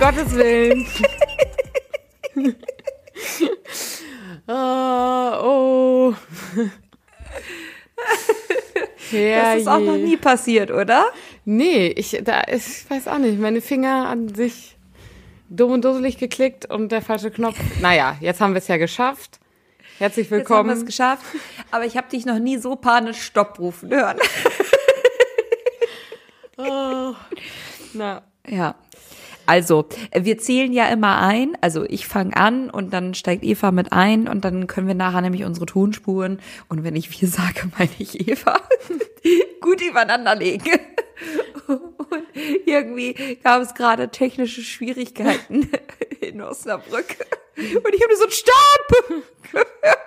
Gottes 0.00 0.34
Willen. 0.34 0.86
oh, 4.48 4.52
oh. 5.42 6.14
das 9.12 9.58
ist 9.58 9.68
auch 9.68 9.78
noch 9.78 9.96
nie 9.96 10.16
passiert, 10.16 10.70
oder? 10.70 11.04
Nee, 11.44 11.88
ich, 11.88 12.18
da, 12.24 12.44
ich 12.50 12.88
weiß 12.88 13.08
auch 13.08 13.18
nicht. 13.18 13.38
Meine 13.38 13.60
Finger 13.60 14.08
an 14.08 14.34
sich 14.34 14.78
dumm 15.50 15.72
und 15.72 15.84
dusselig 15.84 16.16
geklickt 16.16 16.64
und 16.64 16.92
der 16.92 17.02
falsche 17.02 17.30
Knopf. 17.30 17.58
Naja, 17.82 18.16
jetzt 18.20 18.40
haben 18.40 18.54
wir 18.54 18.58
es 18.58 18.68
ja 18.68 18.78
geschafft. 18.78 19.38
Herzlich 19.98 20.30
willkommen. 20.30 20.70
Jetzt 20.70 20.78
haben 20.78 20.78
wir 20.78 20.82
es 20.82 20.86
geschafft. 20.86 21.26
Aber 21.70 21.84
ich 21.84 21.98
habe 21.98 22.08
dich 22.08 22.24
noch 22.24 22.38
nie 22.38 22.56
so 22.56 22.76
panisch 22.76 23.20
Stopp 23.20 23.58
rufen 23.58 23.90
hören. 23.90 24.16
oh. 26.56 27.14
Na. 27.92 28.22
Ja. 28.48 28.76
Also, 29.50 29.86
wir 30.16 30.38
zählen 30.38 30.72
ja 30.72 30.86
immer 30.90 31.18
ein. 31.18 31.58
Also 31.60 31.82
ich 31.82 32.06
fange 32.06 32.36
an 32.36 32.70
und 32.70 32.92
dann 32.92 33.14
steigt 33.14 33.42
Eva 33.42 33.72
mit 33.72 33.92
ein 33.92 34.28
und 34.28 34.44
dann 34.44 34.68
können 34.68 34.86
wir 34.86 34.94
nachher 34.94 35.22
nämlich 35.22 35.42
unsere 35.42 35.66
Tonspuren 35.66 36.38
und 36.68 36.84
wenn 36.84 36.94
ich 36.94 37.20
wir 37.20 37.26
sage, 37.26 37.68
meine 37.78 37.90
ich 37.98 38.28
Eva, 38.28 38.60
gut 39.60 39.82
übereinander 39.82 40.36
legen. 40.36 40.70
Und 41.66 42.24
irgendwie 42.64 43.38
gab 43.42 43.60
es 43.60 43.74
gerade 43.74 44.08
technische 44.08 44.62
Schwierigkeiten 44.62 45.70
in 46.20 46.40
Osnabrück. 46.40 47.16
Und 47.56 47.94
ich 47.94 48.02
habe 48.02 48.16
so 48.16 48.22
einen 48.24 48.32
Stab 48.32 49.18
gehört. 49.52 49.98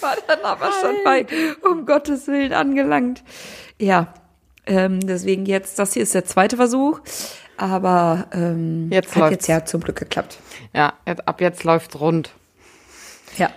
War 0.00 0.16
dann 0.26 0.40
aber 0.42 0.70
schon 0.80 0.96
bei, 1.02 1.26
um 1.68 1.86
Gottes 1.86 2.26
Willen, 2.26 2.52
angelangt. 2.52 3.24
Ja, 3.80 4.12
ähm, 4.66 5.00
deswegen 5.00 5.46
jetzt, 5.46 5.78
das 5.78 5.94
hier 5.94 6.02
ist 6.02 6.14
der 6.14 6.26
zweite 6.26 6.56
Versuch. 6.56 7.00
Aber 7.58 8.28
ähm, 8.32 8.88
jetzt 8.92 9.10
hat 9.10 9.16
läuft's. 9.16 9.32
jetzt 9.32 9.46
ja 9.48 9.64
zum 9.64 9.80
Glück 9.82 9.96
geklappt. 9.98 10.38
Ja, 10.72 10.94
jetzt, 11.06 11.26
ab 11.26 11.40
jetzt 11.40 11.64
läuft's 11.64 11.98
rund. 12.00 12.30
Ja. 13.36 13.50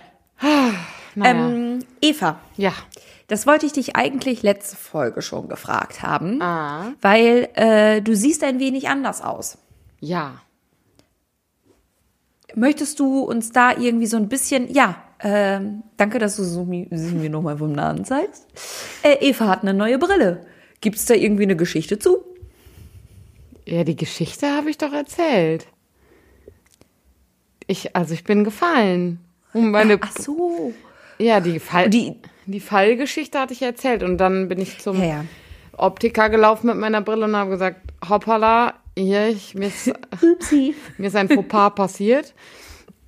Naja. 1.14 1.30
Ähm, 1.50 1.78
Eva, 2.00 2.40
ja. 2.56 2.72
das 3.28 3.46
wollte 3.46 3.64
ich 3.66 3.72
dich 3.72 3.94
eigentlich 3.94 4.42
letzte 4.42 4.76
Folge 4.76 5.22
schon 5.22 5.48
gefragt 5.48 6.02
haben, 6.02 6.42
Ah. 6.42 6.92
weil 7.00 7.48
äh, 7.54 8.02
du 8.02 8.16
siehst 8.16 8.42
ein 8.42 8.58
wenig 8.58 8.88
anders 8.88 9.22
aus. 9.22 9.58
Ja. 10.00 10.40
Möchtest 12.54 12.98
du 12.98 13.20
uns 13.20 13.52
da 13.52 13.70
irgendwie 13.78 14.06
so 14.06 14.16
ein 14.16 14.28
bisschen, 14.28 14.68
ja, 14.72 14.96
ähm, 15.20 15.84
danke, 15.96 16.18
dass 16.18 16.36
du 16.36 16.42
so 16.42 16.64
sie 16.64 17.14
mir 17.14 17.30
nochmal 17.30 17.56
vom 17.58 17.72
Namen 17.72 18.04
zeigst. 18.04 18.46
Äh, 19.04 19.18
Eva 19.20 19.46
hat 19.46 19.62
eine 19.62 19.74
neue 19.74 19.98
Brille. 19.98 20.44
Gibt's 20.80 21.04
da 21.06 21.14
irgendwie 21.14 21.44
eine 21.44 21.54
Geschichte 21.56 21.98
zu? 22.00 22.24
Ja, 23.66 23.84
die 23.84 23.96
Geschichte 23.96 24.48
habe 24.50 24.70
ich 24.70 24.78
doch 24.78 24.92
erzählt. 24.92 25.66
Ich, 27.66 27.94
also 27.94 28.12
ich 28.14 28.24
bin 28.24 28.44
gefallen. 28.44 29.20
Und 29.52 29.70
meine, 29.70 29.98
Ach 30.00 30.12
so. 30.12 30.72
ja, 31.18 31.40
die 31.40 31.58
Fall, 31.60 31.88
Die- 31.90 32.16
die 32.46 32.60
Fallgeschichte 32.60 33.38
hatte 33.38 33.52
ich 33.52 33.62
erzählt 33.62 34.02
und 34.02 34.18
dann 34.18 34.48
bin 34.48 34.60
ich 34.60 34.78
zum 34.80 35.00
Ja. 35.02 35.24
Optiker 35.76 36.28
gelaufen 36.28 36.66
mit 36.66 36.76
meiner 36.76 37.00
Brille 37.00 37.24
und 37.26 37.36
habe 37.36 37.50
gesagt, 37.50 37.80
hoppala, 38.08 38.74
hier, 38.98 39.28
ich, 39.28 39.54
mir, 39.54 39.68
ist, 39.68 39.92
mir 40.98 41.06
ist 41.06 41.16
ein 41.16 41.28
Fauxpas 41.28 41.70
passiert. 41.74 42.34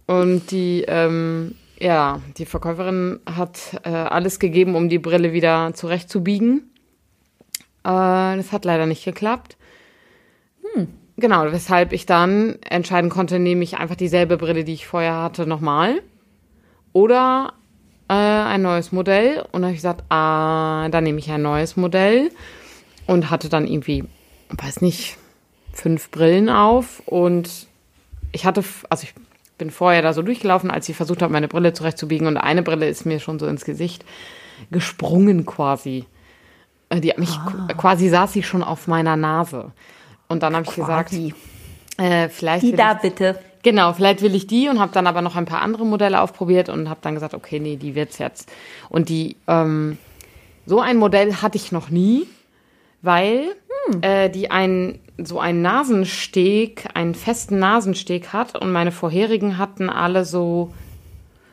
Und 0.07 0.51
die, 0.51 0.85
ähm, 0.87 1.57
ja, 1.81 2.21
die 2.39 2.47
Verkäuferin 2.47 3.21
hat 3.27 3.59
äh, 3.85 3.89
alles 3.91 4.39
gegeben, 4.39 4.77
um 4.77 4.89
die 4.89 4.99
Brille 4.99 5.33
wieder 5.33 5.73
zurechtzubiegen. 5.75 6.71
Äh, 7.83 8.37
das 8.37 8.53
hat 8.53 8.65
leider 8.65 8.87
nicht 8.87 9.05
geklappt. 9.05 9.57
Genau, 11.17 11.45
weshalb 11.53 11.93
ich 11.93 12.07
dann 12.07 12.57
entscheiden 12.69 13.09
konnte, 13.09 13.39
nehme 13.39 13.63
ich 13.63 13.79
einfach 13.79 13.95
dieselbe 13.95 14.37
Brille, 14.37 14.65
die 14.65 14.75
ich 14.75 14.87
vorher 14.87 15.23
hatte, 15.23 15.47
nochmal. 15.47 16.03
Oder 16.93 17.53
äh, 18.09 18.15
ein 18.15 18.63
neues 18.63 18.91
Modell. 18.91 19.41
Und 19.53 19.53
dann 19.53 19.65
habe 19.65 19.73
ich 19.73 19.79
gesagt, 19.79 20.05
ah, 20.11 20.89
dann 20.89 21.05
nehme 21.05 21.19
ich 21.19 21.31
ein 21.31 21.43
neues 21.43 21.77
Modell. 21.77 22.31
Und 23.07 23.31
hatte 23.31 23.49
dann 23.49 23.67
irgendwie, 23.67 24.05
weiß 24.51 24.81
nicht, 24.81 25.17
fünf 25.73 26.11
Brillen 26.11 26.49
auf. 26.49 27.03
Und 27.07 27.69
ich 28.33 28.45
hatte, 28.45 28.65
also 28.91 29.05
ich 29.05 29.15
bin 29.57 29.71
vorher 29.71 30.03
da 30.03 30.13
so 30.13 30.23
durchgelaufen, 30.23 30.71
als 30.71 30.89
ich 30.89 30.97
versucht 30.97 31.23
habe, 31.23 31.33
meine 31.33 31.49
Brille 31.49 31.73
zurechtzubiegen. 31.73 32.27
Und 32.27 32.39
eine 32.39 32.63
Brille 32.63 32.89
ist 32.89 33.07
mir 33.07 33.21
schon 33.21 33.39
so 33.39 33.47
ins 33.47 33.65
Gesicht 33.65 34.05
gesprungen 34.73 35.47
quasi. 35.47 36.07
Äh, 36.89 37.01
Die 37.01 37.11
hat 37.11 37.19
mich 37.19 37.39
quasi 37.77 38.09
saß 38.09 38.33
sie 38.33 38.43
schon 38.43 38.65
auf 38.65 38.89
meiner 38.89 39.17
Nase. 39.17 39.71
Und 40.29 40.43
dann 40.43 40.55
habe 40.55 40.67
ich 40.69 40.75
gesagt, 40.75 41.13
äh, 41.99 42.29
vielleicht 42.29 42.63
Die 42.63 42.73
will 42.73 42.77
da 42.77 42.93
ich, 42.95 43.03
bitte. 43.03 43.39
genau, 43.63 43.93
vielleicht 43.93 44.23
will 44.23 44.35
ich 44.35 44.47
die 44.47 44.69
und 44.69 44.81
habe 44.81 44.93
dann 44.93 45.07
aber 45.07 45.23
noch 45.23 45.37
ein 45.37 45.45
paar 45.45 45.63
andere 45.63 45.87
Modelle 45.87 46.21
aufprobiert 46.21 46.69
und 46.69 46.89
habe 46.89 47.01
dann 47.03 47.15
gesagt, 47.15 47.35
okay, 47.35 47.61
nee, 47.61 47.77
die 47.77 47.95
wird's 47.95 48.19
jetzt. 48.19 48.51
Und 48.89 49.09
die 49.09 49.37
ähm, 49.47 49.99
so 50.67 50.81
ein 50.81 50.97
Modell 50.97 51.37
hatte 51.37 51.57
ich 51.57 51.73
noch 51.73 51.91
nie, 51.91 52.27
weil 53.03 53.55
äh, 54.01 54.31
die 54.31 54.51
ein 54.51 54.99
so 55.19 55.39
einen 55.39 55.63
Nasensteg, 55.63 56.89
einen 56.95 57.15
festen 57.15 57.61
Nasensteg 57.61 58.33
hat 58.33 58.61
und 58.61 58.73
meine 58.73 58.91
vorherigen 58.91 59.59
hatten 59.59 59.89
alle 59.89 60.25
so 60.25 60.73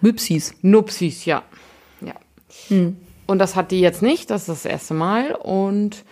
Müpsis. 0.01 0.55
Nupsis, 0.63 1.25
ja. 1.25 1.43
ja. 2.01 2.15
Und 3.27 3.37
das 3.37 3.55
hat 3.55 3.69
die 3.69 3.81
jetzt 3.81 4.01
nicht, 4.01 4.31
das 4.31 4.41
ist 4.41 4.49
das 4.49 4.65
erste 4.65 4.95
Mal 4.95 5.35
und 5.35 6.03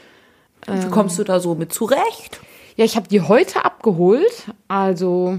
Wie 0.67 0.89
kommst 0.91 1.17
du 1.17 1.23
da 1.23 1.39
so 1.39 1.55
mit 1.55 1.73
zurecht? 1.73 2.41
Ja, 2.79 2.85
ich 2.85 2.95
habe 2.95 3.09
die 3.09 3.19
heute 3.19 3.65
abgeholt. 3.65 4.45
Also 4.69 5.37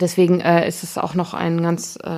deswegen 0.00 0.40
äh, 0.40 0.66
ist 0.66 0.82
es 0.82 0.96
auch 0.96 1.12
noch 1.12 1.34
ein 1.34 1.60
ganz, 1.60 1.98
äh, 2.02 2.08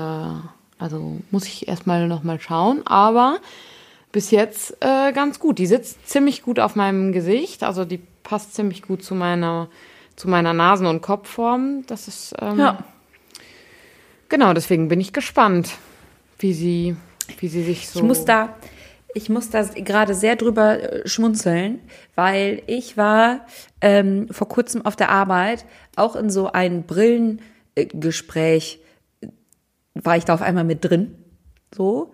also 0.79 1.21
muss 1.33 1.45
ich 1.47 1.67
erstmal 1.67 2.07
noch 2.07 2.23
mal 2.23 2.39
schauen. 2.39 2.87
Aber 2.87 3.39
bis 4.13 4.31
jetzt 4.31 4.77
äh, 4.79 5.11
ganz 5.13 5.41
gut. 5.41 5.59
Die 5.59 5.67
sitzt 5.67 6.09
ziemlich 6.09 6.43
gut 6.43 6.61
auf 6.61 6.77
meinem 6.77 7.11
Gesicht. 7.11 7.65
Also 7.65 7.85
die 7.85 7.99
passt 8.23 8.55
ziemlich 8.55 8.83
gut 8.83 9.03
zu 9.03 9.17
meiner, 9.17 9.67
zu 10.15 10.29
meiner 10.29 10.53
Nasen- 10.53 10.87
und 10.87 11.03
Kopfform. 11.03 11.85
Das 11.89 12.07
ist 12.07 12.33
ähm, 12.41 12.61
Ja. 12.61 12.79
genau. 14.29 14.53
Deswegen 14.53 14.87
bin 14.87 15.01
ich 15.01 15.13
gespannt, 15.13 15.69
wie 16.39 16.53
sie, 16.53 16.95
wie 17.41 17.49
sie 17.49 17.65
sich 17.65 17.89
so. 17.89 17.99
Ich 17.99 18.05
muss 18.05 18.25
da, 18.25 18.55
ich 19.15 19.29
muss 19.29 19.51
da 19.51 19.63
gerade 19.63 20.15
sehr 20.15 20.37
drüber 20.37 20.81
äh, 20.81 21.07
schmunzeln, 21.09 21.81
weil 22.15 22.63
ich 22.67 22.97
war 22.97 23.47
ähm, 23.81 24.29
vor 24.31 24.49
kurzem 24.49 24.85
auf 24.85 24.97
der 24.97 25.11
Arbeit 25.11 25.65
auch 25.97 26.17
in 26.17 26.31
so 26.31 26.51
ein 26.53 26.85
Brillengespräch, 26.85 28.81
äh, 29.21 29.29
war 29.95 30.17
ich 30.17 30.25
da 30.25 30.35
auf 30.35 30.43
einmal 30.43 30.65
mit 30.65 30.85
drin, 30.85 31.15
so. 31.75 32.13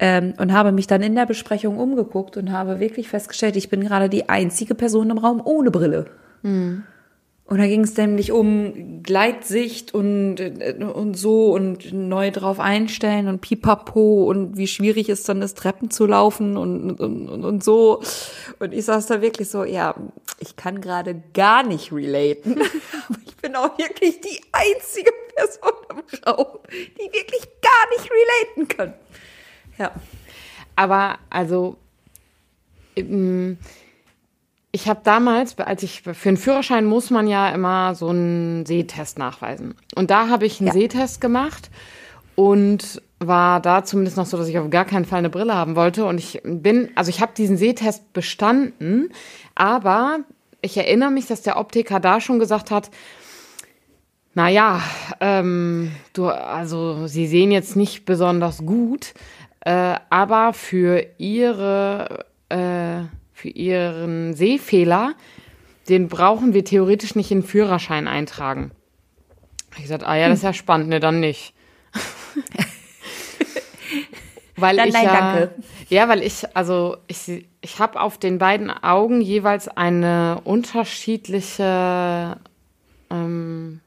Ähm, 0.00 0.34
und 0.38 0.52
habe 0.52 0.72
mich 0.72 0.88
dann 0.88 1.02
in 1.02 1.14
der 1.14 1.26
Besprechung 1.26 1.78
umgeguckt 1.78 2.36
und 2.36 2.50
habe 2.50 2.80
wirklich 2.80 3.08
festgestellt, 3.08 3.54
ich 3.54 3.68
bin 3.68 3.80
gerade 3.80 4.08
die 4.08 4.28
einzige 4.28 4.74
Person 4.74 5.10
im 5.10 5.18
Raum 5.18 5.40
ohne 5.44 5.70
Brille. 5.70 6.06
Und 7.46 7.58
da 7.58 7.66
ging 7.66 7.82
es 7.82 7.94
nämlich 7.98 8.32
um 8.32 9.02
Gleitsicht 9.02 9.92
und, 9.92 10.40
und 10.80 11.14
so 11.14 11.52
und 11.52 11.92
neu 11.92 12.30
drauf 12.30 12.58
einstellen 12.58 13.28
und 13.28 13.42
pipapo 13.42 14.24
und 14.24 14.56
wie 14.56 14.66
schwierig 14.66 15.10
es 15.10 15.24
dann 15.24 15.42
ist, 15.42 15.58
Treppen 15.58 15.90
zu 15.90 16.06
laufen 16.06 16.56
und, 16.56 16.98
und, 16.98 17.28
und, 17.28 17.44
und 17.44 17.62
so. 17.62 18.00
Und 18.60 18.72
ich 18.72 18.86
saß 18.86 19.06
da 19.06 19.20
wirklich 19.20 19.50
so, 19.50 19.62
ja, 19.64 19.94
ich 20.38 20.56
kann 20.56 20.80
gerade 20.80 21.22
gar 21.34 21.62
nicht 21.62 21.92
relaten. 21.92 22.52
Aber 23.08 23.18
ich 23.26 23.36
bin 23.36 23.54
auch 23.56 23.76
wirklich 23.76 24.22
die 24.22 24.40
einzige 24.52 25.12
Person 25.34 25.72
im 25.90 26.24
Raum, 26.26 26.58
die 26.72 27.12
wirklich 27.12 27.46
gar 27.60 27.90
nicht 27.98 28.10
relaten 28.10 28.68
kann. 28.68 28.94
Ja. 29.78 29.92
Aber 30.76 31.18
also, 31.28 31.76
ähm, 32.96 33.58
ich 34.74 34.88
habe 34.88 35.02
damals, 35.04 35.56
als 35.60 35.84
ich 35.84 36.02
für 36.02 36.28
einen 36.28 36.36
Führerschein 36.36 36.84
muss 36.84 37.10
man 37.10 37.28
ja 37.28 37.48
immer 37.50 37.94
so 37.94 38.08
einen 38.08 38.66
Sehtest 38.66 39.20
nachweisen. 39.20 39.76
Und 39.94 40.10
da 40.10 40.28
habe 40.28 40.46
ich 40.46 40.58
einen 40.58 40.66
Ja. 40.66 40.72
Sehtest 40.72 41.20
gemacht 41.20 41.70
und 42.34 43.00
war 43.20 43.60
da 43.60 43.84
zumindest 43.84 44.16
noch 44.16 44.26
so, 44.26 44.36
dass 44.36 44.48
ich 44.48 44.58
auf 44.58 44.68
gar 44.70 44.84
keinen 44.84 45.04
Fall 45.04 45.20
eine 45.20 45.30
Brille 45.30 45.54
haben 45.54 45.76
wollte. 45.76 46.06
Und 46.06 46.18
ich 46.18 46.40
bin, 46.42 46.90
also 46.96 47.08
ich 47.08 47.20
habe 47.20 47.30
diesen 47.36 47.56
Sehtest 47.56 48.12
bestanden, 48.12 49.10
aber 49.54 50.18
ich 50.60 50.76
erinnere 50.76 51.12
mich, 51.12 51.26
dass 51.26 51.42
der 51.42 51.56
Optiker 51.56 52.00
da 52.00 52.20
schon 52.20 52.40
gesagt 52.40 52.72
hat, 52.72 52.90
naja, 54.34 54.82
ähm, 55.20 55.92
du, 56.14 56.26
also 56.26 57.06
sie 57.06 57.28
sehen 57.28 57.52
jetzt 57.52 57.76
nicht 57.76 58.06
besonders 58.06 58.66
gut, 58.66 59.14
äh, 59.60 59.94
aber 60.10 60.52
für 60.52 61.06
ihre, 61.18 62.24
äh, 62.48 63.02
für 63.34 63.48
ihren 63.48 64.32
Sehfehler, 64.34 65.14
den 65.88 66.08
brauchen 66.08 66.54
wir 66.54 66.64
theoretisch 66.64 67.14
nicht 67.14 67.30
in 67.30 67.40
den 67.40 67.46
Führerschein 67.46 68.08
eintragen. 68.08 68.70
Ich 69.76 69.82
gesagt, 69.82 70.04
ah 70.04 70.14
ja, 70.14 70.28
das 70.28 70.38
ist 70.38 70.44
ja 70.44 70.54
spannend, 70.54 70.88
ne, 70.88 71.00
dann 71.00 71.20
nicht. 71.20 71.52
weil 74.56 74.76
Dann 74.76 74.88
ich 74.88 74.94
nein, 74.94 75.04
ja, 75.04 75.12
danke. 75.12 75.54
Ja, 75.88 76.08
weil 76.08 76.22
ich, 76.22 76.56
also 76.56 76.96
ich, 77.08 77.44
ich 77.60 77.78
habe 77.80 78.00
auf 78.00 78.16
den 78.16 78.38
beiden 78.38 78.70
Augen 78.70 79.20
jeweils 79.20 79.68
eine 79.68 80.40
unterschiedliche 80.44 82.36
ähm, 83.10 83.80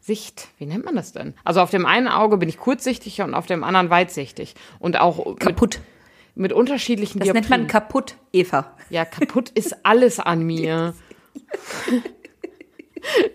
Sicht, 0.00 0.48
wie 0.58 0.66
nennt 0.66 0.84
man 0.84 0.96
das 0.96 1.12
denn? 1.12 1.34
Also 1.44 1.60
auf 1.60 1.70
dem 1.70 1.86
einen 1.86 2.08
Auge 2.08 2.36
bin 2.36 2.48
ich 2.48 2.58
kurzsichtig 2.58 3.22
und 3.22 3.34
auf 3.34 3.46
dem 3.46 3.64
anderen 3.64 3.90
weitsichtig. 3.90 4.54
Und 4.78 5.00
auch 5.00 5.36
Kaputt. 5.36 5.76
Mit, 5.76 5.95
mit 6.36 6.52
unterschiedlichen 6.52 7.18
Das 7.18 7.32
nennt 7.32 7.50
man 7.50 7.66
kaputt, 7.66 8.14
Eva. 8.32 8.76
Ja, 8.90 9.04
kaputt 9.04 9.50
ist 9.50 9.84
alles 9.84 10.20
an 10.20 10.42
mir. 10.42 10.94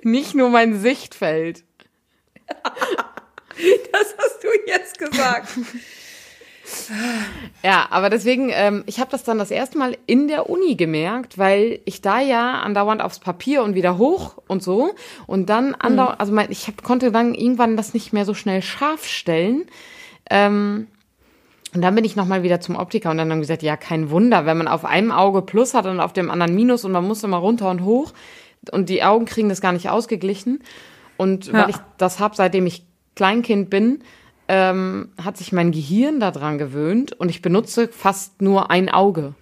Nicht 0.04 0.36
nur 0.36 0.50
mein 0.50 0.80
Sichtfeld. 0.80 1.64
Das 3.92 4.16
hast 4.18 4.44
du 4.44 4.48
jetzt 4.66 4.98
gesagt. 4.98 5.50
Ja, 7.64 7.88
aber 7.90 8.10
deswegen, 8.10 8.50
ähm, 8.54 8.84
ich 8.86 9.00
habe 9.00 9.12
das 9.12 9.24
dann 9.24 9.38
das 9.38 9.52
erste 9.52 9.78
Mal 9.78 9.98
in 10.06 10.28
der 10.28 10.50
Uni 10.50 10.76
gemerkt, 10.76 11.38
weil 11.38 11.80
ich 11.86 12.02
da 12.02 12.20
ja 12.22 12.62
andauernd 12.62 13.02
aufs 13.02 13.20
Papier 13.20 13.64
und 13.64 13.76
wieder 13.76 13.98
hoch 13.98 14.38
und 14.48 14.64
so 14.64 14.96
und 15.28 15.50
dann 15.50 15.76
andauernd, 15.76 16.20
also 16.20 16.32
mein, 16.32 16.52
ich 16.52 16.68
hab, 16.68 16.82
konnte 16.82 17.12
dann 17.12 17.34
irgendwann 17.34 17.78
das 17.78 17.94
nicht 17.94 18.14
mehr 18.14 18.26
so 18.26 18.34
schnell 18.34 18.62
scharf 18.62 19.06
stellen. 19.06 19.66
Ähm, 20.30 20.88
und 21.74 21.82
dann 21.82 21.96
bin 21.96 22.04
ich 22.04 22.16
nochmal 22.16 22.44
wieder 22.44 22.60
zum 22.60 22.76
Optiker 22.76 23.12
und 23.12 23.18
dann 23.18 23.32
haben 23.32 23.40
gesagt, 23.40 23.64
ja, 23.64 23.78
kein 23.78 24.10
Wunder, 24.10 24.46
wenn 24.46 24.58
man 24.58 24.68
auf 24.68 24.84
einem 24.86 25.12
Auge 25.12 25.42
Plus 25.42 25.74
hat 25.74 25.86
und 25.86 26.00
auf 26.00 26.14
dem 26.14 26.30
anderen 26.30 26.54
Minus 26.56 26.84
und 26.86 26.92
man 26.92 27.08
muss 27.08 27.24
immer 27.24 27.38
runter 27.38 27.70
und 27.70 27.84
hoch 27.84 28.14
und 28.72 28.90
die 28.90 29.04
Augen 29.04 29.26
kriegen 29.26 29.50
das 29.50 29.62
gar 29.62 29.72
nicht 29.72 29.90
ausgeglichen. 29.90 30.64
Und 31.18 31.48
Ja. 31.48 31.54
weil 31.54 31.70
ich 31.70 31.78
das 31.98 32.20
habe, 32.20 32.36
seitdem 32.36 32.66
ich 32.66 32.86
Kleinkind 33.16 33.70
bin, 33.70 34.04
ähm, 34.48 35.12
hat 35.24 35.38
sich 35.38 35.52
mein 35.54 35.72
Gehirn 35.72 36.20
daran 36.20 36.58
gewöhnt 36.58 37.14
und 37.14 37.30
ich 37.30 37.42
benutze 37.42 37.88
fast 37.88 38.42
nur 38.42 38.70
ein 38.70 38.90
Auge. 38.90 39.34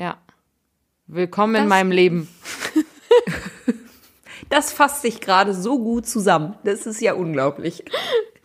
Ja. 0.00 0.18
Willkommen 1.06 1.54
in 1.54 1.62
Das- 1.62 1.68
meinem 1.68 1.90
Leben. 1.90 2.28
Das 4.48 4.72
fasst 4.72 5.02
sich 5.02 5.20
gerade 5.20 5.52
so 5.54 5.76
gut 5.80 6.06
zusammen. 6.06 6.54
Das 6.62 6.86
ist 6.86 7.00
ja 7.00 7.14
unglaublich. 7.14 7.84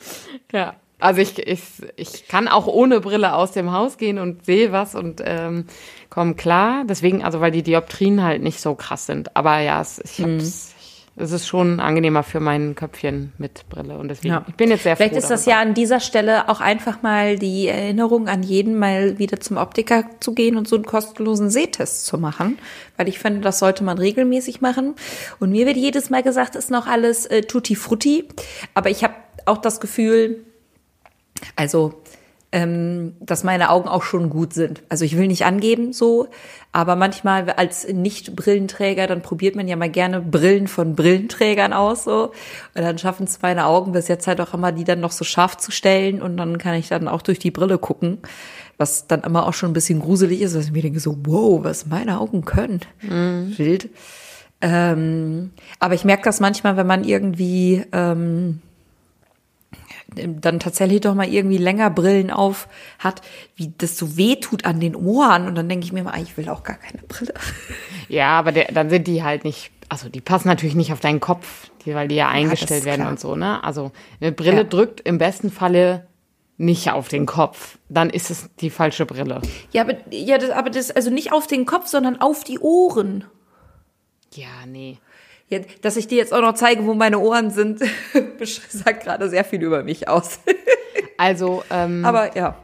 Ja. 0.51 0.75
Also 0.99 1.19
ich, 1.19 1.39
ich, 1.39 1.61
ich 1.95 2.27
kann 2.27 2.47
auch 2.47 2.67
ohne 2.67 2.99
Brille 3.01 3.33
aus 3.33 3.53
dem 3.53 3.71
Haus 3.71 3.97
gehen 3.97 4.19
und 4.19 4.45
sehe 4.45 4.71
was 4.71 4.93
und 4.93 5.19
ähm, 5.25 5.65
komme 6.11 6.35
klar. 6.35 6.83
Deswegen, 6.87 7.23
also 7.23 7.41
weil 7.41 7.49
die 7.49 7.63
Dioptrien 7.63 8.21
halt 8.21 8.43
nicht 8.43 8.61
so 8.61 8.75
krass 8.75 9.07
sind. 9.07 9.35
Aber 9.35 9.57
ja, 9.61 9.81
es, 9.81 9.97
ich 9.99 10.19
Mhm. 10.19 10.37
hab's, 10.37 10.75
es 11.17 11.31
ist 11.31 11.47
schon 11.47 11.79
angenehmer 11.79 12.21
für 12.21 12.39
mein 12.39 12.75
Köpfchen 12.75 13.33
mit 13.39 13.67
Brille. 13.67 13.97
Und 13.97 14.09
deswegen, 14.09 14.33
Ja. 14.35 14.45
ich 14.47 14.53
bin 14.53 14.69
jetzt 14.69 14.83
sehr 14.83 14.95
Vielleicht 14.95 15.13
froh. 15.13 15.19
ist 15.19 15.31
das 15.31 15.45
darüber. 15.45 15.57
ja 15.63 15.67
an 15.69 15.73
dieser 15.73 15.99
Stelle 15.99 16.47
auch 16.49 16.61
einfach 16.61 17.01
mal 17.01 17.37
die 17.39 17.67
Erinnerung 17.67 18.27
an 18.27 18.43
jeden, 18.43 18.77
mal 18.77 19.17
wieder 19.17 19.39
zum 19.39 19.57
Optiker 19.57 20.03
zu 20.19 20.35
gehen 20.35 20.55
und 20.55 20.67
so 20.67 20.75
einen 20.75 20.85
kostenlosen 20.85 21.49
Sehtest 21.49 22.05
zu 22.05 22.19
machen. 22.19 22.59
Weil 22.95 23.09
ich 23.09 23.17
finde, 23.17 23.41
das 23.41 23.57
sollte 23.57 23.83
man 23.83 23.97
regelmäßig 23.97 24.61
machen. 24.61 24.93
Und 25.39 25.49
mir 25.51 25.65
wird 25.65 25.77
jedes 25.77 26.11
Mal 26.11 26.21
gesagt, 26.21 26.55
ist 26.55 26.69
noch 26.69 26.85
alles 26.85 27.25
äh, 27.25 27.41
tutti 27.41 27.75
frutti. 27.75 28.27
Aber 28.75 28.91
ich 28.91 29.03
habe 29.03 29.15
auch 29.45 29.57
das 29.57 29.79
Gefühl, 29.79 30.45
also, 31.55 32.01
ähm, 32.51 33.15
dass 33.21 33.43
meine 33.43 33.69
Augen 33.69 33.87
auch 33.87 34.03
schon 34.03 34.29
gut 34.29 34.53
sind. 34.53 34.83
Also 34.89 35.05
ich 35.05 35.17
will 35.17 35.27
nicht 35.27 35.45
angeben 35.45 35.93
so, 35.93 36.27
aber 36.73 36.95
manchmal 36.97 37.49
als 37.51 37.87
Nicht-Brillenträger, 37.87 39.07
dann 39.07 39.21
probiert 39.21 39.55
man 39.55 39.67
ja 39.67 39.77
mal 39.77 39.89
gerne 39.89 40.19
Brillen 40.19 40.67
von 40.67 40.95
Brillenträgern 40.95 41.71
aus 41.71 42.03
so. 42.03 42.31
Und 42.75 42.81
dann 42.81 42.97
schaffen 42.97 43.23
es 43.23 43.41
meine 43.41 43.65
Augen 43.65 43.93
bis 43.93 44.09
jetzt 44.09 44.27
halt 44.27 44.41
auch 44.41 44.53
immer, 44.53 44.71
die 44.73 44.83
dann 44.83 44.99
noch 44.99 45.11
so 45.11 45.23
scharf 45.23 45.57
zu 45.57 45.71
stellen 45.71 46.21
und 46.21 46.35
dann 46.37 46.57
kann 46.57 46.75
ich 46.75 46.89
dann 46.89 47.07
auch 47.07 47.21
durch 47.21 47.39
die 47.39 47.51
Brille 47.51 47.77
gucken. 47.77 48.19
Was 48.77 49.07
dann 49.07 49.21
immer 49.21 49.47
auch 49.47 49.53
schon 49.53 49.71
ein 49.71 49.73
bisschen 49.73 49.99
gruselig 49.99 50.41
ist, 50.41 50.55
dass 50.55 50.65
ich 50.65 50.71
mir 50.71 50.81
denke 50.81 50.99
so, 50.99 51.17
wow, 51.23 51.63
was 51.63 51.85
meine 51.85 52.19
Augen 52.19 52.43
können. 52.43 52.81
Wild. 53.57 53.89
Ähm, 54.59 55.51
aber 55.79 55.93
ich 55.93 56.03
merke 56.03 56.23
das 56.23 56.39
manchmal, 56.39 56.77
wenn 56.77 56.87
man 56.87 57.03
irgendwie 57.03 57.83
ähm, 57.91 58.61
dann 60.15 60.59
tatsächlich 60.59 61.01
doch 61.01 61.15
mal 61.15 61.27
irgendwie 61.27 61.57
länger 61.57 61.89
Brillen 61.89 62.31
auf 62.31 62.67
hat, 62.99 63.21
wie 63.55 63.71
das 63.77 63.97
so 63.97 64.17
weh 64.17 64.35
tut 64.35 64.65
an 64.65 64.79
den 64.79 64.95
Ohren. 64.95 65.47
Und 65.47 65.55
dann 65.55 65.69
denke 65.69 65.85
ich 65.85 65.93
mir 65.93 66.03
mal, 66.03 66.13
ah, 66.13 66.21
ich 66.21 66.35
will 66.37 66.49
auch 66.49 66.63
gar 66.63 66.77
keine 66.77 67.01
Brille. 67.07 67.33
Ja, 68.09 68.37
aber 68.37 68.51
der, 68.51 68.65
dann 68.73 68.89
sind 68.89 69.07
die 69.07 69.23
halt 69.23 69.45
nicht, 69.45 69.71
also 69.87 70.09
die 70.09 70.19
passen 70.19 70.49
natürlich 70.49 70.75
nicht 70.75 70.91
auf 70.91 70.99
deinen 70.99 71.21
Kopf, 71.21 71.71
weil 71.85 72.09
die 72.09 72.15
ja 72.15 72.27
eingestellt 72.27 72.81
ist 72.81 72.85
werden 72.85 73.01
klar. 73.01 73.11
und 73.11 73.21
so, 73.21 73.37
ne? 73.37 73.63
Also 73.63 73.93
eine 74.19 74.33
Brille 74.33 74.57
Ja. 74.57 74.63
drückt 74.65 74.99
im 75.01 75.17
besten 75.17 75.49
Falle 75.49 76.07
nicht 76.57 76.91
auf 76.91 77.07
den 77.07 77.25
Kopf. 77.25 77.77
Dann 77.87 78.09
ist 78.09 78.29
es 78.29 78.49
die 78.59 78.69
falsche 78.69 79.05
Brille. 79.05 79.41
Ja, 79.71 79.83
aber, 79.83 79.93
ja, 80.09 80.37
das, 80.37 80.49
aber 80.49 80.69
das, 80.69 80.91
also 80.91 81.09
nicht 81.09 81.31
auf 81.31 81.47
den 81.47 81.65
Kopf, 81.65 81.87
sondern 81.87 82.19
auf 82.19 82.43
die 82.43 82.59
Ohren. 82.59 83.23
Ja, 84.35 84.65
nee. 84.67 84.97
Dass 85.81 85.97
ich 85.97 86.07
dir 86.07 86.17
jetzt 86.17 86.33
auch 86.33 86.41
noch 86.41 86.53
zeige, 86.53 86.85
wo 86.85 86.93
meine 86.93 87.19
Ohren 87.19 87.51
sind, 87.51 87.79
sagt 88.69 89.03
gerade 89.03 89.29
sehr 89.29 89.43
viel 89.43 89.61
über 89.61 89.83
mich 89.83 90.07
aus. 90.07 90.39
Also, 91.17 91.61
ähm, 91.69 92.03
aber 92.03 92.35
ja. 92.35 92.55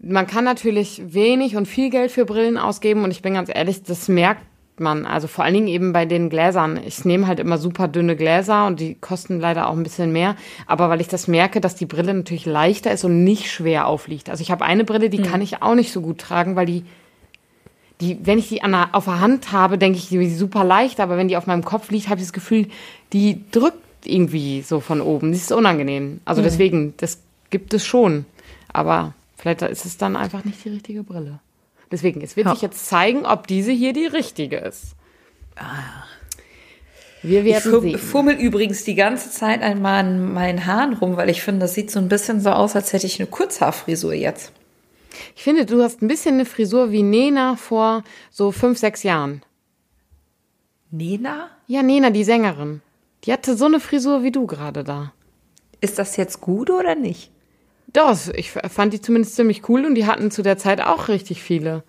man 0.00 0.26
kann 0.26 0.42
natürlich 0.42 1.00
wenig 1.14 1.54
und 1.54 1.66
viel 1.66 1.90
Geld 1.90 2.10
für 2.10 2.24
Brillen 2.24 2.58
ausgeben 2.58 3.04
und 3.04 3.12
ich 3.12 3.22
bin 3.22 3.34
ganz 3.34 3.48
ehrlich, 3.54 3.84
das 3.84 4.08
merkt 4.08 4.42
man. 4.80 5.06
Also 5.06 5.28
vor 5.28 5.44
allen 5.44 5.54
Dingen 5.54 5.68
eben 5.68 5.92
bei 5.92 6.06
den 6.06 6.28
Gläsern. 6.28 6.80
Ich 6.84 7.04
nehme 7.04 7.28
halt 7.28 7.38
immer 7.38 7.58
super 7.58 7.86
dünne 7.86 8.16
Gläser 8.16 8.66
und 8.66 8.80
die 8.80 8.96
kosten 8.96 9.38
leider 9.38 9.68
auch 9.68 9.76
ein 9.76 9.82
bisschen 9.84 10.10
mehr. 10.10 10.34
Aber 10.66 10.88
weil 10.88 11.00
ich 11.00 11.08
das 11.08 11.28
merke, 11.28 11.60
dass 11.60 11.76
die 11.76 11.86
Brille 11.86 12.12
natürlich 12.12 12.46
leichter 12.46 12.90
ist 12.90 13.04
und 13.04 13.22
nicht 13.22 13.50
schwer 13.50 13.86
aufliegt. 13.86 14.28
Also 14.28 14.42
ich 14.42 14.50
habe 14.50 14.64
eine 14.64 14.84
Brille, 14.84 15.10
die 15.10 15.22
kann 15.22 15.42
ich 15.42 15.62
auch 15.62 15.74
nicht 15.74 15.92
so 15.92 16.00
gut 16.00 16.18
tragen, 16.18 16.56
weil 16.56 16.66
die, 16.66 16.84
die, 18.00 18.18
wenn 18.24 18.38
ich 18.38 18.48
die 18.48 18.62
an 18.62 18.72
der, 18.72 18.88
auf 18.92 19.04
der 19.04 19.20
Hand 19.20 19.52
habe, 19.52 19.78
denke 19.78 19.98
ich, 19.98 20.08
die 20.08 20.16
ist 20.24 20.38
super 20.38 20.64
leicht. 20.64 21.00
Aber 21.00 21.16
wenn 21.16 21.28
die 21.28 21.36
auf 21.36 21.46
meinem 21.46 21.64
Kopf 21.64 21.90
liegt, 21.90 22.08
habe 22.08 22.20
ich 22.20 22.26
das 22.26 22.32
Gefühl, 22.32 22.66
die 23.12 23.40
drückt 23.50 23.78
irgendwie 24.04 24.62
so 24.62 24.80
von 24.80 25.00
oben. 25.00 25.32
Das 25.32 25.42
ist 25.42 25.52
unangenehm. 25.52 26.20
Also 26.24 26.40
deswegen, 26.42 26.94
das 26.96 27.18
gibt 27.50 27.74
es 27.74 27.84
schon. 27.84 28.24
Aber 28.72 29.14
vielleicht 29.36 29.62
ist 29.62 29.84
es 29.84 29.96
dann 29.98 30.16
einfach 30.16 30.44
nicht 30.44 30.64
die 30.64 30.70
richtige 30.70 31.02
Brille. 31.02 31.38
Deswegen, 31.92 32.20
es 32.22 32.36
wird 32.36 32.46
Ja. 32.46 32.52
sich 32.54 32.62
jetzt 32.62 32.86
zeigen, 32.86 33.26
ob 33.26 33.46
diese 33.46 33.72
hier 33.72 33.92
die 33.92 34.06
richtige 34.06 34.56
ist. 34.56 34.94
Wir 37.22 37.40
Ich 37.40 37.46
werden 37.46 37.70
fu- 37.72 37.80
sehen. 37.80 37.98
fummel 37.98 38.36
übrigens 38.36 38.84
die 38.84 38.94
ganze 38.94 39.30
Zeit 39.30 39.60
einmal 39.60 40.00
an 40.00 40.32
meinen 40.32 40.64
Haaren 40.66 40.94
rum, 40.94 41.16
weil 41.16 41.28
ich 41.28 41.42
finde, 41.42 41.60
das 41.60 41.74
sieht 41.74 41.90
so 41.90 41.98
ein 41.98 42.08
bisschen 42.08 42.40
so 42.40 42.50
aus, 42.50 42.74
als 42.76 42.92
hätte 42.94 43.06
ich 43.06 43.20
eine 43.20 43.28
Kurzhaarfrisur 43.28 44.14
jetzt. 44.14 44.52
Ich 45.34 45.42
finde, 45.42 45.66
du 45.66 45.82
hast 45.82 46.02
ein 46.02 46.08
bisschen 46.08 46.34
eine 46.34 46.44
Frisur 46.44 46.92
wie 46.92 47.02
Nena 47.02 47.56
vor 47.56 48.04
so 48.30 48.52
fünf, 48.52 48.78
sechs 48.78 49.02
Jahren. 49.02 49.42
Nena? 50.90 51.50
Ja, 51.66 51.82
Nena, 51.82 52.10
die 52.10 52.24
Sängerin. 52.24 52.82
Die 53.24 53.32
hatte 53.32 53.56
so 53.56 53.66
eine 53.66 53.80
Frisur 53.80 54.22
wie 54.22 54.32
du 54.32 54.46
gerade 54.46 54.84
da. 54.84 55.12
Ist 55.80 55.98
das 55.98 56.16
jetzt 56.16 56.40
gut 56.40 56.70
oder 56.70 56.94
nicht? 56.94 57.30
Das, 57.92 58.28
ich 58.28 58.50
fand 58.50 58.92
die 58.92 59.00
zumindest 59.00 59.34
ziemlich 59.34 59.68
cool 59.68 59.84
und 59.84 59.94
die 59.94 60.06
hatten 60.06 60.30
zu 60.30 60.42
der 60.42 60.58
Zeit 60.58 60.80
auch 60.80 61.08
richtig 61.08 61.42
viele. 61.42 61.82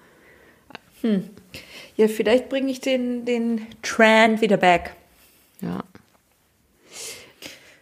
Ja, 1.95 2.07
vielleicht 2.07 2.49
bringe 2.49 2.71
ich 2.71 2.79
den, 2.81 3.25
den 3.25 3.67
Trend 3.81 4.41
wieder 4.41 4.57
back. 4.57 4.95
Ja. 5.61 5.83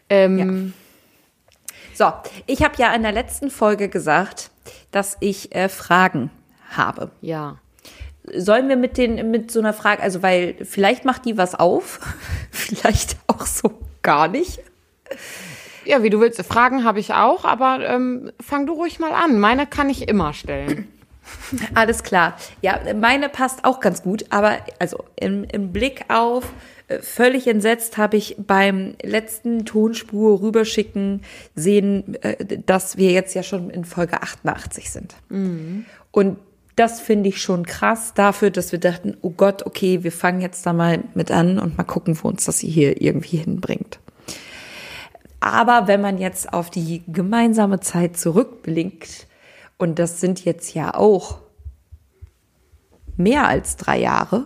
Ähm, 0.09 0.73
So, 1.93 2.11
ich 2.47 2.63
habe 2.63 2.75
ja 2.77 2.93
in 2.93 3.03
der 3.03 3.11
letzten 3.11 3.49
Folge 3.49 3.89
gesagt, 3.89 4.48
dass 4.91 5.17
ich 5.19 5.55
äh, 5.55 5.69
Fragen 5.69 6.29
habe. 6.69 7.11
ja. 7.21 7.57
Sollen 8.35 8.69
wir 8.69 8.75
mit 8.75 8.97
den 8.97 9.31
mit 9.31 9.49
so 9.49 9.59
einer 9.59 9.73
Frage, 9.73 10.03
also 10.03 10.21
weil 10.21 10.55
vielleicht 10.63 11.03
macht 11.03 11.25
die 11.25 11.37
was 11.37 11.55
auf, 11.55 11.99
vielleicht 12.51 13.17
auch 13.25 13.47
so 13.47 13.79
gar 14.03 14.27
nicht. 14.27 14.59
Ja, 15.85 16.03
wie 16.03 16.11
du 16.11 16.19
willst. 16.19 16.39
Fragen 16.43 16.83
habe 16.83 16.99
ich 16.99 17.13
auch, 17.13 17.43
aber 17.43 17.79
ähm, 17.87 18.31
fang 18.39 18.67
du 18.67 18.73
ruhig 18.73 18.99
mal 18.99 19.13
an. 19.13 19.39
Meine 19.39 19.65
kann 19.65 19.89
ich 19.89 20.07
immer 20.07 20.33
stellen. 20.33 20.87
Alles 21.73 22.03
klar. 22.03 22.35
Ja, 22.61 22.79
meine 22.93 23.29
passt 23.29 23.65
auch 23.65 23.79
ganz 23.79 24.03
gut, 24.03 24.25
aber 24.29 24.57
also 24.77 25.03
im, 25.15 25.43
im 25.45 25.71
Blick 25.71 26.05
auf 26.09 26.45
völlig 27.01 27.47
entsetzt 27.47 27.97
habe 27.97 28.17
ich 28.17 28.35
beim 28.37 28.95
letzten 29.01 29.65
Tonspur 29.65 30.41
rüberschicken 30.41 31.21
sehen, 31.55 32.15
äh, 32.21 32.59
dass 32.65 32.97
wir 32.97 33.11
jetzt 33.11 33.35
ja 33.35 33.43
schon 33.43 33.69
in 33.69 33.85
Folge 33.85 34.21
88 34.21 34.91
sind. 34.91 35.15
Und 36.11 36.37
das 36.75 37.01
finde 37.01 37.29
ich 37.29 37.41
schon 37.41 37.65
krass 37.65 38.13
dafür, 38.13 38.51
dass 38.51 38.71
wir 38.71 38.79
dachten, 38.79 39.17
oh 39.21 39.31
Gott, 39.31 39.65
okay, 39.65 40.03
wir 40.03 40.11
fangen 40.13 40.41
jetzt 40.41 40.65
da 40.65 40.73
mal 40.73 41.03
mit 41.13 41.29
an 41.29 41.59
und 41.59 41.77
mal 41.77 41.83
gucken, 41.83 42.17
wo 42.21 42.29
uns 42.29 42.45
das 42.45 42.59
hier 42.59 43.01
irgendwie 43.01 43.37
hinbringt. 43.37 43.99
Aber 45.41 45.87
wenn 45.87 46.01
man 46.01 46.17
jetzt 46.17 46.53
auf 46.53 46.69
die 46.69 47.03
gemeinsame 47.07 47.79
Zeit 47.81 48.17
zurückblickt, 48.17 49.27
und 49.77 49.99
das 49.99 50.19
sind 50.19 50.43
jetzt 50.43 50.73
ja 50.73 50.93
auch 50.93 51.39
mehr 53.17 53.47
als 53.47 53.77
drei 53.77 53.99
Jahre, 53.99 54.45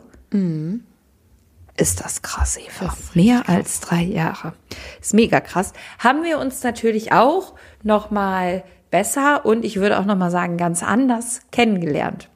ist 1.77 2.03
das 2.03 2.21
krass, 2.21 2.57
Eva. 2.57 2.95
mehr 3.13 3.43
als 3.47 3.79
drei 3.79 4.03
Jahre. 4.03 4.53
Ist 5.01 5.13
mega 5.13 5.39
krass. 5.39 5.73
Haben 5.99 6.23
wir 6.23 6.39
uns 6.39 6.63
natürlich 6.63 7.11
auch 7.11 7.53
noch 7.81 8.11
mal 8.11 8.63
besser 8.91 9.45
und 9.45 9.65
ich 9.65 9.77
würde 9.77 9.99
auch 9.99 10.05
noch 10.05 10.15
mal 10.15 10.29
sagen 10.29 10.57
ganz 10.57 10.83
anders 10.83 11.41
kennengelernt. 11.51 12.29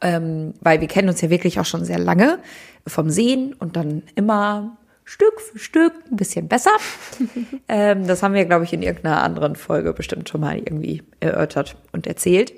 ähm, 0.00 0.54
weil 0.60 0.80
wir 0.80 0.88
kennen 0.88 1.08
uns 1.08 1.20
ja 1.20 1.30
wirklich 1.30 1.58
auch 1.60 1.64
schon 1.64 1.84
sehr 1.84 1.98
lange 1.98 2.38
vom 2.86 3.10
Sehen 3.10 3.54
und 3.54 3.76
dann 3.76 4.02
immer 4.14 4.76
Stück 5.04 5.40
für 5.40 5.58
Stück 5.58 5.92
ein 6.10 6.16
bisschen 6.16 6.48
besser. 6.48 6.72
ähm, 7.68 8.06
das 8.06 8.22
haben 8.22 8.34
wir, 8.34 8.44
glaube 8.44 8.64
ich, 8.64 8.72
in 8.72 8.82
irgendeiner 8.82 9.22
anderen 9.22 9.56
Folge 9.56 9.92
bestimmt 9.92 10.28
schon 10.28 10.40
mal 10.40 10.58
irgendwie 10.58 11.02
erörtert 11.20 11.76
und 11.92 12.06
erzählt. 12.06 12.52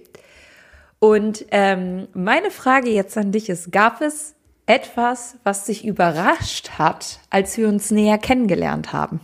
Und 0.98 1.44
ähm, 1.50 2.08
meine 2.14 2.50
Frage 2.50 2.90
jetzt 2.90 3.18
an 3.18 3.32
dich 3.32 3.48
ist, 3.48 3.70
gab 3.70 4.00
es 4.00 4.34
etwas, 4.66 5.36
was 5.44 5.64
dich 5.64 5.84
überrascht 5.84 6.70
hat, 6.78 7.20
als 7.30 7.56
wir 7.56 7.68
uns 7.68 7.90
näher 7.90 8.18
kennengelernt 8.18 8.92
haben? 8.92 9.20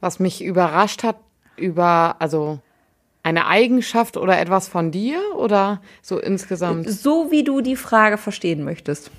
Was 0.00 0.18
mich 0.18 0.42
überrascht 0.42 1.04
hat 1.04 1.16
über, 1.56 2.16
also 2.18 2.58
eine 3.22 3.46
Eigenschaft 3.46 4.16
oder 4.16 4.38
etwas 4.38 4.68
von 4.68 4.90
dir 4.90 5.20
oder 5.36 5.80
so 6.02 6.18
insgesamt? 6.18 6.90
So 6.90 7.30
wie 7.30 7.44
du 7.44 7.60
die 7.60 7.76
Frage 7.76 8.18
verstehen 8.18 8.64
möchtest. 8.64 9.12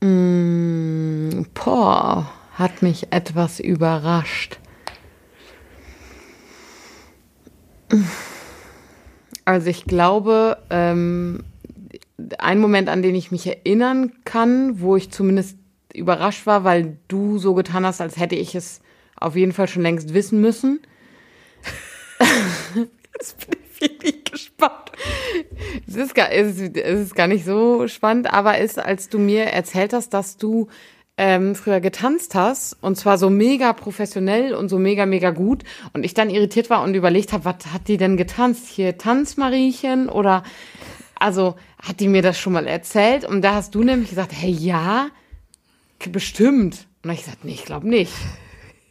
Mm, 0.00 1.44
boah, 1.54 2.28
hat 2.54 2.82
mich 2.82 3.12
etwas 3.12 3.60
überrascht. 3.60 4.58
Also 9.44 9.68
ich 9.68 9.84
glaube, 9.84 10.58
ähm, 10.70 11.44
ein 12.38 12.58
Moment, 12.58 12.88
an 12.88 13.02
den 13.02 13.14
ich 13.14 13.30
mich 13.30 13.46
erinnern 13.46 14.12
kann, 14.24 14.80
wo 14.80 14.96
ich 14.96 15.10
zumindest 15.10 15.56
überrascht 15.94 16.46
war, 16.46 16.64
weil 16.64 16.98
du 17.08 17.38
so 17.38 17.54
getan 17.54 17.84
hast, 17.84 18.00
als 18.00 18.16
hätte 18.16 18.36
ich 18.36 18.54
es 18.54 18.80
auf 19.16 19.36
jeden 19.36 19.52
Fall 19.52 19.68
schon 19.68 19.82
längst 19.82 20.14
wissen 20.14 20.40
müssen. 20.40 20.80
Jetzt 23.18 23.46
bin 23.46 23.58
ich 23.62 23.80
wirklich 23.80 24.24
gespannt. 24.24 24.92
Es 25.86 25.96
ist, 25.96 26.14
gar, 26.14 26.30
es, 26.30 26.58
ist, 26.58 26.76
es 26.76 27.00
ist 27.00 27.14
gar 27.14 27.26
nicht 27.26 27.44
so 27.44 27.88
spannend, 27.88 28.32
aber 28.32 28.58
ist, 28.58 28.78
als 28.78 29.08
du 29.08 29.18
mir 29.18 29.44
erzählt 29.44 29.92
hast, 29.92 30.10
dass 30.10 30.36
du 30.36 30.68
ähm, 31.18 31.54
früher 31.54 31.80
getanzt 31.80 32.34
hast 32.34 32.76
und 32.80 32.96
zwar 32.96 33.18
so 33.18 33.28
mega 33.28 33.72
professionell 33.74 34.54
und 34.54 34.68
so 34.68 34.78
mega, 34.78 35.04
mega 35.04 35.30
gut 35.30 35.62
und 35.92 36.04
ich 36.04 36.14
dann 36.14 36.30
irritiert 36.30 36.70
war 36.70 36.82
und 36.82 36.94
überlegt 36.94 37.32
habe, 37.32 37.44
was 37.44 37.66
hat 37.72 37.88
die 37.88 37.98
denn 37.98 38.16
getanzt? 38.16 38.66
Hier 38.68 38.96
Tanzmariechen 38.96 40.08
oder 40.08 40.42
also 41.22 41.54
hat 41.80 42.00
die 42.00 42.08
mir 42.08 42.22
das 42.22 42.38
schon 42.38 42.52
mal 42.52 42.66
erzählt 42.66 43.24
und 43.24 43.42
da 43.42 43.54
hast 43.54 43.74
du 43.74 43.82
nämlich 43.82 44.10
gesagt, 44.10 44.32
hey 44.34 44.50
ja, 44.50 45.08
bestimmt. 46.10 46.86
Und 47.04 47.10
ich 47.10 47.20
gesagt, 47.20 47.44
nee, 47.44 47.52
ich 47.52 47.64
glaube 47.64 47.88
nicht. 47.88 48.12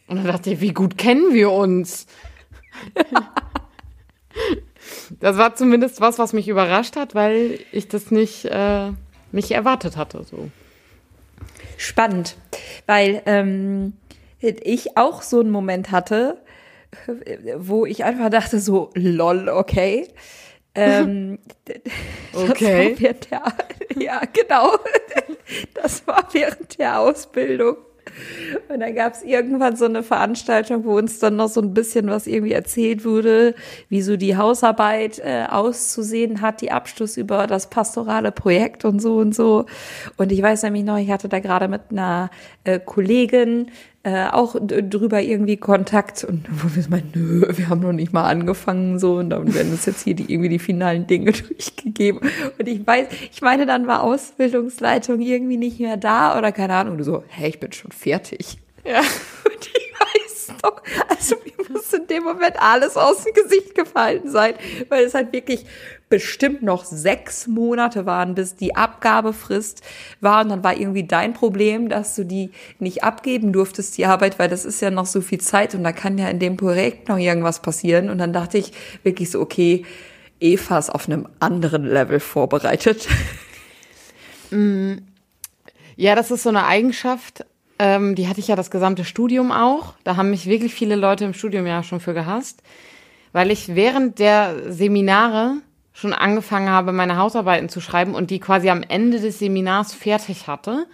Und 0.08 0.18
dann 0.18 0.26
dachte 0.26 0.52
ich, 0.52 0.62
wie 0.62 0.74
gut 0.74 0.98
kennen 0.98 1.34
wir 1.34 1.52
uns? 1.52 2.08
das 5.20 5.38
war 5.38 5.56
zumindest 5.56 6.00
was, 6.00 6.20
was 6.20 6.32
mich 6.32 6.48
überrascht 6.48 6.96
hat, 6.96 7.16
weil 7.16 7.60
ich 7.74 7.90
das 7.90 8.12
nicht, 8.12 8.46
äh, 8.46 8.92
nicht 9.32 9.52
erwartet 9.52 9.98
hatte. 9.98 10.24
So. 10.24 10.50
Spannend, 11.78 12.38
weil 12.88 13.22
ähm, 13.26 13.94
ich 14.40 14.98
auch 14.98 15.22
so 15.22 15.42
einen 15.42 15.52
Moment 15.52 15.92
hatte, 15.92 16.42
wo 17.58 17.86
ich 17.86 18.04
einfach 18.04 18.30
dachte 18.30 18.60
so, 18.60 18.90
lol, 18.94 19.50
okay. 19.50 20.08
Ähm, 20.76 21.40
okay. 22.34 22.96
Der, 22.96 23.44
ja, 23.98 24.22
genau. 24.32 24.78
Das 25.74 26.06
war 26.08 26.28
während 26.32 26.80
der 26.80 27.00
Ausbildung. 27.00 27.78
Und 28.68 28.80
dann 28.80 28.96
gab 28.96 29.14
es 29.14 29.24
irgendwann 29.24 29.76
so 29.76 29.86
eine 29.86 30.04
Veranstaltung, 30.04 30.86
wo 30.86 30.98
uns 30.98 31.20
dann 31.20 31.36
noch 31.36 31.48
so 31.48 31.62
ein 31.62 31.74
bisschen 31.74 32.10
was 32.10 32.28
irgendwie 32.28 32.52
erzählt 32.54 33.06
wurde, 33.06 33.56
wie 33.90 34.02
so 34.02 34.18
die 34.18 34.36
Hausarbeit 34.36 35.20
äh, 35.20 35.46
auszusehen 35.50 36.42
hat, 36.42 36.62
die 36.62 36.72
Abschluss 36.72 37.16
über 37.18 37.48
das 37.48 37.70
pastorale 37.70 38.32
Projekt 38.32 38.86
und 38.86 39.00
so 39.00 39.18
und 39.18 39.36
so. 39.36 39.66
Und 40.18 40.32
ich 40.32 40.42
weiß 40.42 40.64
nämlich 40.64 40.84
noch, 40.84 40.98
ich 40.98 41.12
hatte 41.12 41.30
da 41.30 41.40
gerade 41.40 41.68
mit 41.68 41.82
einer 41.92 42.30
äh, 42.64 42.80
Kollegin 42.80 43.72
äh, 44.04 44.28
auch 44.28 44.56
drüber 44.60 45.22
irgendwie 45.22 45.58
Kontakt 45.58 46.24
und 46.24 46.46
wo 46.50 46.76
wir 46.76 46.84
meinen, 46.90 47.12
nö, 47.14 47.46
wir 47.56 47.70
haben 47.70 47.82
noch 47.82 47.94
nicht 47.94 48.14
mal 48.14 48.28
angefangen 48.28 49.00
so 49.00 49.16
und 49.16 49.30
dann 49.30 49.54
werden 49.54 49.72
uns 49.72 49.86
jetzt 49.86 50.04
hier 50.04 50.16
die, 50.16 50.32
irgendwie 50.32 50.50
die 50.50 50.60
finalen 50.60 51.08
Dinge 51.08 51.32
durchgegeben 51.32 52.22
und 52.58 52.68
ich 52.68 52.86
weiß, 52.86 53.08
ich 53.32 53.42
meine, 53.42 53.66
dann 53.66 53.88
war 53.88 54.04
Ausbildungsleitung 54.04 55.22
irgendwie 55.22 55.58
nicht 55.58 55.80
mehr 55.80 55.98
da 55.98 56.38
oder 56.38 56.52
keine 56.52 56.74
Ahnung, 56.74 56.94
und 56.94 56.98
du 57.00 57.04
so, 57.04 57.24
hä, 57.28 57.48
ich 57.48 57.60
bin 57.60 57.72
schon 57.72 57.92
fertig. 57.92 58.58
Ja. 58.86 59.00
Und 59.46 59.68
ich 59.68 59.94
weiß 60.00 60.31
doch, 60.62 60.82
also 61.10 61.36
mir 61.44 61.70
muss 61.70 61.92
in 61.94 62.08
dem 62.08 62.24
Moment 62.24 62.62
alles 62.62 62.98
aus 62.98 63.24
dem 63.24 63.34
Gesicht 63.34 63.76
gefallen 63.76 64.30
sein, 64.30 64.56
weil 64.90 65.06
es 65.06 65.14
halt 65.14 65.34
wirklich 65.34 65.66
bestimmt 66.10 66.62
noch 66.62 66.84
sechs 66.84 67.48
Monate 67.48 68.06
waren, 68.06 68.36
bis 68.36 68.56
die 68.56 68.76
Abgabefrist 68.76 69.82
war. 70.20 70.44
Und 70.44 70.50
dann 70.50 70.64
war 70.64 70.78
irgendwie 70.78 71.06
dein 71.06 71.34
Problem, 71.34 71.90
dass 71.90 72.16
du 72.16 72.26
die 72.26 72.52
nicht 72.80 73.04
abgeben 73.04 73.54
durftest, 73.54 73.98
die 73.98 74.06
Arbeit, 74.06 74.38
weil 74.38 74.50
das 74.50 74.66
ist 74.66 74.82
ja 74.82 74.92
noch 74.92 75.06
so 75.06 75.22
viel 75.22 75.40
Zeit 75.40 75.74
und 75.74 75.84
da 75.84 75.92
kann 75.92 76.18
ja 76.18 76.28
in 76.28 76.40
dem 76.40 76.58
Projekt 76.58 77.08
noch 77.10 77.18
irgendwas 77.18 77.62
passieren. 77.62 78.10
Und 78.10 78.18
dann 78.18 78.34
dachte 78.34 78.58
ich 78.58 78.74
wirklich 79.04 79.32
so, 79.32 79.40
okay, 79.40 79.86
Eva 80.40 80.78
ist 80.80 80.90
auf 80.90 81.08
einem 81.08 81.28
anderen 81.40 81.86
Level 81.86 82.20
vorbereitet. 82.20 83.08
Mm. 84.52 84.96
Ja, 85.96 86.16
das 86.16 86.30
ist 86.32 86.44
so 86.44 86.50
eine 86.50 86.66
Eigenschaft, 86.66 87.46
ähm, 87.82 88.14
die 88.14 88.28
hatte 88.28 88.40
ich 88.40 88.48
ja 88.48 88.56
das 88.56 88.70
gesamte 88.70 89.04
Studium 89.04 89.52
auch. 89.52 89.96
Da 90.04 90.16
haben 90.16 90.30
mich 90.30 90.46
wirklich 90.46 90.72
viele 90.72 90.96
Leute 90.96 91.26
im 91.26 91.34
Studium 91.34 91.66
ja 91.66 91.82
schon 91.82 92.00
für 92.00 92.14
gehasst, 92.14 92.62
weil 93.34 93.50
ich 93.50 93.74
während 93.74 94.20
der 94.20 94.72
Seminare 94.72 95.56
schon 95.92 96.14
angefangen 96.14 96.70
habe, 96.70 96.92
meine 96.92 97.18
Hausarbeiten 97.18 97.70
zu 97.70 97.82
schreiben 97.82 98.14
und 98.14 98.30
die 98.30 98.40
quasi 98.40 98.70
am 98.70 98.84
Ende 98.84 99.20
des 99.20 99.40
Seminars 99.40 99.96
fertig 99.96 100.46
hatte, 100.46 100.86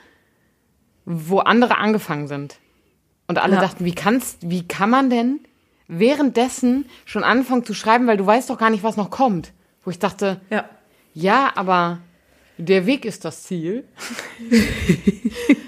wo 1.03 1.39
andere 1.39 1.77
angefangen 1.77 2.29
sind. 2.29 2.55
Und 3.27 3.37
alle 3.37 3.55
ja. 3.55 3.61
dachten, 3.61 3.83
wie 3.83 3.93
kannst, 3.93 4.49
wie 4.49 4.65
kann 4.65 4.89
man 4.89 5.09
denn 5.09 5.41
währenddessen 5.89 6.85
schon 7.03 7.25
anfangen 7.25 7.65
zu 7.65 7.73
schreiben, 7.73 8.07
weil 8.07 8.15
du 8.15 8.25
weißt 8.25 8.49
doch 8.49 8.57
gar 8.57 8.69
nicht, 8.69 8.83
was 8.83 8.95
noch 8.95 9.09
kommt. 9.09 9.51
Wo 9.83 9.91
ich 9.91 9.99
dachte, 9.99 10.39
ja, 10.49 10.63
ja 11.13 11.51
aber 11.55 11.99
der 12.57 12.85
Weg 12.85 13.03
ist 13.03 13.25
das 13.25 13.43
Ziel. 13.43 13.83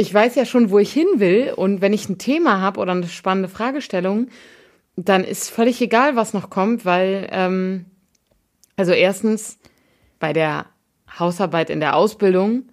ich 0.00 0.12
weiß 0.12 0.34
ja 0.34 0.46
schon, 0.46 0.70
wo 0.70 0.78
ich 0.78 0.92
hin 0.92 1.06
will 1.16 1.52
und 1.54 1.82
wenn 1.82 1.92
ich 1.92 2.08
ein 2.08 2.16
Thema 2.16 2.60
habe 2.60 2.80
oder 2.80 2.92
eine 2.92 3.06
spannende 3.06 3.50
Fragestellung, 3.50 4.28
dann 4.96 5.24
ist 5.24 5.50
völlig 5.50 5.80
egal, 5.82 6.16
was 6.16 6.32
noch 6.32 6.48
kommt, 6.48 6.86
weil 6.86 7.28
ähm, 7.30 7.84
also 8.76 8.92
erstens 8.92 9.58
bei 10.18 10.32
der 10.32 10.66
Hausarbeit 11.18 11.68
in 11.68 11.80
der 11.80 11.96
Ausbildung, 11.96 12.64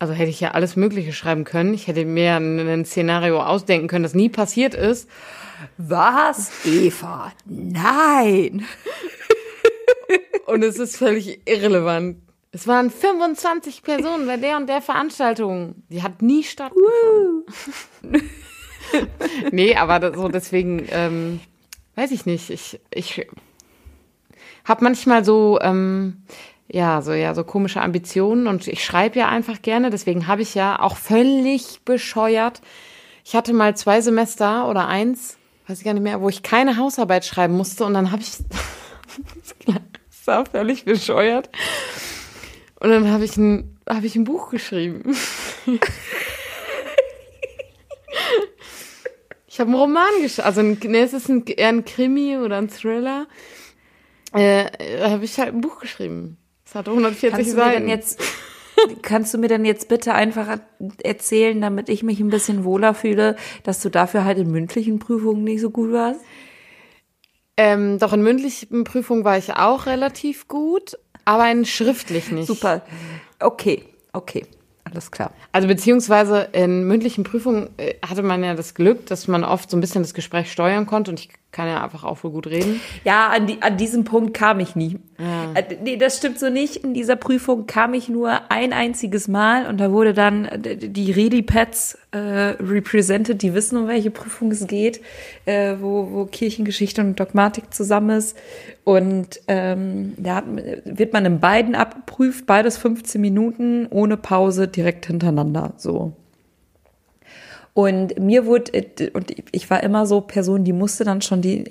also 0.00 0.12
hätte 0.12 0.30
ich 0.30 0.40
ja 0.40 0.50
alles 0.52 0.74
Mögliche 0.74 1.12
schreiben 1.12 1.44
können. 1.44 1.72
Ich 1.72 1.86
hätte 1.86 2.04
mir 2.04 2.36
ein 2.36 2.84
Szenario 2.84 3.40
ausdenken 3.42 3.86
können, 3.86 4.02
das 4.02 4.14
nie 4.14 4.28
passiert 4.28 4.74
ist. 4.74 5.08
Was, 5.76 6.50
Eva? 6.64 7.32
Nein. 7.44 8.64
und 10.46 10.64
es 10.64 10.78
ist 10.78 10.96
völlig 10.96 11.42
irrelevant. 11.48 12.16
Es 12.52 12.66
waren 12.66 12.90
25 12.90 13.82
Personen 13.82 14.26
bei 14.26 14.36
der 14.36 14.56
und 14.56 14.68
der 14.68 14.82
Veranstaltung. 14.82 15.76
Die 15.88 16.02
hat 16.02 16.20
nie 16.20 16.42
stattgefunden. 16.42 17.44
nee, 19.52 19.76
aber 19.76 20.12
so 20.14 20.28
deswegen, 20.28 20.84
ähm, 20.90 21.40
weiß 21.94 22.10
ich 22.10 22.26
nicht. 22.26 22.50
Ich, 22.50 22.80
ich 22.92 23.26
habe 24.64 24.82
manchmal 24.82 25.24
so, 25.24 25.60
ähm, 25.62 26.24
ja, 26.66 27.02
so 27.02 27.12
ja, 27.12 27.34
so 27.34 27.44
komische 27.44 27.82
Ambitionen 27.82 28.48
und 28.48 28.66
ich 28.66 28.84
schreibe 28.84 29.20
ja 29.20 29.28
einfach 29.28 29.62
gerne. 29.62 29.90
Deswegen 29.90 30.26
habe 30.26 30.42
ich 30.42 30.56
ja 30.56 30.80
auch 30.80 30.96
völlig 30.96 31.82
bescheuert. 31.84 32.62
Ich 33.24 33.36
hatte 33.36 33.52
mal 33.52 33.76
zwei 33.76 34.00
Semester 34.00 34.68
oder 34.68 34.88
eins, 34.88 35.38
weiß 35.68 35.78
ich 35.78 35.84
gar 35.84 35.94
nicht 35.94 36.02
mehr, 36.02 36.20
wo 36.20 36.28
ich 36.28 36.42
keine 36.42 36.78
Hausarbeit 36.78 37.24
schreiben 37.24 37.56
musste 37.56 37.84
und 37.84 37.94
dann 37.94 38.10
habe 38.10 38.22
ich, 38.22 38.32
das 39.66 40.26
war 40.26 40.46
völlig 40.46 40.84
bescheuert. 40.84 41.48
Und 42.80 42.90
dann 42.90 43.10
habe 43.10 43.24
ich 43.24 43.36
ein, 43.36 43.78
habe 43.88 44.06
ich 44.06 44.16
ein 44.16 44.24
Buch 44.24 44.50
geschrieben. 44.50 45.14
ich 49.46 49.60
habe 49.60 49.70
einen 49.70 49.78
Roman 49.78 50.10
geschrieben, 50.22 50.46
also 50.46 50.60
ein, 50.60 50.78
nee, 50.82 51.02
es 51.02 51.12
ist 51.12 51.28
ein, 51.28 51.44
eher 51.46 51.68
ein 51.68 51.84
Krimi 51.84 52.38
oder 52.38 52.58
ein 52.58 52.68
Thriller 52.68 53.26
äh, 54.32 54.66
habe 55.02 55.24
ich 55.24 55.38
halt 55.38 55.54
ein 55.54 55.60
Buch 55.60 55.80
geschrieben. 55.80 56.36
Es 56.64 56.74
hat 56.74 56.88
140 56.88 57.30
kannst 57.30 57.50
Seiten. 57.52 57.88
jetzt, 57.88 58.22
kannst 59.02 59.34
du 59.34 59.38
mir 59.38 59.48
denn 59.48 59.64
jetzt 59.64 59.88
bitte 59.88 60.14
einfach 60.14 60.58
erzählen, 61.02 61.60
damit 61.60 61.88
ich 61.88 62.02
mich 62.02 62.20
ein 62.20 62.30
bisschen 62.30 62.64
wohler 62.64 62.94
fühle, 62.94 63.36
dass 63.64 63.82
du 63.82 63.88
dafür 63.88 64.24
halt 64.24 64.38
in 64.38 64.50
mündlichen 64.50 64.98
Prüfungen 64.98 65.44
nicht 65.44 65.60
so 65.60 65.70
gut 65.70 65.92
warst? 65.92 66.20
Ähm, 67.56 67.98
doch 67.98 68.12
in 68.12 68.22
mündlichen 68.22 68.84
Prüfungen 68.84 69.24
war 69.24 69.36
ich 69.36 69.54
auch 69.54 69.86
relativ 69.86 70.48
gut, 70.48 70.96
aber 71.30 71.48
in 71.48 71.64
schriftlich 71.64 72.32
nicht. 72.32 72.48
Super. 72.48 72.82
Okay, 73.38 73.84
okay. 74.12 74.44
Alles 74.82 75.12
klar. 75.12 75.32
Also 75.52 75.68
beziehungsweise 75.68 76.48
in 76.52 76.88
mündlichen 76.88 77.22
Prüfungen 77.22 77.70
äh, 77.76 77.94
hatte 78.04 78.24
man 78.24 78.42
ja 78.42 78.54
das 78.54 78.74
Glück, 78.74 79.06
dass 79.06 79.28
man 79.28 79.44
oft 79.44 79.70
so 79.70 79.76
ein 79.76 79.80
bisschen 79.80 80.02
das 80.02 80.12
Gespräch 80.12 80.50
steuern 80.50 80.86
konnte 80.86 81.12
und 81.12 81.20
ich 81.20 81.28
kann 81.52 81.66
ja 81.66 81.82
einfach 81.82 82.04
auch 82.04 82.22
wohl 82.22 82.30
gut 82.30 82.46
reden. 82.46 82.80
Ja, 83.04 83.28
an, 83.28 83.46
die, 83.48 83.60
an 83.60 83.76
diesem 83.76 84.04
Punkt 84.04 84.34
kam 84.34 84.60
ich 84.60 84.76
nie. 84.76 84.98
Ja. 85.18 85.52
Äh, 85.54 85.76
Nee, 85.82 85.96
das 85.96 86.16
stimmt 86.16 86.38
so 86.38 86.48
nicht. 86.48 86.76
In 86.76 86.94
dieser 86.94 87.16
Prüfung 87.16 87.66
kam 87.66 87.94
ich 87.94 88.08
nur 88.08 88.50
ein 88.50 88.72
einziges 88.72 89.28
Mal 89.28 89.66
und 89.66 89.78
da 89.78 89.90
wurde 89.90 90.14
dann 90.14 90.44
äh, 90.44 90.76
die 90.76 91.10
Redipads 91.10 91.98
äh, 92.12 92.18
represented, 92.18 93.42
die 93.42 93.54
wissen, 93.54 93.78
um 93.78 93.88
welche 93.88 94.10
Prüfung 94.10 94.50
es 94.52 94.66
geht, 94.66 95.00
äh, 95.44 95.76
wo, 95.80 96.10
wo 96.12 96.24
Kirchengeschichte 96.26 97.00
und 97.00 97.18
Dogmatik 97.18 97.74
zusammen 97.74 98.10
ist. 98.10 98.36
Und 98.84 99.40
ähm, 99.48 100.14
da 100.18 100.36
hat, 100.36 100.44
wird 100.84 101.12
man 101.12 101.24
in 101.26 101.40
beiden 101.40 101.74
abgeprüft, 101.74 102.46
beides 102.46 102.76
15 102.78 103.20
Minuten, 103.20 103.86
ohne 103.90 104.16
Pause, 104.16 104.68
direkt 104.68 105.06
hintereinander. 105.06 105.74
So. 105.76 106.12
Und 107.72 108.18
mir 108.18 108.46
wurde, 108.46 108.72
und 109.12 109.32
ich 109.52 109.70
war 109.70 109.82
immer 109.82 110.04
so 110.04 110.20
Person, 110.20 110.64
die 110.64 110.72
musste 110.72 111.04
dann 111.04 111.22
schon 111.22 111.40
die 111.40 111.64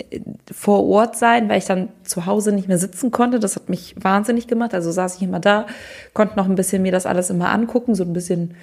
vor 0.50 0.86
Ort 0.86 1.16
sein, 1.16 1.48
weil 1.48 1.58
ich 1.58 1.66
dann 1.66 1.88
zu 2.04 2.24
Hause 2.24 2.52
nicht 2.52 2.68
mehr 2.68 2.78
sitzen 2.78 3.10
konnte. 3.10 3.38
Das 3.38 3.56
hat 3.56 3.68
mich 3.68 3.94
wahnsinnig 4.00 4.46
gemacht. 4.46 4.72
Also 4.72 4.90
saß 4.90 5.16
ich 5.16 5.22
immer 5.22 5.40
da, 5.40 5.66
konnte 6.14 6.36
noch 6.36 6.48
ein 6.48 6.54
bisschen 6.54 6.82
mir 6.82 6.92
das 6.92 7.04
alles 7.04 7.28
immer 7.28 7.50
angucken, 7.50 7.94
so 7.94 8.04
ein 8.04 8.14
bisschen 8.14 8.54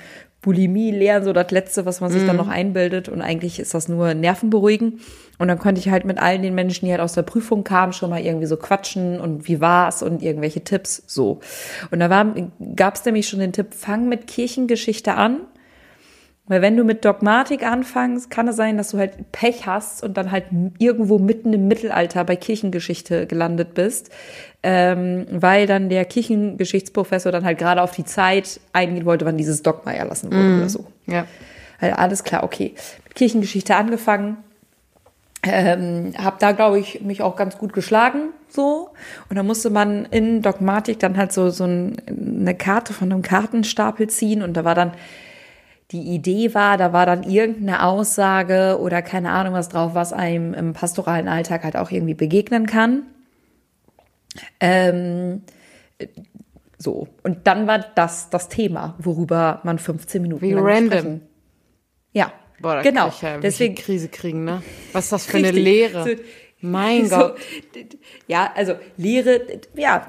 Bulimie 0.42 0.92
lernen, 0.92 1.26
so 1.26 1.34
das 1.34 1.52
Letzte, 1.52 1.86
was 1.86 2.02
man 2.02 2.12
sich 2.12 2.26
dann 2.26 2.38
noch 2.38 2.48
einbildet. 2.48 3.08
Und 3.08 3.22
eigentlich 3.22 3.60
ist 3.60 3.74
das 3.74 3.88
nur 3.88 4.14
Nervenberuhigen. 4.14 5.00
Und 5.38 5.48
dann 5.48 5.60
konnte 5.60 5.80
ich 5.80 5.90
halt 5.90 6.06
mit 6.06 6.20
allen 6.20 6.42
den 6.42 6.56
Menschen, 6.56 6.86
die 6.86 6.92
halt 6.92 7.02
aus 7.02 7.14
der 7.14 7.24
Prüfung 7.24 7.64
kamen, 7.64 7.94
schon 7.94 8.10
mal 8.10 8.22
irgendwie 8.22 8.48
so 8.48 8.58
quatschen 8.58 9.20
und 9.20 9.48
wie 9.48 9.62
war's 9.62 10.02
und 10.02 10.24
irgendwelche 10.24 10.64
Tipps 10.64 11.04
so. 11.06 11.40
Und 11.92 12.00
da 12.00 12.10
war, 12.10 12.34
gab's 12.76 13.06
nämlich 13.06 13.28
schon 13.28 13.40
den 13.40 13.54
Tipp, 13.54 13.74
fang 13.76 14.10
mit 14.10 14.26
Kirchengeschichte 14.26 15.14
an. 15.14 15.42
Weil 16.48 16.62
wenn 16.62 16.78
du 16.78 16.84
mit 16.84 17.04
Dogmatik 17.04 17.64
anfängst, 17.64 18.30
kann 18.30 18.48
es 18.48 18.56
sein, 18.56 18.78
dass 18.78 18.92
du 18.92 18.98
halt 18.98 19.32
Pech 19.34 19.66
hast 19.66 20.02
und 20.04 20.16
dann 20.16 20.32
halt 20.32 20.46
irgendwo 20.80 21.20
mitten 21.20 21.52
im 21.52 21.68
Mittelalter 21.68 22.24
bei 22.24 22.38
Kirchengeschichte 22.38 23.28
gelandet 23.28 23.74
bist, 23.74 24.10
ähm, 24.64 25.26
weil 25.30 25.68
dann 25.68 25.90
der 25.90 26.06
Kirchengeschichtsprofessor 26.06 27.32
dann 27.32 27.44
halt 27.44 27.58
gerade 27.58 27.82
auf 27.82 27.92
die 27.92 28.06
Zeit 28.06 28.62
eingehen 28.72 29.06
wollte, 29.06 29.26
wann 29.26 29.38
dieses 29.38 29.62
Dogma 29.62 29.92
erlassen 29.92 30.32
wurde 30.32 30.58
oder 30.58 30.70
so. 30.70 30.86
Ja. 31.06 31.28
Also 31.80 31.96
alles 31.96 32.24
klar, 32.24 32.44
okay. 32.44 32.74
Mit 33.04 33.16
Kirchengeschichte 33.16 33.76
angefangen, 33.76 34.38
ähm, 35.44 36.14
habe 36.18 36.38
da 36.40 36.54
glaube 36.54 36.80
ich 36.80 37.02
mich 37.02 37.22
auch 37.22 37.36
ganz 37.36 37.58
gut 37.58 37.74
geschlagen 37.74 38.30
so 38.50 38.90
und 39.30 39.36
da 39.36 39.44
musste 39.44 39.70
man 39.70 40.06
in 40.06 40.42
Dogmatik 40.42 41.00
dann 41.00 41.16
halt 41.16 41.32
so 41.32 41.52
so 41.52 41.66
ein, 41.66 41.98
eine 42.08 42.56
Karte 42.56 42.94
von 42.94 43.12
einem 43.12 43.22
Kartenstapel 43.22 44.08
ziehen 44.10 44.42
und 44.42 44.58
da 44.58 44.66
war 44.66 44.74
dann 44.74 44.94
die 45.92 46.02
Idee 46.14 46.54
war, 46.54 46.78
da 46.78 46.92
war 46.92 47.06
dann 47.06 47.24
irgendeine 47.24 47.84
Aussage 47.84 48.78
oder 48.80 49.02
keine 49.02 49.32
Ahnung 49.32 49.54
was 49.54 49.70
drauf, 49.70 49.94
was 49.94 50.12
einem 50.12 50.54
im 50.54 50.74
pastoralen 50.74 51.28
Alltag 51.28 51.64
halt 51.64 51.78
auch 51.78 51.92
irgendwie 51.92 52.14
begegnen 52.14 52.66
kann. 52.66 53.04
Ähm, 54.60 55.44
so 56.78 57.08
und 57.24 57.48
dann 57.48 57.68
war 57.68 57.80
das 57.80 58.30
das 58.30 58.50
Thema, 58.50 58.96
worüber 59.00 59.62
man 59.64 59.80
15 59.80 60.22
Minuten 60.22 60.42
Wie 60.42 60.52
lang 60.52 60.64
random. 60.66 60.88
sprechen. 61.00 61.22
Ja, 62.14 62.32
Boah, 62.60 62.76
da 62.76 62.82
genau. 62.82 63.08
ich 63.10 63.22
ja 63.22 63.38
Deswegen 63.38 63.76
Krise 63.76 64.10
kriegen, 64.10 64.44
ne? 64.44 64.62
Was 64.92 65.06
ist 65.06 65.14
das 65.14 65.26
für 65.26 65.38
eine 65.38 65.48
Richtig. 65.50 65.64
Lehre? 65.64 66.04
So, 66.04 66.10
mein 66.60 67.08
Gott. 67.10 67.38
Ja, 68.28 68.52
also 68.56 68.76
Lehre, 68.98 69.42
ja, 69.76 70.06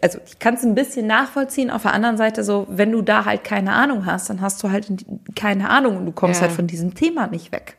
also 0.00 0.18
ich 0.26 0.38
kann 0.38 0.54
es 0.54 0.62
ein 0.64 0.74
bisschen 0.74 1.06
nachvollziehen. 1.06 1.70
Auf 1.70 1.82
der 1.82 1.92
anderen 1.92 2.16
Seite 2.16 2.44
so, 2.44 2.66
wenn 2.70 2.92
du 2.92 3.02
da 3.02 3.24
halt 3.24 3.44
keine 3.44 3.72
Ahnung 3.72 4.06
hast, 4.06 4.30
dann 4.30 4.40
hast 4.40 4.62
du 4.62 4.70
halt 4.70 4.86
keine 5.34 5.70
Ahnung 5.70 5.96
und 5.96 6.06
du 6.06 6.12
kommst 6.12 6.40
Ja. 6.40 6.46
halt 6.46 6.56
von 6.56 6.66
diesem 6.66 6.94
Thema 6.94 7.26
nicht 7.26 7.52
weg. 7.52 7.76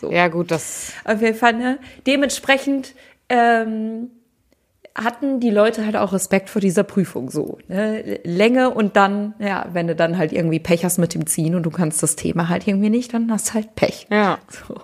So. 0.00 0.10
Ja, 0.10 0.28
gut, 0.28 0.50
das. 0.50 0.92
Auf 1.04 1.20
jeden 1.20 1.36
Fall, 1.36 1.52
ne? 1.54 1.78
Dementsprechend 2.06 2.94
ähm, 3.28 4.10
hatten 5.04 5.40
die 5.40 5.50
Leute 5.50 5.84
halt 5.84 5.96
auch 5.96 6.12
Respekt 6.12 6.50
vor 6.50 6.60
dieser 6.60 6.82
Prüfung 6.82 7.30
so. 7.30 7.58
Ne? 7.68 8.20
Länge 8.24 8.70
und 8.70 8.96
dann, 8.96 9.34
ja, 9.38 9.66
wenn 9.72 9.86
du 9.86 9.94
dann 9.94 10.18
halt 10.18 10.32
irgendwie 10.32 10.58
Pech 10.58 10.84
hast 10.84 10.98
mit 10.98 11.14
dem 11.14 11.26
Ziehen 11.26 11.54
und 11.54 11.62
du 11.64 11.70
kannst 11.70 12.02
das 12.02 12.16
Thema 12.16 12.48
halt 12.48 12.66
irgendwie 12.66 12.90
nicht, 12.90 13.14
dann 13.14 13.30
hast 13.30 13.50
du 13.50 13.54
halt 13.54 13.74
Pech. 13.74 14.06
Ja. 14.10 14.38
So. 14.48 14.80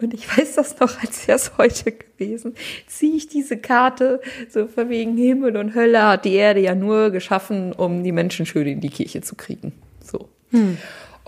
Und 0.00 0.14
ich 0.14 0.26
weiß 0.36 0.56
das 0.56 0.78
noch, 0.80 1.02
als 1.02 1.28
wäre 1.28 1.36
es 1.36 1.52
heute 1.58 1.92
gewesen, 1.92 2.54
ziehe 2.86 3.16
ich 3.16 3.28
diese 3.28 3.56
Karte, 3.56 4.20
so 4.48 4.66
von 4.66 4.88
wegen 4.88 5.16
Himmel 5.16 5.56
und 5.56 5.74
Hölle 5.74 6.02
hat 6.06 6.24
die 6.24 6.34
Erde 6.34 6.60
ja 6.60 6.74
nur 6.74 7.10
geschaffen, 7.10 7.72
um 7.72 8.02
die 8.02 8.12
Menschen 8.12 8.46
schön 8.46 8.66
in 8.66 8.80
die 8.80 8.90
Kirche 8.90 9.20
zu 9.20 9.34
kriegen. 9.34 9.72
So. 10.02 10.28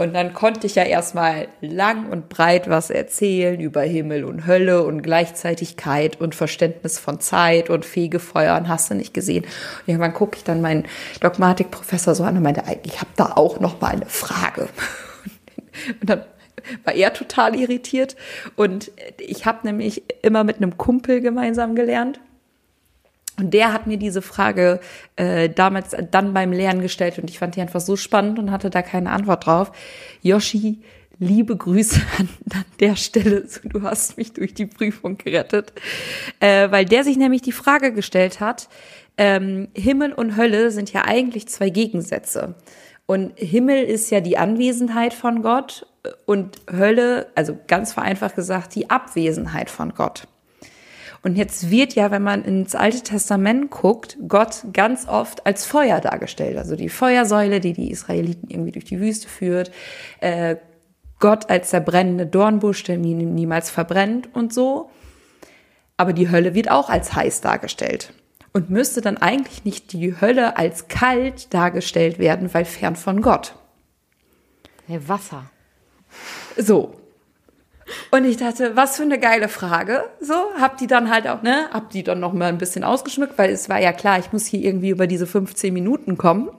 Und 0.03 0.15
dann 0.15 0.35
konnte 0.35 0.67
ich 0.67 0.75
ja 0.75 0.83
erstmal 0.83 1.47
lang 1.61 2.11
und 2.11 2.29
breit 2.29 2.69
was 2.69 2.91
erzählen 2.91 3.61
über 3.61 3.83
Himmel 3.83 4.25
und 4.25 4.47
Hölle 4.47 4.85
und 4.85 5.03
Gleichzeitigkeit 5.03 6.21
und 6.21 6.35
Verständnis 6.35 6.99
von 6.99 7.21
Zeit 7.21 7.71
und 7.71 7.85
Fegefeuer 7.85 8.57
und 8.57 8.69
hast 8.69 8.91
du 8.91 8.95
nicht 8.95 9.15
gesehen. 9.15 9.45
Und 9.45 9.89
irgendwann 9.89 10.13
gucke 10.13 10.37
ich 10.37 10.45
dann 10.45 10.61
meinen 10.61 10.87
Dogmatikprofessor 11.21 12.17
so 12.17 12.25
an 12.25 12.37
und 12.37 12.43
meinte, 12.43 12.65
ich 12.83 13.01
habe 13.01 13.11
da 13.17 13.33
auch 13.37 13.61
noch 13.61 13.81
mal 13.81 13.93
eine 13.93 14.07
Frage. 14.07 14.69
Und 16.01 16.11
dann 16.11 16.25
war 16.85 16.95
er 16.95 17.13
total 17.13 17.57
irritiert. 17.57 18.15
Und 18.57 18.93
ich 19.19 19.47
habe 19.47 19.67
nämlich 19.67 20.03
immer 20.23 20.45
mit 20.45 20.59
einem 20.59 20.77
Kumpel 20.77 21.21
gemeinsam 21.21 21.75
gelernt. 21.75 22.21
Und 23.39 23.55
der 23.55 23.73
hat 23.73 23.87
mir 23.87 23.97
diese 23.97 24.23
Frage 24.23 24.81
äh, 25.17 25.49
damals 25.49 25.97
dann 26.11 26.35
beim 26.35 26.53
Lernen 26.53 26.83
gestellt 26.83 27.19
und 27.19 27.31
ich 27.31 27.39
fand 27.39 27.57
die 27.57 27.63
einfach 27.63 27.81
so 27.81 27.97
spannend 27.97 28.39
und 28.39 28.51
hatte 28.51 28.69
da 28.69 28.83
keine 28.83 29.11
Antwort 29.11 29.47
drauf. 29.47 29.73
Yoshi, 30.21 30.83
liebe 31.19 31.57
Grüße 31.57 32.01
an, 32.19 32.29
an 32.53 32.65
der 32.81 32.97
Stelle. 32.97 33.47
Du 33.65 33.83
hast 33.83 34.19
mich 34.19 34.33
durch 34.33 34.55
die 34.55 34.67
Prüfung 34.67 35.17
gerettet. 35.17 35.73
Äh, 36.41 36.71
weil 36.71 36.85
der 36.85 37.05
sich 37.05 37.17
nämlich 37.17 37.43
die 37.43 37.53
Frage 37.53 37.93
gestellt 37.93 38.41
hat, 38.41 38.69
ähm, 39.17 39.69
Himmel 39.75 40.13
und 40.13 40.37
Hölle 40.37 40.71
sind 40.71 40.93
ja 40.93 41.05
eigentlich 41.05 41.49
zwei 41.49 41.71
Gegensätze. 41.71 42.55
Und 43.07 43.39
Himmel 43.39 43.85
ist 43.85 44.11
ja 44.11 44.21
die 44.21 44.39
Anwesenheit 44.39 45.13
von 45.13 45.43
Gott 45.43 45.87
und 46.25 46.57
Hölle, 46.71 47.29
also 47.35 47.59
ganz 47.67 47.93
vereinfacht 47.93 48.37
gesagt, 48.37 48.75
die 48.75 48.91
Abwesenheit 48.91 49.71
von 49.71 49.95
Gott. 49.95 50.27
Und 51.23 51.37
jetzt 51.37 51.71
wird 51.71 51.95
ja, 51.95 52.11
wenn 52.11 52.23
man 52.23 52.45
ins 52.45 52.75
Alte 52.75 53.03
Testament 53.03 53.71
guckt, 53.71 54.19
Gott 54.27 54.65
ganz 54.73 55.07
oft 55.07 55.47
als 55.47 55.65
Feuer 55.65 56.01
dargestellt. 56.01 56.59
Also 56.59 56.75
die 56.75 56.89
Feuersäule, 56.89 57.61
die 57.61 57.73
die 57.75 57.91
Israeliten 57.93 58.49
irgendwie 58.51 58.73
durch 58.73 58.85
die 58.85 58.99
Wüste 58.99 59.29
führt. 59.29 59.71
Äh, 60.21 60.57
Gott 61.21 61.49
als 61.49 61.71
der 61.71 61.79
brennende 61.79 62.27
Dornbusch, 62.27 62.83
der 62.83 62.99
nie- 62.99 63.15
niemals 63.15 63.71
verbrennt 63.71 64.31
und 64.35 64.53
so. 64.53 64.91
Aber 65.97 66.13
die 66.13 66.31
Hölle 66.31 66.55
wird 66.55 66.69
auch 66.71 66.89
als 66.91 67.15
heiß 67.15 67.41
dargestellt. 67.41 68.13
Und 68.53 68.69
müsste 68.71 69.01
dann 69.01 69.17
eigentlich 69.17 69.65
nicht 69.65 69.93
die 69.93 70.21
Hölle 70.21 70.57
als 70.59 70.89
kalt 70.89 71.55
dargestellt 71.55 72.19
werden, 72.19 72.53
weil 72.53 72.65
fern 72.65 72.97
von 72.97 73.23
Gott. 73.23 73.55
Wasser. 74.89 75.45
So. 76.57 76.97
Und 78.11 78.25
ich 78.25 78.37
dachte, 78.37 78.77
was 78.77 78.97
für 78.97 79.03
eine 79.03 79.19
geile 79.19 79.49
Frage. 79.49 80.05
So, 80.21 80.35
hab 80.59 80.79
die 80.79 80.87
dann 80.87 81.11
halt 81.11 81.27
auch, 81.27 81.43
ne, 81.43 81.69
hab 81.73 81.91
die 81.91 82.03
dann 82.03 82.21
noch 82.21 82.33
mal 82.33 82.49
ein 82.49 82.59
bisschen 82.59 82.85
ausgeschmückt, 82.85 83.39
weil 83.39 83.51
es 83.51 83.69
war 83.69 83.81
ja 83.81 83.93
klar, 83.93 84.19
ich 84.19 84.33
muss 84.33 84.47
hier 84.47 84.61
irgendwie 84.61 84.91
über 84.91 85.07
diese 85.07 85.27
15 85.27 85.73
Minuten 85.73 86.17
kommen. 86.17 86.51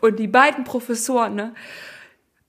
Und 0.00 0.18
die 0.18 0.28
beiden 0.28 0.64
Professoren, 0.64 1.34
ne, 1.34 1.54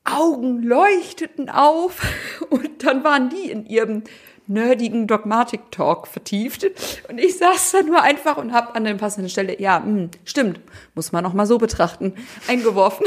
Augen 0.04 0.62
leuchteten 0.62 1.50
auf 1.50 2.00
und 2.50 2.84
dann 2.84 3.04
waren 3.04 3.28
die 3.28 3.50
in 3.50 3.66
ihrem 3.66 4.04
nerdigen 4.46 5.06
Dogmatik-Talk 5.06 6.06
vertieft. 6.06 6.66
Und 7.08 7.18
ich 7.18 7.36
saß 7.38 7.72
da 7.72 7.82
nur 7.82 8.02
einfach 8.02 8.36
und 8.36 8.52
hab 8.52 8.76
an 8.76 8.84
der 8.84 8.94
passenden 8.94 9.28
Stelle, 9.28 9.60
ja, 9.60 9.82
hm, 9.82 10.10
stimmt, 10.24 10.60
muss 10.94 11.12
man 11.12 11.24
noch 11.24 11.32
mal 11.32 11.46
so 11.46 11.58
betrachten, 11.58 12.14
eingeworfen. 12.46 13.06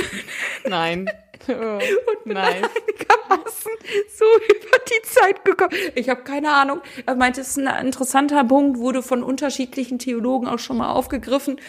Nein. 0.67 1.09
Und 1.47 2.23
bin 2.25 2.33
Nice. 2.33 2.55
einigermaßen 2.55 3.71
so 4.15 4.25
über 4.25 4.77
die 4.87 5.01
Zeit 5.03 5.45
gekommen. 5.45 5.71
Ich 5.95 6.09
habe 6.09 6.23
keine 6.23 6.51
Ahnung. 6.51 6.81
Er 7.05 7.15
meinte, 7.15 7.41
es 7.41 7.49
ist 7.49 7.59
ein 7.59 7.85
interessanter 7.85 8.43
Punkt, 8.43 8.77
wurde 8.77 9.01
von 9.01 9.23
unterschiedlichen 9.23 9.99
Theologen 9.99 10.47
auch 10.47 10.59
schon 10.59 10.77
mal 10.77 10.91
aufgegriffen. 10.91 11.59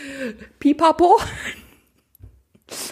Pipapo. 0.58 1.18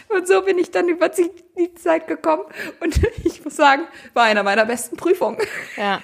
Und 0.08 0.26
so 0.26 0.42
bin 0.42 0.58
ich 0.58 0.70
dann 0.70 0.88
über 0.88 1.08
die, 1.08 1.30
Zeit 1.74 2.06
gekommen. 2.06 2.44
Und 2.80 3.00
ich 3.24 3.44
muss 3.44 3.56
sagen, 3.56 3.82
war 4.14 4.24
einer 4.24 4.42
meiner 4.42 4.64
besten 4.64 4.96
Prüfungen. 4.96 5.38
Ja. 5.76 6.00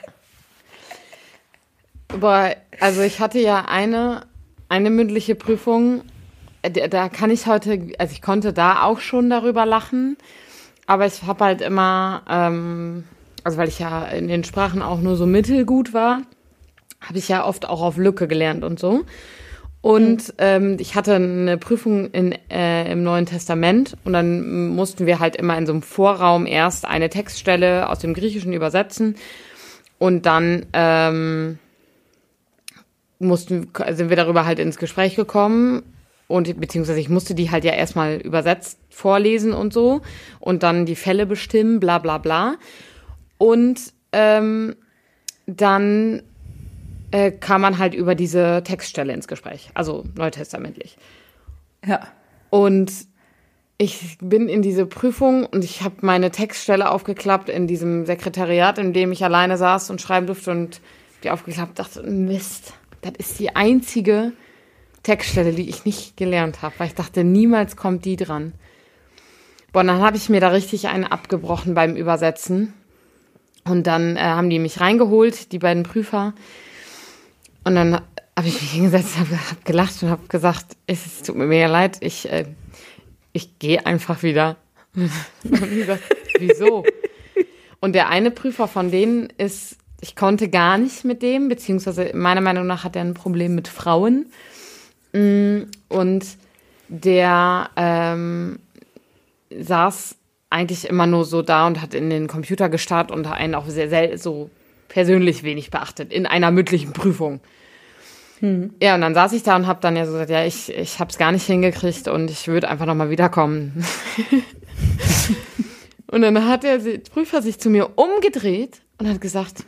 Boah, 2.09 2.55
also 2.81 3.03
ich 3.03 3.21
hatte 3.21 3.39
ja 3.41 3.65
eine, 3.67 4.27
eine 4.69 4.91
mündliche 4.91 5.35
Prüfung, 5.35 6.03
äh, 6.63 6.89
da 6.89 7.09
kann 7.09 7.31
ich 7.31 7.47
heute, 7.47 7.89
also 7.99 8.13
ich 8.13 8.23
konnte 8.23 8.53
da 8.53 8.83
auch 8.83 9.01
schon 9.01 9.31
darüber 9.31 9.67
lachen, 9.67 10.17
aber 10.87 11.07
ich 11.07 11.23
habe 11.23 11.45
halt 11.45 11.61
immer, 11.61 12.23
ähm, 12.29 13.05
also 13.43 13.59
weil 13.59 13.69
ich 13.69 13.79
ja 13.79 14.05
in 14.07 14.29
den 14.29 14.45
Sprachen 14.45 14.83
auch 14.83 15.01
nur 15.01 15.17
so 15.17 15.27
mittelgut 15.27 15.95
war, 15.95 16.23
habe 17.01 17.19
ich 17.19 17.29
ja 17.29 17.45
oft 17.45 17.69
auch 17.69 17.83
auf 17.83 17.97
Lücke 17.97 18.29
gelernt 18.29 18.65
und 18.65 18.79
so. 18.79 19.05
Und 19.81 20.33
ähm, 20.39 20.79
ich 20.81 20.95
hatte 20.95 21.15
eine 21.17 21.59
Prüfung 21.59 22.11
in, 22.11 22.33
äh, 22.51 22.91
im 22.91 23.03
Neuen 23.03 23.27
Testament 23.27 23.99
und 24.05 24.15
dann 24.15 24.69
mussten 24.69 25.05
wir 25.05 25.19
halt 25.19 25.37
immer 25.37 25.59
in 25.59 25.67
so 25.67 25.73
einem 25.73 25.83
Vorraum 25.83 26.47
erst 26.47 26.87
eine 26.87 27.11
Textstelle 27.11 27.91
aus 27.91 27.99
dem 27.99 28.15
Griechischen 28.15 28.55
übersetzen 28.55 29.17
und 29.99 30.25
dann 30.25 30.65
ähm, 30.73 31.59
mussten, 33.19 33.69
sind 33.91 34.09
wir 34.09 34.17
darüber 34.17 34.47
halt 34.47 34.59
ins 34.59 34.79
Gespräch 34.79 35.17
gekommen 35.17 35.83
und 36.27 36.61
beziehungsweise 36.61 37.01
ich 37.01 37.09
musste 37.09 37.35
die 37.35 37.51
halt 37.51 37.65
ja 37.65 37.73
erstmal 37.73 38.17
übersetzt 38.17 38.79
vorlesen 38.89 39.53
und 39.53 39.73
so 39.73 40.01
und 40.41 40.63
dann 40.63 40.87
die 40.87 40.97
Fälle 40.97 41.27
bestimmen, 41.27 41.81
bla 41.81 41.99
bla 41.99 42.19
bla. 42.19 42.57
Und 43.39 43.93
ähm, 44.13 44.77
dann 45.47 46.23
äh, 47.11 47.31
kam 47.31 47.61
man 47.61 47.79
halt 47.79 47.95
über 47.95 48.15
diese 48.15 48.63
Textstelle 48.65 49.13
ins 49.13 49.29
Gespräch, 49.29 49.71
also 49.75 50.05
neutestamentlich. 50.17 50.97
Ja. 51.87 52.09
Und 52.51 52.93
ich 53.77 54.19
bin 54.21 54.49
in 54.49 54.63
diese 54.63 54.87
Prüfung 54.87 55.45
und 55.45 55.65
ich 55.65 55.83
habe 55.83 55.97
meine 56.01 56.31
Textstelle 56.31 56.91
aufgeklappt 56.91 57.49
in 57.49 57.67
diesem 57.67 58.07
Sekretariat, 58.07 58.79
in 58.79 58.93
dem 58.93 59.13
ich 59.13 59.25
alleine 59.25 59.57
saß 59.57 59.91
und 59.91 60.01
schreiben 60.01 60.27
durfte 60.27 60.53
und 60.53 60.81
die 61.23 61.31
aufgeklappt 61.31 61.79
dachte, 61.79 62.03
Mist, 62.03 62.75
das 63.03 63.13
ist 63.19 63.39
die 63.41 63.55
einzige 63.55 64.33
Textstelle, 65.05 65.53
die 65.53 65.69
ich 65.69 65.85
nicht 65.85 66.17
gelernt 66.17 66.63
habe, 66.63 66.75
weil 66.79 66.89
ich 66.89 66.95
dachte, 66.95 67.23
niemals 67.23 67.77
kommt 67.77 68.05
die 68.05 68.17
dran. 68.17 68.53
Boah, 69.73 69.81
und 69.81 69.87
dann 69.87 70.01
habe 70.01 70.17
ich 70.17 70.29
mir 70.29 70.41
da 70.41 70.49
richtig 70.49 70.89
einen 70.89 71.05
abgebrochen 71.05 71.75
beim 71.75 71.95
Übersetzen. 71.95 72.75
Und 73.65 73.87
dann 73.87 74.17
äh, 74.17 74.21
haben 74.21 74.51
die 74.51 74.59
mich 74.59 74.81
reingeholt, 74.81 75.53
die 75.53 75.59
beiden 75.59 75.85
Prüfer. 75.85 76.35
Und 77.65 77.75
dann 77.75 77.95
habe 78.37 78.49
ich 78.49 78.61
mich 78.61 78.71
hingesetzt, 78.73 79.19
habe 79.19 79.31
hab 79.31 79.65
gelacht 79.65 80.03
und 80.03 80.11
habe 80.11 80.27
gesagt, 80.29 80.77
es 80.87 81.23
tut 81.23 81.37
mir 81.37 81.47
mega 81.47 81.67
leid, 81.67 81.99
ich, 82.01 82.31
äh, 82.31 82.47
ich 83.33 83.59
gehe 83.59 83.85
einfach 83.87 84.23
wieder. 84.23 84.57
gesagt, 85.43 86.03
wieso? 86.39 86.85
Und 87.81 87.95
der 87.95 88.09
eine 88.09 88.31
Prüfer 88.31 88.69
von 88.69 88.91
denen 88.91 89.29
ist, 89.39 89.77
ich 90.01 90.17
konnte 90.17 90.49
gar 90.49 90.79
nicht 90.79 91.05
mit 91.05 91.23
dem, 91.23 91.49
beziehungsweise 91.49 92.13
meiner 92.15 92.41
Meinung 92.41 92.67
nach 92.67 92.85
hat 92.85 92.97
er 92.97 93.03
ein 93.03 93.15
Problem 93.15 93.55
mit 93.55 93.69
Frauen. 93.69 94.27
Mm, 95.15 95.63
und 95.89 96.27
der 96.89 97.71
ähm, 97.77 98.59
saß 99.57 100.17
eigentlich 100.51 100.89
immer 100.89 101.07
nur 101.07 101.25
so 101.25 101.43
da 101.43 101.67
und 101.67 101.81
hat 101.81 101.95
in 101.95 102.11
den 102.11 102.27
Computer 102.29 102.69
gestarrt 102.69 103.11
und 103.11 103.27
einen 103.27 103.55
auch 103.55 103.67
sehr, 103.67 103.89
sehr 103.89 104.19
so 104.19 104.51
persönlich 104.89 105.43
wenig 105.43 105.71
beachtet 105.71 106.13
in 106.13 106.27
einer 106.27 106.51
mündlichen 106.51 106.93
Prüfung. 106.93 107.41
Hm. 108.41 108.75
Ja, 108.83 108.95
und 108.95 109.01
dann 109.01 109.15
saß 109.15 109.33
ich 109.33 109.43
da 109.43 109.57
und 109.57 109.67
habe 109.67 109.81
dann 109.81 109.97
ja 109.97 110.05
so 110.07 110.13
gesagt, 110.13 110.31
ja, 110.31 110.45
ich, 110.45 110.73
ich 110.73 110.99
habe 110.99 111.11
es 111.11 111.19
gar 111.19 111.33
nicht 111.33 111.47
hingekriegt 111.47 112.09
und 112.09 112.31
ich 112.31 112.49
würde 112.49 112.69
einfach 112.69 112.87
nochmal 112.87 113.11
wiederkommen. 113.11 113.85
und 116.09 116.23
dann 116.23 116.47
hat 116.47 116.65
der 116.65 116.79
Prüfer 117.13 117.43
sich 117.43 117.59
zu 117.59 117.71
mir 117.71 117.91
umgedreht 117.97 118.81
und 118.99 119.09
hat 119.09 119.21
gesagt, 119.21 119.65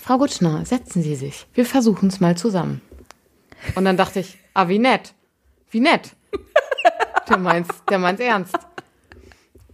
Frau 0.00 0.18
Gutschner, 0.18 0.64
setzen 0.64 1.02
Sie 1.02 1.16
sich. 1.16 1.46
Wir 1.54 1.64
versuchen 1.64 2.08
es 2.08 2.20
mal 2.20 2.36
zusammen. 2.36 2.80
Und 3.74 3.84
dann 3.84 3.96
dachte 3.96 4.20
ich, 4.20 4.38
ah, 4.54 4.68
wie 4.68 4.78
nett. 4.78 5.14
Wie 5.70 5.80
nett. 5.80 6.14
Der 7.28 7.38
meint's, 7.38 7.68
der 7.88 7.98
meint's 7.98 8.20
ernst. 8.20 8.54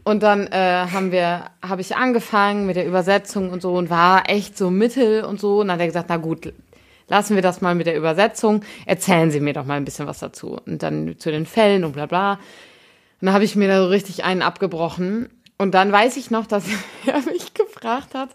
Und 0.03 0.23
dann 0.23 0.47
äh, 0.49 0.87
haben 0.93 1.13
wir, 1.13 1.51
habe 1.63 1.81
ich 1.81 1.97
angefangen 1.97 2.67
mit 2.67 2.77
der 2.77 2.87
Übersetzung 2.87 3.51
und 3.51 3.63
so 3.63 3.75
und 3.75 3.91
war 3.91 4.29
echt 4.29 4.59
so 4.59 4.71
mittel 4.71 5.25
und 5.25 5.41
so. 5.41 5.61
Und 5.61 5.69
dann 5.69 5.75
hat 5.75 5.81
er 5.81 5.87
gesagt, 5.87 6.09
na 6.11 6.19
gut, 6.19 6.53
lassen 7.09 7.35
wir 7.35 7.43
das 7.43 7.63
mal 7.63 7.75
mit 7.75 7.87
der 7.87 7.97
Übersetzung. 7.97 8.63
Erzählen 8.85 9.31
Sie 9.31 9.41
mir 9.41 9.55
doch 9.55 9.65
mal 9.65 9.75
ein 9.75 9.85
bisschen 9.85 10.07
was 10.07 10.19
dazu. 10.19 10.59
Und 10.67 10.83
dann 10.83 11.19
zu 11.19 11.31
den 11.31 11.47
Fällen 11.47 11.85
und 11.85 11.93
bla 11.93 12.07
bla. 12.07 12.33
Und 12.33 13.27
dann 13.27 13.35
habe 13.35 13.45
ich 13.45 13.57
mir 13.57 13.69
da 13.69 13.83
so 13.83 13.89
richtig 13.89 14.25
einen 14.25 14.43
abgebrochen. 14.43 15.31
Und 15.57 15.73
dann 15.73 15.91
weiß 15.91 16.19
ich 16.19 16.31
noch, 16.31 16.47
dass 16.47 16.65
er 17.07 17.21
mich 17.23 17.55
gefragt 17.55 18.15
hat. 18.15 18.31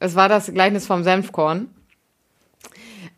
Es 0.00 0.16
war 0.16 0.28
das 0.28 0.52
Gleichnis 0.52 0.86
vom 0.86 1.04
Senfkorn. 1.04 1.68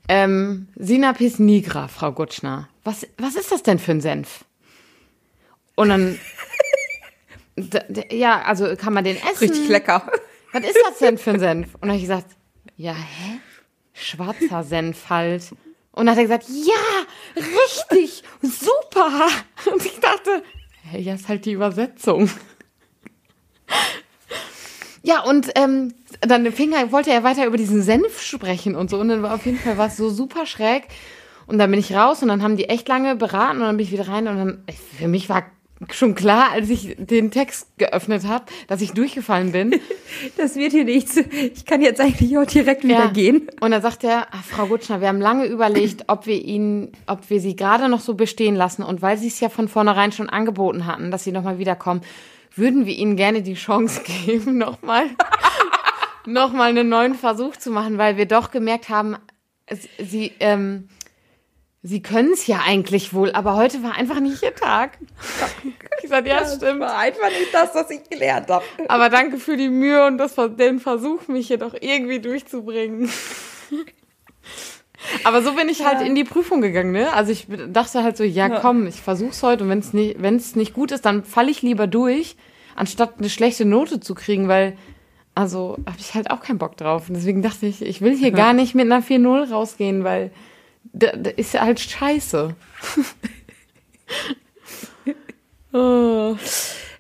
Ähm, 0.09 0.69
Sinapis 0.77 1.39
nigra, 1.39 1.89
Frau 1.89 2.13
Gutschner. 2.13 2.69
Was, 2.85 3.07
was 3.19 3.35
ist 3.35 3.51
das 3.51 3.63
denn 3.63 3.79
für 3.79 3.93
ein 3.93 4.01
Senf? 4.01 4.45
Und 5.75 5.89
dann 5.89 6.19
ja, 8.11 8.43
also 8.43 8.77
kann 8.77 8.93
man 8.93 9.05
den 9.05 9.17
essen? 9.17 9.39
Richtig 9.41 9.69
lecker. 9.69 10.11
Was 10.53 10.65
ist 10.65 10.79
das 10.89 10.99
denn 10.99 11.19
für 11.19 11.31
ein 11.31 11.41
Senf? 11.41 11.75
Und 11.75 11.83
dann 11.83 11.91
habe 11.91 11.99
ich 11.99 12.05
gesagt, 12.05 12.37
ja, 12.77 12.93
hä? 12.95 13.41
Schwarzer 13.93 14.63
Senf 14.63 15.09
halt. 15.09 15.51
Und 15.93 16.07
dann 16.07 16.11
hat 16.11 16.19
er 16.19 16.25
gesagt, 16.25 16.47
ja, 16.49 17.05
richtig, 17.37 18.23
super. 18.43 19.29
Und 19.73 19.85
ich 19.85 19.99
dachte, 19.99 20.43
hey, 20.83 21.01
ja, 21.01 21.15
ist 21.15 21.29
halt 21.29 21.47
die 21.47 21.53
Übersetzung. 21.53 22.31
Ja, 25.07 25.21
und 25.21 25.53
ähm, 25.55 25.95
dann 26.21 26.51
fing 26.51 26.73
er, 26.73 26.91
wollte 26.91 27.13
er 27.13 27.23
weiter 27.23 27.47
über 27.47 27.57
diesen 27.57 27.81
Senf 27.81 28.21
sprechen 28.21 28.75
und 28.75 28.91
so. 28.91 28.99
Und 28.99 29.09
dann 29.09 29.23
war 29.23 29.35
auf 29.35 29.47
jeden 29.47 29.59
Fall 29.59 29.79
was 29.79 29.97
so 29.97 30.11
super 30.11 30.47
schräg. 30.47 30.89
Und 31.47 31.59
dann 31.59 31.71
bin 31.71 31.79
ich 31.79 31.95
raus 31.95 32.23
und 32.23 32.29
dann 32.29 32.43
haben 32.43 32.57
die 32.57 32.69
echt 32.69 32.89
lange 32.89 33.15
beraten 33.15 33.59
und 33.59 33.67
dann 33.67 33.77
bin 33.77 33.87
ich 33.87 33.93
wieder 33.93 34.09
rein 34.09 34.27
und 34.27 34.37
dann, 34.37 34.65
für 34.99 35.07
mich 35.07 35.29
war 35.29 35.45
schon 35.93 36.17
klar, 36.17 36.51
als 36.51 36.71
ich 36.71 36.97
den 36.99 37.31
Text 37.31 37.69
geöffnet 37.79 38.27
habe, 38.27 38.47
dass 38.67 38.81
ich 38.81 38.95
durchgefallen 38.95 39.53
bin. 39.53 39.81
Das 40.39 40.57
wird 40.57 40.73
hier 40.73 40.85
nichts. 40.85 41.17
Ich 41.17 41.67
kann 41.67 41.83
jetzt 41.83 42.01
eigentlich 42.01 42.37
auch 42.39 42.47
direkt 42.47 42.83
wieder 42.85 43.05
ja. 43.05 43.11
gehen. 43.11 43.49
Und 43.61 43.73
dann 43.73 43.83
sagt 43.83 44.03
er, 44.03 44.29
ach, 44.31 44.43
Frau 44.43 44.67
Gutschner, 44.67 45.01
wir 45.01 45.09
haben 45.09 45.21
lange 45.21 45.45
überlegt, 45.45 46.05
ob 46.07 46.27
wir 46.27 46.43
ihn, 46.43 46.93
ob 47.07 47.29
wir 47.29 47.41
sie 47.41 47.55
gerade 47.55 47.89
noch 47.89 48.01
so 48.01 48.15
bestehen 48.15 48.57
lassen. 48.57 48.83
Und 48.83 49.03
weil 49.03 49.19
sie 49.19 49.27
es 49.29 49.39
ja 49.41 49.51
von 49.51 49.69
vornherein 49.69 50.13
schon 50.13 50.31
angeboten 50.31 50.87
hatten, 50.87 51.11
dass 51.11 51.25
sie 51.25 51.33
nochmal 51.33 51.59
wiederkommen, 51.59 52.01
würden 52.57 52.87
wir 52.87 52.95
ihnen 52.95 53.17
gerne 53.17 53.43
die 53.43 53.55
Chance 53.55 54.03
geben, 54.27 54.59
nochmal, 54.59 55.11
nochmal 56.25 56.71
einen 56.71 56.89
neuen 56.89 57.15
Versuch 57.15 57.57
zu 57.57 57.71
machen, 57.71 57.99
weil 57.99 58.17
wir 58.17 58.27
doch 58.27 58.51
gemerkt 58.51 58.89
haben, 58.89 59.17
sie, 59.99 60.33
ähm, 60.41 60.89
Sie 61.89 62.03
können 62.03 62.33
es 62.33 62.49
ja 62.49 62.63
eigentlich 62.67 63.15
wohl, 63.15 63.31
aber 63.31 63.55
heute 63.55 63.81
war 63.85 63.95
einfach 63.95 64.19
nicht 64.19 64.43
Ihr 64.43 64.55
Tag. 64.55 64.99
Ich 66.03 66.11
sagte, 66.11 66.31
ja, 66.31 66.41
das 66.41 66.57
stimmt. 66.57 66.81
war 66.81 66.99
einfach 66.99 67.29
nicht 67.31 67.53
das, 67.53 67.75
was 67.75 67.91
ich 67.91 68.09
gelernt 68.09 68.49
habe. 68.49 68.65
Aber 68.87 69.09
danke 69.09 69.39
für 69.39 69.57
die 69.57 69.71
Mühe 69.71 70.07
und 70.07 70.19
das, 70.19 70.37
den 70.37 70.79
Versuch, 70.79 71.27
mich 71.27 71.49
hier 71.49 71.59
doch 71.59 71.75
irgendwie 71.75 72.21
durchzubringen. 72.21 73.11
Aber 75.25 75.43
so 75.43 75.53
bin 75.53 75.69
ich 75.69 75.85
halt 75.85 76.01
ja. 76.01 76.07
in 76.07 76.15
die 76.15 76.25
Prüfung 76.25 76.61
gegangen, 76.61 76.93
ne? 76.93 77.13
Also 77.13 77.33
ich 77.33 77.47
dachte 77.69 78.03
halt 78.03 78.17
so, 78.17 78.25
ja, 78.25 78.49
ja. 78.49 78.61
komm, 78.61 78.87
ich 78.87 79.01
versuch's 79.01 79.43
heute 79.43 79.65
und 79.65 79.71
wenn 79.71 79.79
es 79.79 79.93
nicht, 79.93 80.21
wenn's 80.21 80.57
nicht 80.57 80.73
gut 80.73 80.91
ist, 80.93 81.05
dann 81.05 81.25
falle 81.25 81.51
ich 81.51 81.63
lieber 81.63 81.87
durch, 81.87 82.37
anstatt 82.75 83.15
eine 83.19 83.29
schlechte 83.29 83.65
Note 83.65 84.01
zu 84.01 84.15
kriegen, 84.15 84.49
weil 84.49 84.77
also 85.35 85.77
habe 85.87 85.99
ich 85.99 86.15
halt 86.15 86.31
auch 86.31 86.41
keinen 86.41 86.59
Bock 86.59 86.77
drauf. 86.79 87.09
Und 87.09 87.15
deswegen 87.15 87.43
dachte 87.43 87.67
ich, 87.67 87.83
ich 87.83 88.01
will 88.01 88.17
hier 88.17 88.31
ja. 88.31 88.37
gar 88.37 88.53
nicht 88.55 88.75
mit 88.75 88.91
einer 88.91 89.03
4-0 89.03 89.51
rausgehen, 89.51 90.03
weil 90.03 90.33
das 90.93 91.13
ist 91.37 91.55
ja 91.55 91.61
halt 91.61 91.79
scheiße. 91.79 92.55
oh. 95.73 96.37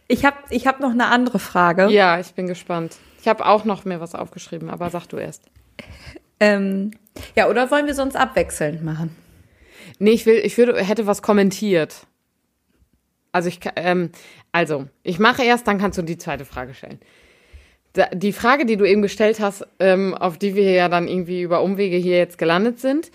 Ich 0.09 0.25
habe 0.25 0.37
ich 0.51 0.67
hab 0.67 0.81
noch 0.81 0.91
eine 0.91 1.07
andere 1.07 1.39
Frage. 1.39 1.89
Ja, 1.89 2.21
ich 2.21 2.35
bin 2.35 2.47
gespannt. 2.47 2.97
Ich 3.21 3.27
habe 3.27 3.47
auch 3.47 3.65
noch 3.65 3.85
mehr 3.85 4.01
was 4.01 4.15
aufgeschrieben, 4.15 4.71
aber 4.71 4.91
sag 4.91 5.07
du 5.07 5.17
erst. 5.17 5.45
Ähm, 6.40 6.90
ja, 7.35 7.49
oder 7.49 7.70
wollen 7.70 7.87
wir 7.87 7.94
sonst 7.94 8.16
abwechselnd 8.16 8.85
machen? 8.85 9.14
Nee, 9.99 10.11
ich 10.11 10.27
will, 10.27 10.40
ich 10.44 10.59
würde, 10.59 10.83
hätte 10.83 11.07
was 11.07 11.22
kommentiert. 11.22 12.07
Also 13.33 13.49
ich, 13.49 13.61
ähm, 13.77 14.11
also 14.53 14.87
ich 15.03 15.18
mache 15.18 15.42
erst, 15.42 15.66
dann 15.66 15.79
kannst 15.79 15.99
du 15.99 16.03
die 16.03 16.18
zweite 16.18 16.44
Frage 16.44 16.75
stellen. 16.75 17.01
die 18.12 18.33
Frage, 18.33 18.66
die 18.66 18.77
du 18.77 18.85
eben 18.85 19.03
gestellt 19.03 19.40
hast, 19.40 19.66
ähm, 19.79 20.14
auf 20.14 20.38
die 20.38 20.55
wir 20.55 20.70
ja 20.70 20.88
dann 20.88 21.09
irgendwie 21.09 21.42
über 21.42 21.62
Umwege 21.62 21.96
hier 21.96 22.18
jetzt 22.18 22.38
gelandet 22.38 22.79
sind, 22.79 23.11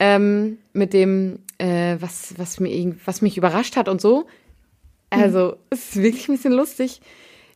ähm, 0.00 0.58
mit 0.72 0.92
dem, 0.92 1.40
äh, 1.58 1.96
was, 2.00 2.34
was, 2.36 2.58
mir, 2.58 2.96
was 3.04 3.22
mich 3.22 3.36
überrascht 3.36 3.76
hat 3.76 3.88
und 3.88 4.00
so. 4.00 4.26
Also, 5.10 5.50
mhm. 5.50 5.56
es 5.70 5.90
ist 5.90 6.02
wirklich 6.02 6.28
ein 6.28 6.34
bisschen 6.36 6.52
lustig. 6.52 7.00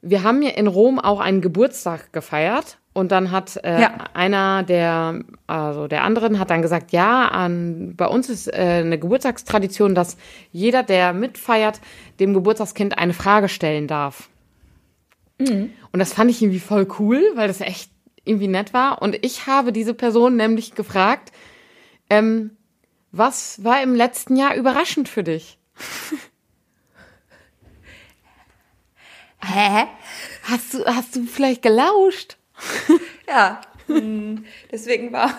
Wir 0.03 0.23
haben 0.23 0.43
ja 0.43 0.51
in 0.51 0.69
Rom 0.69 0.99
auch 1.01 1.19
einen 1.19 1.41
Geburtstag 1.41 2.13
gefeiert 2.13 2.79
und 2.99 3.13
dann 3.13 3.31
hat 3.31 3.57
äh, 3.63 3.83
ja. 3.83 4.05
einer 4.13 4.65
der, 4.65 5.21
also 5.47 5.87
der 5.87 6.03
anderen 6.03 6.41
hat 6.41 6.51
dann 6.51 6.63
gesagt, 6.63 6.91
ja, 6.91 7.29
an, 7.29 7.95
bei 7.97 8.07
uns 8.07 8.29
ist 8.29 8.49
äh, 8.49 8.83
eine 8.85 8.99
Geburtstagstradition, 8.99 9.95
dass 9.95 10.17
jeder, 10.51 10.83
der 10.83 11.13
mitfeiert, 11.13 11.81
dem 12.19 12.35
Geburtstagskind 12.35 12.99
eine 12.99 13.15
Frage 13.15 13.49
stellen 13.49 13.87
darf. 13.87 14.29
Mhm. 15.39 15.71
Und 15.93 16.01
das 16.01 16.13
fand 16.13 16.31
ich 16.31 16.43
irgendwie 16.43 16.59
voll 16.59 16.89
cool, 16.99 17.23
weil 17.37 17.47
das 17.47 17.61
echt 17.61 17.91
irgendwie 18.25 18.49
nett 18.49 18.75
war. 18.75 19.01
Und 19.01 19.25
ich 19.25 19.47
habe 19.47 19.73
diese 19.73 19.95
Person 19.95 20.35
nämlich 20.35 20.75
gefragt, 20.75 21.31
ähm, 22.11 22.51
was 23.13 23.63
war 23.63 23.81
im 23.81 23.95
letzten 23.95 24.35
Jahr 24.35 24.57
überraschend 24.57 25.09
für 25.09 25.23
dich? 25.23 25.57
Hä? 29.41 29.87
Hast 30.43 30.75
du, 30.75 30.85
hast 30.85 31.15
du 31.15 31.25
vielleicht 31.27 31.63
gelauscht? 31.63 32.39
Ja. 33.29 33.61
Deswegen 34.71 35.13
war, 35.13 35.33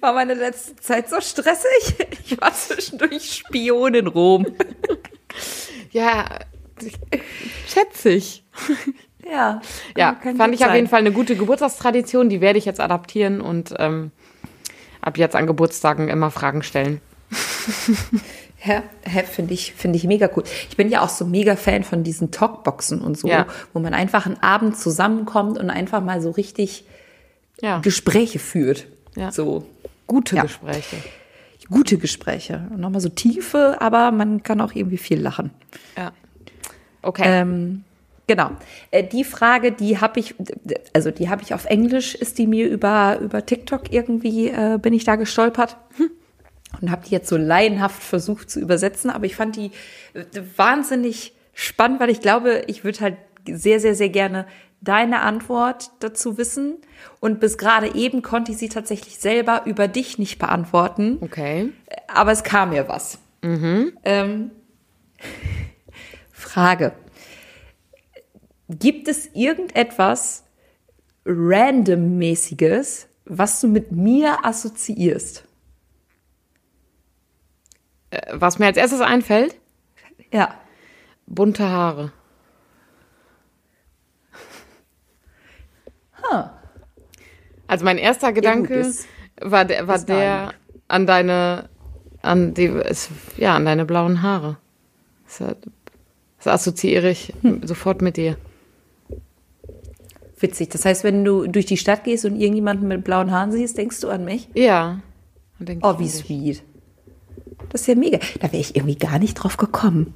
war 0.00 0.12
meine 0.12 0.34
letzte 0.34 0.76
Zeit 0.76 1.08
so 1.08 1.20
stressig. 1.20 1.96
Ich 2.24 2.40
war 2.40 2.52
zwischendurch 2.54 3.32
Spion 3.32 3.94
in 3.94 4.06
Rom. 4.06 4.46
Ja, 5.92 6.38
schätze 7.66 8.10
ich. 8.10 8.44
Ja. 9.28 9.60
Ja, 9.96 10.16
fand 10.36 10.54
ich 10.54 10.60
auf 10.60 10.68
sein. 10.68 10.76
jeden 10.76 10.88
Fall 10.88 11.00
eine 11.00 11.10
gute 11.10 11.34
Geburtstagstradition. 11.34 12.28
Die 12.28 12.40
werde 12.40 12.60
ich 12.60 12.64
jetzt 12.64 12.78
adaptieren 12.78 13.40
und 13.40 13.74
ähm, 13.78 14.12
ab 15.00 15.18
jetzt 15.18 15.34
an 15.34 15.48
Geburtstagen 15.48 16.08
immer 16.08 16.30
Fragen 16.30 16.62
stellen. 16.62 17.00
Ja, 18.64 18.82
hä, 19.04 19.22
finde 19.24 19.54
ich, 19.54 19.72
finde 19.72 19.96
ich 19.96 20.04
mega 20.04 20.28
cool. 20.36 20.44
Ich 20.68 20.76
bin 20.76 20.90
ja 20.90 21.00
auch 21.02 21.08
so 21.08 21.24
mega 21.24 21.56
Fan 21.56 21.82
von 21.82 22.02
diesen 22.02 22.30
Talkboxen 22.30 23.00
und 23.00 23.16
so, 23.18 23.26
Ja. 23.28 23.46
wo 23.72 23.80
man 23.80 23.94
einfach 23.94 24.26
einen 24.26 24.38
Abend 24.42 24.76
zusammenkommt 24.76 25.58
und 25.58 25.70
einfach 25.70 26.02
mal 26.02 26.20
so 26.20 26.30
richtig 26.30 26.84
Ja, 27.62 27.78
Gespräche 27.78 28.38
führt. 28.38 28.86
Ja. 29.16 29.32
So 29.32 29.64
gute. 30.06 30.36
Gespräche. 30.36 30.96
gute 31.70 31.98
Gespräche. 31.98 32.66
Und 32.70 32.80
nochmal 32.80 33.00
so 33.00 33.08
tiefe, 33.08 33.76
aber 33.80 34.10
man 34.10 34.42
kann 34.42 34.60
auch 34.60 34.74
irgendwie 34.74 34.98
viel 34.98 35.20
lachen. 35.20 35.50
Ja. 35.96 36.12
Okay. 37.02 37.22
Ähm, 37.24 37.84
genau. 38.26 38.50
Äh, 38.90 39.04
die 39.04 39.24
Frage, 39.24 39.72
die 39.72 39.98
habe 40.00 40.20
ich, 40.20 40.34
also 40.92 41.10
die 41.10 41.28
habe 41.30 41.42
ich 41.42 41.54
auf 41.54 41.64
Englisch, 41.66 42.14
ist 42.14 42.38
die 42.38 42.46
mir 42.46 42.68
über, 42.68 43.18
über 43.20 43.46
TikTok 43.46 43.92
irgendwie, 43.92 44.48
äh, 44.48 44.78
bin 44.82 44.92
ich 44.92 45.04
da 45.04 45.16
gestolpert. 45.16 45.76
Und 46.80 46.90
habe 46.90 47.04
die 47.06 47.10
jetzt 47.10 47.28
so 47.28 47.36
laienhaft 47.36 48.02
versucht 48.02 48.50
zu 48.50 48.60
übersetzen, 48.60 49.10
aber 49.10 49.26
ich 49.26 49.36
fand 49.36 49.56
die 49.56 49.72
äh, 50.14 50.24
wahnsinnig 50.56 51.34
spannend, 51.52 52.00
weil 52.00 52.10
ich 52.10 52.20
glaube, 52.20 52.62
ich 52.68 52.84
würde 52.84 53.00
halt 53.00 53.16
sehr, 53.46 53.80
sehr, 53.80 53.94
sehr 53.94 54.08
gerne 54.08 54.46
deine 54.80 55.20
Antwort 55.20 55.90
dazu 56.00 56.38
wissen. 56.38 56.76
Und 57.20 57.40
bis 57.40 57.58
gerade 57.58 57.94
eben 57.94 58.22
konnte 58.22 58.52
ich 58.52 58.58
sie 58.58 58.68
tatsächlich 58.68 59.18
selber 59.18 59.62
über 59.66 59.88
dich 59.88 60.18
nicht 60.18 60.38
beantworten 60.38 61.18
okay. 61.20 61.72
aber 62.08 62.32
es 62.32 62.42
kam 62.42 62.70
mir 62.70 62.88
was. 62.88 63.18
Ähm, 64.04 64.50
Frage. 66.32 66.92
Gibt 68.68 69.08
es 69.08 69.26
irgendetwas 69.34 70.44
randommäßiges, 71.26 73.08
was 73.24 73.60
du 73.60 73.68
mit 73.68 73.92
mir 73.92 74.44
assoziierst? 74.44 75.44
Äh, 78.10 78.20
Was 78.32 78.58
mir 78.58 78.66
als 78.66 78.76
erstes 78.76 79.00
einfällt, 79.00 79.54
Ja. 80.32 80.54
bunte 81.26 81.68
Haare. 81.68 82.12
Also 87.66 87.84
mein 87.84 87.98
erster 87.98 88.32
Gedanke 88.32 88.74
ist- 88.74 89.06
war 89.40 89.64
der, 89.64 89.86
war 89.88 89.98
der 89.98 90.52
an 90.88 91.06
deine, 91.06 91.68
an 92.22 92.52
die, 92.54 92.72
ja, 93.36 93.54
an 93.56 93.64
deine 93.64 93.84
blauen 93.84 94.22
Haare. 94.22 94.56
Das, 95.38 96.46
assoziiere 96.46 97.10
ich 97.10 97.32
sofort 97.62 98.02
mit 98.02 98.16
dir. 98.16 98.36
Witzig. 100.38 100.70
Das 100.70 100.84
heißt, 100.84 101.04
wenn 101.04 101.24
du 101.24 101.46
durch 101.46 101.66
die 101.66 101.76
Stadt 101.76 102.04
gehst 102.04 102.24
und 102.24 102.36
irgendjemanden 102.40 102.88
mit 102.88 103.04
blauen 103.04 103.30
Haaren 103.30 103.52
siehst, 103.52 103.76
denkst 103.78 104.00
du 104.00 104.08
an 104.08 104.24
mich? 104.24 104.48
Ja. 104.54 105.00
Oh, 105.82 105.98
wie 105.98 106.08
sweet. 106.08 106.62
Das 107.68 107.82
ist 107.82 107.86
ja 107.86 107.94
mega. 107.94 108.18
Da 108.40 108.50
wäre 108.52 108.60
ich 108.60 108.74
irgendwie 108.76 108.96
gar 108.96 109.18
nicht 109.18 109.34
drauf 109.34 109.56
gekommen. 109.56 110.14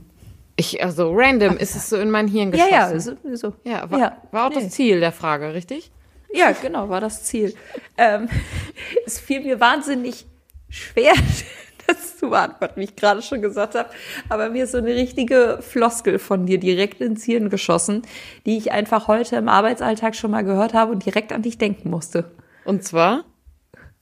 Ich, 0.57 0.83
also 0.85 1.12
random 1.14 1.57
ist 1.57 1.74
es 1.76 1.88
so 1.90 1.96
in 1.96 2.11
mein 2.11 2.28
Hirn 2.28 2.52
Ja, 2.54 2.88
geschossen. 2.88 3.18
ja, 3.24 3.37
so. 3.37 3.50
so. 3.50 3.54
Ja, 3.68 3.90
war, 3.90 4.18
war 4.30 4.46
auch 4.46 4.50
nee. 4.50 4.62
das 4.62 4.70
Ziel 4.70 5.00
der 5.00 5.12
Frage, 5.12 5.52
richtig? 5.54 5.90
Ja, 6.33 6.52
genau, 6.52 6.88
war 6.88 7.00
das 7.00 7.24
Ziel. 7.24 7.54
ähm, 7.98 8.28
es 9.07 9.18
fiel 9.20 9.40
mir 9.42 9.59
wahnsinnig 9.61 10.26
schwer, 10.68 11.12
das 11.87 12.18
zu 12.18 12.30
beantworten, 12.30 12.80
wie 12.80 12.85
ich 12.85 12.96
gerade 12.96 13.20
schon 13.22 13.42
gesagt 13.42 13.74
habe. 13.74 13.90
Aber 14.28 14.48
mir 14.50 14.64
ist 14.64 14.72
so 14.72 14.78
eine 14.78 14.94
richtige 14.94 15.59
Floskel 15.61 16.18
von 16.20 16.46
dir 16.46 16.59
direkt 16.59 17.00
ins 17.00 17.24
Hirn 17.24 17.50
geschossen, 17.50 18.02
die 18.46 18.57
ich 18.57 18.70
einfach 18.72 19.09
heute 19.09 19.37
im 19.37 19.48
Arbeitsalltag 19.48 20.14
schon 20.16 20.30
mal 20.30 20.42
gehört 20.44 20.72
habe 20.74 20.92
und 20.92 21.04
direkt 21.04 21.33
an 21.33 21.42
dich 21.42 21.59
denken 21.59 21.90
musste. 21.90 22.30
Und 22.64 22.85
zwar? 22.85 23.24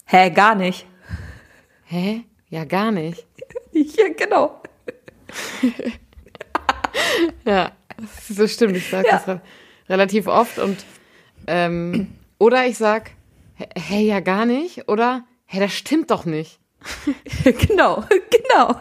Hä, 0.05 0.31
gar 0.31 0.55
nicht. 0.55 0.87
Hä? 1.85 2.25
Ja, 2.53 2.65
gar 2.65 2.93
nicht. 2.93 3.25
Ja, 3.73 4.09
genau. 4.15 4.61
Ja, 7.47 7.73
das 8.29 8.53
stimmt. 8.53 8.77
Ich 8.77 8.91
sage 8.91 9.09
Ja. 9.09 9.15
das 9.17 9.27
re 9.29 9.41
relativ 9.89 10.27
oft 10.27 10.59
und 10.59 10.85
ähm, 11.47 12.09
oder 12.39 12.67
ich 12.67 12.77
sag, 12.77 13.13
hä, 13.75 14.03
ja 14.03 14.21
gar 14.21 14.45
nicht 14.45 14.89
oder 14.89 15.25
hä, 15.47 15.59
das 15.61 15.73
stimmt 15.73 16.11
doch 16.11 16.27
nicht. 16.27 16.61
genau, 17.69 18.05
genau. 18.31 18.77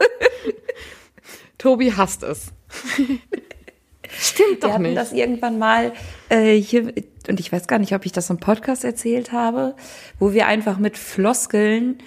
Tobi 1.58 1.94
hasst 1.94 2.24
es. 2.24 2.52
stimmt 4.10 4.50
Wir 4.52 4.60
doch 4.60 4.72
hatten 4.74 4.84
nicht. 4.84 4.98
das 4.98 5.14
irgendwann 5.14 5.58
mal 5.58 5.94
äh, 6.30 6.56
hier, 6.56 6.94
und 7.30 7.40
ich 7.40 7.52
weiß 7.52 7.68
gar 7.68 7.80
nicht, 7.80 7.94
ob 7.96 8.06
ich 8.06 8.12
das 8.12 8.30
im 8.30 8.40
Podcast 8.40 8.84
erzählt 8.84 9.32
habe, 9.32 9.76
wo 10.20 10.34
wir 10.34 10.48
einfach 10.48 10.78
mit 10.78 10.98
Floskeln, 10.98 12.00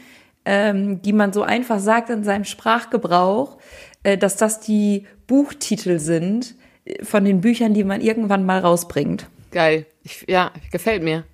ähm, 0.44 1.02
die 1.02 1.12
man 1.12 1.33
so 1.33 1.42
einfach 1.42 1.78
sagt 1.78 2.11
in 2.11 2.24
seinem 2.24 2.44
Sprachgebrauch, 2.44 3.59
äh, 4.02 4.18
dass 4.18 4.37
das 4.37 4.61
die 4.61 5.07
Buchtitel 5.26 5.98
sind 5.98 6.54
äh, 6.85 7.04
von 7.04 7.24
den 7.24 7.40
Büchern, 7.40 7.74
die 7.74 7.85
man 7.85 8.00
irgendwann 8.00 8.44
mal 8.44 8.61
rausbringt. 8.61 9.26
Geil. 9.50 9.87
Ich, 10.02 10.24
ja, 10.28 10.50
gefällt 10.70 11.02
mir. 11.02 11.24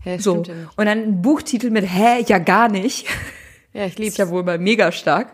Hä, 0.00 0.18
So. 0.18 0.32
stimmt 0.44 0.48
ja. 0.48 0.54
Und 0.76 0.86
dann 0.86 0.98
ein 1.02 1.22
Buchtitel 1.22 1.70
mit 1.70 1.84
Hä, 1.84 2.24
ja 2.26 2.38
gar 2.38 2.68
nicht. 2.68 3.06
Ja, 3.72 3.84
ich 3.84 3.92
Ist 3.94 3.98
lieb's. 3.98 4.16
ja 4.16 4.28
wohl 4.30 4.42
mal 4.42 4.58
mega 4.58 4.90
stark. 4.92 5.32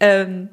Ähm, 0.00 0.50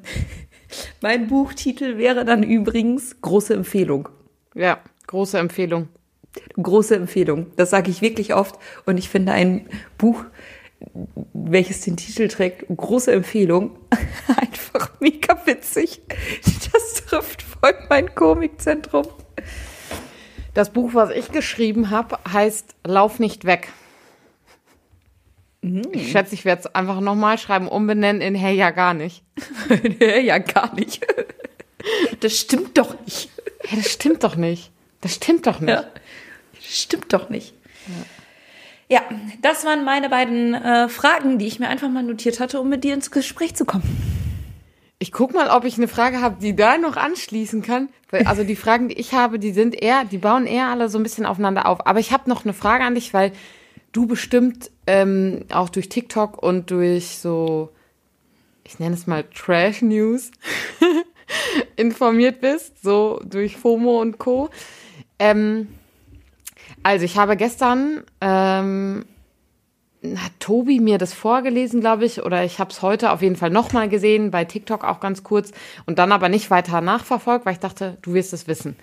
mein 1.00 1.26
Buchtitel 1.26 1.98
wäre 1.98 2.24
dann 2.24 2.42
übrigens 2.42 3.20
große 3.20 3.52
Empfehlung. 3.54 4.08
Ja, 4.54 4.80
große 5.06 5.38
Empfehlung. 5.38 5.88
Große 6.62 6.94
Empfehlung. 6.94 7.48
Das 7.56 7.70
sage 7.70 7.90
ich 7.90 8.00
wirklich 8.02 8.34
oft. 8.34 8.54
Und 8.86 8.96
ich 8.98 9.08
finde 9.08 9.32
ein 9.32 9.66
Buch, 9.98 10.24
welches 11.32 11.82
den 11.82 11.96
Titel 11.96 12.28
trägt, 12.28 12.64
große 12.74 13.12
Empfehlung, 13.12 13.78
einfach 14.28 14.92
mega 15.00 15.38
witzig. 15.46 16.00
Das 16.72 16.94
trifft 17.06 17.42
voll 17.42 17.74
mein 17.88 18.14
Komikzentrum. 18.14 19.06
Das 20.54 20.70
Buch, 20.70 20.94
was 20.94 21.10
ich 21.10 21.30
geschrieben 21.30 21.90
habe, 21.90 22.18
heißt 22.30 22.74
Lauf 22.84 23.18
nicht 23.18 23.44
weg. 23.44 23.68
Ich 25.92 26.12
schätze, 26.12 26.34
ich 26.34 26.44
werde 26.44 26.62
es 26.62 26.74
einfach 26.74 27.00
nochmal 27.00 27.36
schreiben, 27.36 27.68
umbenennen 27.68 28.22
in 28.22 28.34
Hey, 28.34 28.56
ja 28.56 28.70
gar 28.70 28.94
nicht. 28.94 29.22
ja, 30.00 30.38
gar 30.38 30.74
nicht. 30.74 31.06
Das 32.20 32.36
stimmt 32.36 32.78
doch 32.78 32.98
nicht. 33.04 33.28
Hä, 33.64 33.76
das 33.76 33.92
stimmt 33.92 34.24
doch 34.24 34.36
nicht. 34.36 34.70
Das 35.02 35.14
stimmt 35.14 35.46
doch 35.46 35.60
nicht. 35.60 35.70
Ja. 35.70 35.84
Stimmt 36.60 37.12
doch 37.12 37.28
nicht. 37.28 37.54
Ja, 37.86 38.19
das 39.40 39.64
waren 39.64 39.84
meine 39.84 40.08
beiden 40.08 40.54
äh, 40.54 40.88
Fragen, 40.88 41.38
die 41.38 41.46
ich 41.46 41.60
mir 41.60 41.68
einfach 41.68 41.88
mal 41.88 42.02
notiert 42.02 42.40
hatte, 42.40 42.60
um 42.60 42.68
mit 42.68 42.84
dir 42.84 42.94
ins 42.94 43.10
Gespräch 43.10 43.54
zu 43.54 43.64
kommen. 43.64 43.84
Ich 44.98 45.12
guck 45.12 45.32
mal, 45.32 45.48
ob 45.48 45.64
ich 45.64 45.78
eine 45.78 45.88
Frage 45.88 46.20
habe, 46.20 46.36
die 46.42 46.54
da 46.54 46.76
noch 46.76 46.96
anschließen 46.96 47.62
kann. 47.62 47.88
Also 48.26 48.44
die 48.44 48.56
Fragen, 48.56 48.88
die 48.88 48.98
ich 48.98 49.14
habe, 49.14 49.38
die 49.38 49.52
sind 49.52 49.80
eher, 49.80 50.04
die 50.04 50.18
bauen 50.18 50.46
eher 50.46 50.66
alle 50.66 50.90
so 50.90 50.98
ein 50.98 51.02
bisschen 51.02 51.24
aufeinander 51.24 51.66
auf. 51.66 51.86
Aber 51.86 52.00
ich 52.00 52.12
habe 52.12 52.28
noch 52.28 52.44
eine 52.44 52.52
Frage 52.52 52.84
an 52.84 52.96
dich, 52.96 53.14
weil 53.14 53.32
du 53.92 54.06
bestimmt 54.06 54.70
ähm, 54.86 55.46
auch 55.52 55.70
durch 55.70 55.88
TikTok 55.88 56.42
und 56.42 56.70
durch 56.70 57.18
so, 57.18 57.70
ich 58.64 58.78
nenne 58.78 58.94
es 58.94 59.06
mal 59.06 59.24
Trash 59.34 59.80
News, 59.80 60.32
informiert 61.76 62.40
bist, 62.40 62.82
so 62.82 63.22
durch 63.24 63.56
FOMO 63.56 64.02
und 64.02 64.18
Co. 64.18 64.50
Ähm, 65.18 65.68
also 66.82 67.04
ich 67.04 67.16
habe 67.16 67.36
gestern 67.36 68.02
ähm, 68.20 69.04
hat 70.02 70.32
Tobi 70.38 70.80
mir 70.80 70.98
das 70.98 71.12
vorgelesen, 71.12 71.80
glaube 71.80 72.06
ich, 72.06 72.22
oder 72.22 72.44
ich 72.44 72.58
habe 72.58 72.70
es 72.70 72.80
heute 72.82 73.12
auf 73.12 73.22
jeden 73.22 73.36
Fall 73.36 73.50
nochmal 73.50 73.88
gesehen, 73.88 74.30
bei 74.30 74.44
TikTok 74.44 74.84
auch 74.84 75.00
ganz 75.00 75.22
kurz 75.22 75.52
und 75.86 75.98
dann 75.98 76.12
aber 76.12 76.28
nicht 76.28 76.50
weiter 76.50 76.80
nachverfolgt, 76.80 77.44
weil 77.44 77.52
ich 77.52 77.58
dachte, 77.60 77.98
du 78.02 78.14
wirst 78.14 78.32
es 78.32 78.46
wissen. 78.48 78.76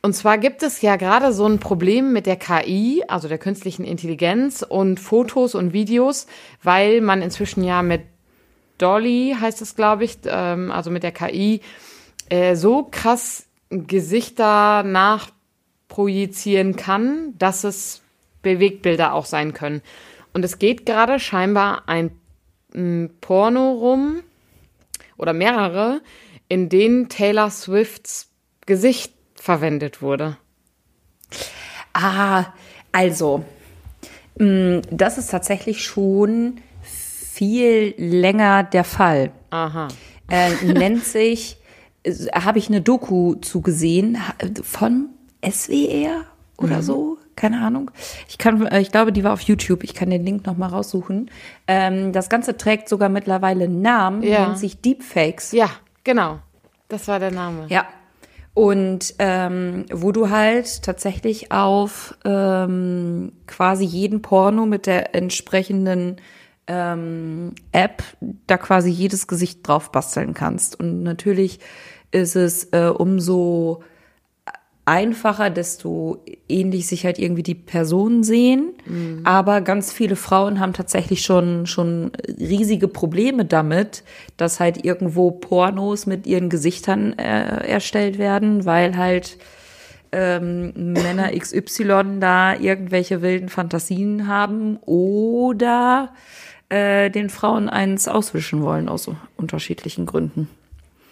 Und 0.00 0.12
zwar 0.12 0.38
gibt 0.38 0.62
es 0.62 0.80
ja 0.80 0.96
gerade 0.96 1.32
so 1.32 1.46
ein 1.46 1.58
Problem 1.58 2.12
mit 2.12 2.26
der 2.26 2.36
KI, 2.36 3.02
also 3.08 3.28
der 3.28 3.38
künstlichen 3.38 3.84
Intelligenz 3.84 4.62
und 4.62 5.00
Fotos 5.00 5.54
und 5.54 5.72
Videos, 5.72 6.26
weil 6.62 7.00
man 7.00 7.20
inzwischen 7.20 7.64
ja 7.64 7.82
mit 7.82 8.02
Dolly, 8.76 9.36
heißt 9.40 9.60
es, 9.60 9.74
glaube 9.74 10.04
ich, 10.04 10.18
ähm, 10.26 10.70
also 10.70 10.90
mit 10.90 11.02
der 11.02 11.12
KI, 11.12 11.62
äh, 12.28 12.54
so 12.54 12.86
krass 12.88 13.46
Gesichter 13.70 14.82
nachprojizieren 15.88 16.76
kann, 16.76 17.34
dass 17.38 17.64
es 17.64 18.02
Bewegtbilder 18.42 19.12
auch 19.14 19.24
sein 19.24 19.52
können. 19.52 19.82
Und 20.32 20.44
es 20.44 20.58
geht 20.58 20.86
gerade 20.86 21.18
scheinbar 21.18 21.88
ein 21.88 22.10
m, 22.74 23.10
Porno 23.20 23.72
rum 23.72 24.22
oder 25.16 25.32
mehrere, 25.32 26.00
in 26.48 26.68
denen 26.68 27.08
Taylor 27.08 27.50
Swifts 27.50 28.28
Gesicht 28.66 29.12
verwendet 29.34 30.02
wurde. 30.02 30.36
Ah, 31.94 32.52
also, 32.92 33.44
Mm, 34.40 34.82
Das 34.92 35.18
ist 35.18 35.32
tatsächlich 35.32 35.82
schon 35.84 36.60
viel 36.82 37.92
länger 37.96 38.62
der 38.62 38.84
Fall. 38.84 39.32
Aha. 39.50 39.88
Äh, 40.30 40.52
nennt 40.64 41.04
sich, 41.04 41.56
habe 42.32 42.60
ich 42.60 42.68
eine 42.68 42.80
Doku 42.80 43.34
zugesehen 43.40 44.16
von 44.62 45.08
SWR 45.42 46.24
oder 46.56 46.82
so, 46.82 47.18
keine 47.36 47.60
Ahnung. 47.60 47.90
Ich 48.28 48.38
kann, 48.38 48.66
äh, 48.66 48.80
ich 48.80 48.90
glaube, 48.90 49.12
die 49.12 49.22
war 49.24 49.32
auf 49.32 49.40
YouTube. 49.42 49.84
Ich 49.84 49.94
kann 49.94 50.10
den 50.10 50.24
Link 50.24 50.44
noch 50.46 50.56
mal 50.56 50.66
raussuchen. 50.68 51.30
Ähm, 51.66 52.12
das 52.12 52.28
Ganze 52.28 52.56
trägt 52.56 52.88
sogar 52.88 53.08
mittlerweile 53.08 53.64
einen 53.64 53.80
Namen, 53.80 54.22
Ja. 54.22 54.46
nennt 54.46 54.58
sich 54.58 54.80
Deepfakes. 54.80 55.52
Ja, 55.52 55.70
genau. 56.04 56.40
Das 56.88 57.06
war 57.06 57.18
der 57.20 57.30
Name. 57.30 57.66
Ja. 57.68 57.86
Und 58.54 59.14
ähm, 59.20 59.84
wo 59.92 60.10
du 60.10 60.30
halt 60.30 60.82
tatsächlich 60.82 61.52
auf 61.52 62.16
ähm, 62.24 63.30
quasi 63.46 63.84
jeden 63.84 64.20
Porno 64.20 64.66
mit 64.66 64.86
der 64.86 65.14
entsprechenden 65.14 66.16
ähm, 66.66 67.54
App 67.70 68.02
da 68.48 68.56
quasi 68.58 68.90
jedes 68.90 69.28
Gesicht 69.28 69.66
drauf 69.66 69.92
basteln 69.92 70.34
kannst. 70.34 70.80
Und 70.80 71.04
natürlich 71.04 71.60
ist 72.10 72.34
es 72.34 72.64
äh, 72.72 72.88
umso 72.88 73.84
einfacher, 74.88 75.50
desto 75.50 76.24
ähnlich 76.48 76.86
sich 76.86 77.04
halt 77.04 77.18
irgendwie 77.18 77.42
die 77.42 77.54
Personen 77.54 78.24
sehen. 78.24 78.72
Aber 79.24 79.60
ganz 79.60 79.92
viele 79.92 80.16
Frauen 80.16 80.60
haben 80.60 80.72
tatsächlich 80.72 81.22
schon, 81.22 81.66
schon 81.66 82.10
riesige 82.38 82.88
Probleme 82.88 83.44
damit, 83.44 84.02
dass 84.38 84.60
halt 84.60 84.84
irgendwo 84.84 85.30
Pornos 85.30 86.06
mit 86.06 86.26
ihren 86.26 86.48
Gesichtern 86.48 87.12
äh, 87.18 87.68
erstellt 87.68 88.18
werden, 88.18 88.64
weil 88.64 88.96
halt 88.96 89.36
ähm, 90.10 90.72
Männer 90.74 91.30
XY 91.38 92.18
da 92.18 92.54
irgendwelche 92.54 93.20
wilden 93.20 93.50
Fantasien 93.50 94.26
haben 94.26 94.78
oder 94.78 96.14
äh, 96.70 97.10
den 97.10 97.28
Frauen 97.28 97.68
eins 97.68 98.08
auswischen 98.08 98.62
wollen 98.62 98.88
aus 98.88 99.10
unterschiedlichen 99.36 100.06
Gründen. 100.06 100.48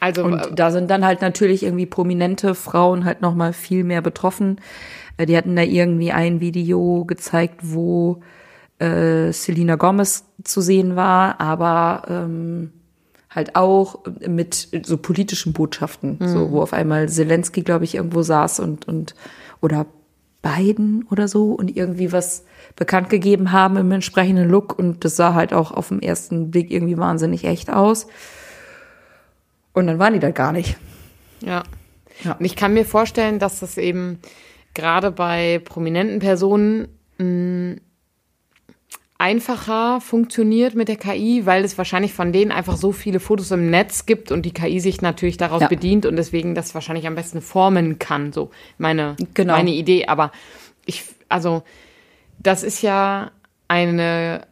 Also, 0.01 0.25
Und 0.25 0.35
äh, 0.35 0.55
da 0.55 0.71
sind 0.71 0.91
dann 0.91 1.05
halt 1.05 1.23
natürlich 1.23 1.63
irgendwie 1.63 1.87
prominente 1.87 2.55
Frauen 2.55 3.05
halt 3.05 3.23
noch 3.23 3.35
mal 3.35 3.53
viel 3.53 3.85
mehr 3.85 4.03
betroffen. 4.03 4.61
Äh, 5.17 5.27
Die 5.27 5.37
hatten 5.37 5.57
da 5.57 5.63
irgendwie 5.63 6.13
ein 6.13 6.41
Video 6.41 7.05
gezeigt, 7.05 7.61
wo 7.63 8.21
äh, 8.79 9.33
Selena 9.33 9.77
Gomez 9.77 10.25
zu 10.45 10.61
sehen 10.61 10.97
war, 10.97 11.41
aber 11.41 12.03
ähm, 12.09 12.73
halt 13.31 13.57
auch 13.57 14.01
mit 14.27 14.69
so 14.85 14.97
politischen 14.97 15.53
Botschaften, 15.53 16.19
so 16.21 16.51
wo 16.51 16.63
auf 16.63 16.73
einmal 16.73 17.09
Zelensky, 17.09 17.63
glaube 17.63 17.85
ich, 17.85 17.95
irgendwo 17.95 18.23
saß 18.23 18.61
und 18.61 18.89
und 18.89 19.15
oder 19.61 19.87
Biden 20.43 21.07
oder 21.11 21.29
so 21.29 21.53
und 21.53 21.77
irgendwie 21.77 22.13
was 22.13 22.45
bekannt 22.77 23.11
gegeben 23.11 23.53
haben 23.53 23.77
im 23.77 23.91
entsprechenden 23.93 24.49
Look 24.49 24.79
und 24.79 25.05
das 25.05 25.17
sah 25.17 25.35
halt 25.35 25.53
auch 25.53 25.71
auf 25.73 25.89
den 25.89 26.03
ersten 26.03 26.51
Blick 26.51 26.71
irgendwie 26.71 26.97
wahnsinnig 26.99 27.45
echt 27.45 27.71
aus. 27.71 28.07
Und 29.77 29.87
dann 29.89 29.99
waren 29.99 30.15
die 30.15 30.21
da 30.21 30.31
gar 30.31 30.53
nicht. 30.53 30.77
Ja. 31.43 31.63
Ja. 32.25 32.33
Und 32.33 32.47
ich 32.47 32.57
kann 32.57 32.73
mir 32.73 32.87
vorstellen, 32.87 33.39
dass 33.39 33.61
das 33.61 33.77
eben 33.77 34.21
gerade 34.73 35.11
bei 35.11 35.61
prominenten 35.63 36.19
Personen 36.19 36.89
mh, 37.19 37.77
einfacher 39.19 40.01
funktioniert 40.01 40.75
mit 40.75 40.89
der 40.89 40.97
KI, 40.97 41.45
weil 41.45 41.63
es 41.63 41.77
wahrscheinlich 41.77 42.15
von 42.15 42.33
denen 42.33 42.53
einfach 42.53 42.77
so 42.79 42.91
viele 42.93 43.21
Fotos 43.21 43.51
im 43.51 43.71
Netz 43.71 44.07
gibt 44.07 44.33
und 44.33 44.47
die 44.47 44.53
KI 44.53 44.81
sich 44.81 45.03
natürlich 45.03 45.37
daraus 45.37 45.61
Ja. 45.61 45.69
bedient 45.69 46.07
und 46.07 46.17
deswegen 46.17 46.55
das 46.55 46.75
wahrscheinlich 46.75 47.07
am 47.07 47.15
besten 47.15 47.43
formen 47.43 47.99
kann. 47.99 48.33
So 48.33 48.51
meine, 48.79 49.17
Genau. 49.35 49.53
meine 49.53 49.73
Idee. 49.73 50.07
Aber 50.07 50.33
ich, 50.87 51.05
also, 51.29 51.63
das 52.39 52.63
ist 52.63 52.81
ja 52.81 53.31
eine 53.69 54.47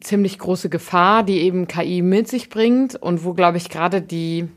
ziemlich 0.00 0.38
große 0.38 0.68
Gefahr, 0.68 1.22
die 1.22 1.40
eben 1.40 1.68
KI 1.68 2.02
mit 2.02 2.28
sich 2.28 2.50
bringt 2.50 2.96
und 2.96 3.24
wo, 3.24 3.34
glaube 3.34 3.56
ich, 3.56 3.68
gerade 3.68 4.02
die 4.02 4.48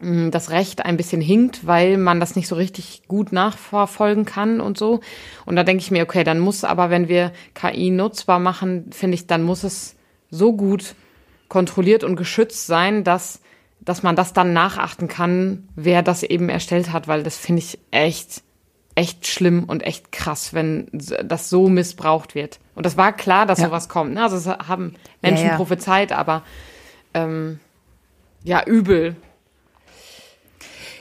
mh, 0.00 0.30
das 0.30 0.50
Recht 0.50 0.84
ein 0.84 0.96
bisschen 0.96 1.20
hinkt, 1.20 1.66
weil 1.66 1.96
man 1.96 2.20
das 2.20 2.36
nicht 2.36 2.48
so 2.48 2.56
richtig 2.56 3.02
gut 3.08 3.32
nachverfolgen 3.32 4.24
kann 4.24 4.60
und 4.60 4.78
so. 4.78 5.00
Und 5.46 5.56
da 5.56 5.64
denke 5.64 5.82
ich 5.82 5.90
mir, 5.90 6.02
okay, 6.02 6.24
dann 6.24 6.38
muss 6.38 6.64
aber, 6.64 6.90
wenn 6.90 7.08
wir 7.08 7.32
KI 7.54 7.90
nutzbar 7.90 8.38
machen, 8.38 8.90
finde 8.92 9.14
ich, 9.14 9.26
dann 9.26 9.42
muss 9.42 9.64
es 9.64 9.96
so 10.30 10.52
gut 10.52 10.94
kontrolliert 11.48 12.04
und 12.04 12.16
geschützt 12.16 12.66
sein, 12.66 13.04
dass, 13.04 13.40
dass 13.80 14.02
man 14.02 14.16
das 14.16 14.32
dann 14.32 14.52
nachachten 14.52 15.08
kann, 15.08 15.68
wer 15.74 16.02
das 16.02 16.22
eben 16.22 16.48
erstellt 16.48 16.92
hat, 16.92 17.08
weil 17.08 17.22
das 17.22 17.36
finde 17.36 17.60
ich 17.60 17.78
echt, 17.90 18.42
echt 18.98 19.28
schlimm 19.28 19.62
und 19.64 19.84
echt 19.84 20.10
krass, 20.10 20.54
wenn 20.54 20.88
das 20.92 21.48
so 21.48 21.68
missbraucht 21.68 22.34
wird. 22.34 22.58
Und 22.74 22.84
das 22.84 22.96
war 22.96 23.12
klar, 23.12 23.46
dass 23.46 23.60
Ja. 23.60 23.66
sowas 23.66 23.88
kommt. 23.88 24.14
Ne? 24.14 24.22
Also 24.24 24.36
es 24.36 24.48
haben 24.48 24.94
Menschen 25.22 25.44
Ja, 25.46 25.50
ja. 25.52 25.56
prophezeit, 25.56 26.10
aber 26.10 26.42
ähm, 27.14 27.60
ja, 28.42 28.64
übel. 28.66 29.14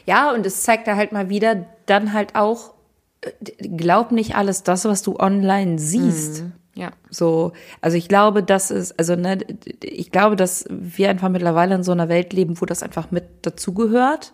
Ja, 0.06 0.32
und 0.32 0.46
es 0.46 0.62
zeigt 0.62 0.88
da 0.88 0.96
halt 0.96 1.12
mal 1.12 1.30
wieder 1.30 1.66
dann 1.88 2.14
halt 2.14 2.36
auch, 2.36 2.76
äh, 3.22 3.32
glaub 3.68 4.12
nicht 4.12 4.36
alles 4.36 4.62
das, 4.62 4.86
was 4.86 5.02
du 5.02 5.18
online 5.20 5.80
siehst. 5.80 6.44
Ja. 6.76 6.92
So, 7.10 7.54
also 7.82 7.98
ich 7.98 8.08
glaube, 8.08 8.44
das 8.44 8.70
ist, 8.70 9.00
also 9.00 9.16
ne, 9.16 9.40
ich 9.82 10.12
glaube, 10.12 10.36
dass 10.36 10.66
wir 10.70 11.10
einfach 11.10 11.30
mittlerweile 11.30 11.74
in 11.74 11.84
so 11.84 11.94
einer 11.94 12.10
Welt 12.10 12.32
leben, 12.32 12.62
wo 12.62 12.66
das 12.68 12.84
einfach 12.84 13.10
mit 13.10 13.26
dazugehört. 13.42 14.34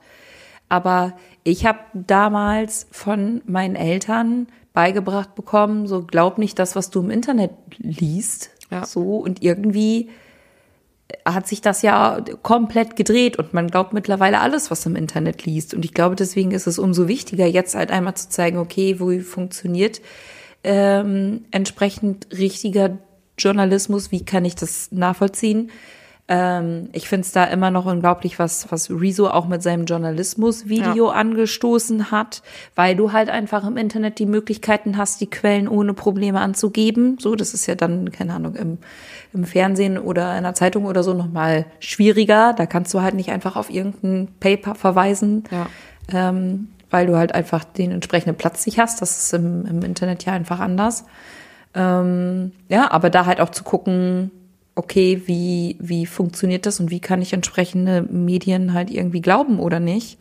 Aber 0.74 1.14
ich 1.44 1.68
habe 1.68 1.78
damals 1.94 2.88
von 2.90 3.44
meinen 3.46 3.76
Eltern 3.76 4.48
beigebracht 4.74 5.36
bekommen, 5.36 5.86
so 5.86 6.02
glaub 6.02 6.40
nicht 6.40 6.58
das, 6.58 6.76
was 6.76 6.90
du 6.90 7.02
im 7.02 7.12
Internet 7.12 7.52
liest. 7.78 8.50
Ja. 8.72 8.84
So 8.84 9.18
und 9.18 9.44
irgendwie 9.44 10.10
hat 11.26 11.46
sich 11.48 11.62
das 11.62 11.84
ja 11.84 12.26
komplett 12.42 12.96
gedreht 12.96 13.38
und 13.38 13.54
man 13.54 13.68
glaubt 13.68 13.94
mittlerweile 13.94 14.40
alles, 14.40 14.72
was 14.72 14.84
im 14.88 14.96
Internet 14.96 15.46
liest. 15.46 15.76
Und 15.76 15.86
ich 15.86 15.94
glaube, 15.94 16.16
deswegen 16.16 16.50
ist 16.50 16.66
es 16.66 16.80
umso 16.80 17.08
wichtiger, 17.08 17.46
jetzt 17.46 17.76
halt 17.76 17.92
einmal 17.92 18.16
zu 18.16 18.30
zeigen, 18.30 18.58
okay, 18.58 19.00
wo 19.00 19.12
funktioniert 19.20 20.02
ähm, 20.64 21.46
entsprechend 21.52 22.30
richtiger 22.36 22.98
Journalismus, 23.38 24.12
wie 24.12 24.26
kann 24.26 24.44
ich 24.44 24.56
das 24.56 24.92
nachvollziehen? 24.92 25.70
Ähm, 26.30 26.88
ich 26.94 27.10
finde 27.10 27.26
es 27.26 27.34
da 27.34 27.44
immer 27.44 27.70
noch 27.70 27.86
unglaublich, 27.86 28.40
was, 28.40 28.72
was 28.72 28.90
Rezo 28.90 29.28
auch 29.28 29.46
mit 29.48 29.62
seinem 29.62 29.86
Journalismus-Video 29.86 31.10
angestoßen 31.10 32.12
hat, 32.12 32.42
weil 32.76 32.96
du 32.96 33.12
halt 33.12 33.30
einfach 33.30 33.68
im 33.68 33.76
Internet 33.76 34.20
die 34.20 34.26
Möglichkeiten 34.26 34.98
hast, 34.98 35.20
die 35.20 35.30
Quellen 35.30 35.68
ohne 35.68 35.94
Probleme 35.94 36.40
anzugeben. 36.40 37.18
So, 37.20 37.36
das 37.36 37.54
ist 37.54 37.66
ja 37.66 37.76
dann, 37.76 38.10
keine 38.14 38.34
Ahnung, 38.36 38.56
im, 38.56 38.78
im 39.34 39.44
Fernsehen 39.44 39.98
oder 39.98 40.38
in 40.38 40.44
der 40.44 40.54
Zeitung 40.54 40.86
oder 40.86 41.04
so 41.04 41.14
nochmal 41.14 41.66
schwieriger. 41.80 42.54
Da 42.54 42.68
kannst 42.68 42.94
du 42.94 43.02
halt 43.02 43.16
nicht 43.16 43.30
einfach 43.30 43.58
auf 43.58 43.70
irgendein 43.70 44.30
Paper 44.40 44.76
verweisen, 44.76 45.44
Ja. 45.52 45.68
ähm, 46.14 46.70
weil 46.90 47.06
du 47.08 47.18
halt 47.18 47.36
einfach 47.36 47.66
den 47.66 47.92
entsprechenden 47.92 48.38
Platz 48.38 48.66
nicht 48.66 48.80
hast. 48.80 49.02
Das 49.02 49.18
ist 49.24 49.34
im, 49.34 49.66
im 49.66 49.82
Internet 49.82 50.24
ja 50.24 50.32
einfach 50.32 50.62
anders. 50.62 51.04
Ähm, 51.76 52.54
ja, 52.70 52.92
aber 52.92 53.10
da 53.10 53.26
halt 53.26 53.42
auch 53.42 53.50
zu 53.50 53.64
gucken, 53.64 54.32
okay, 54.76 55.22
wie, 55.26 55.78
wie 55.80 56.06
funktioniert 56.06 56.66
das 56.66 56.80
und 56.80 56.90
wie 56.90 57.00
kann 57.00 57.22
ich 57.22 57.34
entsprechende 57.34 58.02
Medien 58.02 58.74
halt 58.74 58.90
irgendwie 58.90 59.22
glauben 59.22 59.60
oder 59.60 59.80
nicht. 59.80 60.20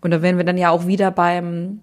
Und 0.00 0.10
da 0.10 0.22
wären 0.22 0.38
wir 0.38 0.44
dann 0.44 0.56
ja 0.56 0.70
auch 0.70 0.86
wieder 0.86 1.10
beim 1.10 1.80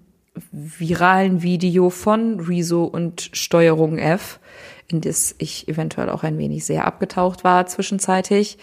viralen 0.51 1.41
Video 1.41 1.89
von 1.89 2.39
Rezo 2.39 2.83
und 2.83 3.29
Steuerung 3.33 3.97
F, 3.97 4.39
in 4.87 5.01
das 5.01 5.35
ich 5.37 5.67
eventuell 5.67 6.09
auch 6.09 6.23
ein 6.23 6.37
wenig 6.37 6.65
sehr 6.65 6.85
abgetaucht 6.85 7.43
war 7.43 7.67
zwischenzeitig, 7.67 8.57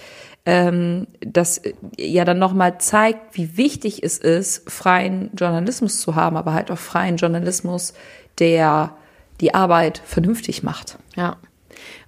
ähm, 0.44 1.06
das 1.20 1.60
ja 1.98 2.24
dann 2.24 2.38
nochmal 2.38 2.78
zeigt, 2.78 3.36
wie 3.36 3.56
wichtig 3.56 4.02
es 4.02 4.18
ist, 4.18 4.68
freien 4.70 5.30
Journalismus 5.36 6.00
zu 6.00 6.14
haben, 6.14 6.36
aber 6.36 6.52
halt 6.52 6.70
auch 6.70 6.78
freien 6.78 7.16
Journalismus, 7.16 7.94
der 8.38 8.96
die 9.40 9.54
Arbeit 9.54 10.00
vernünftig 10.04 10.62
macht. 10.62 10.98
Ja. 11.16 11.36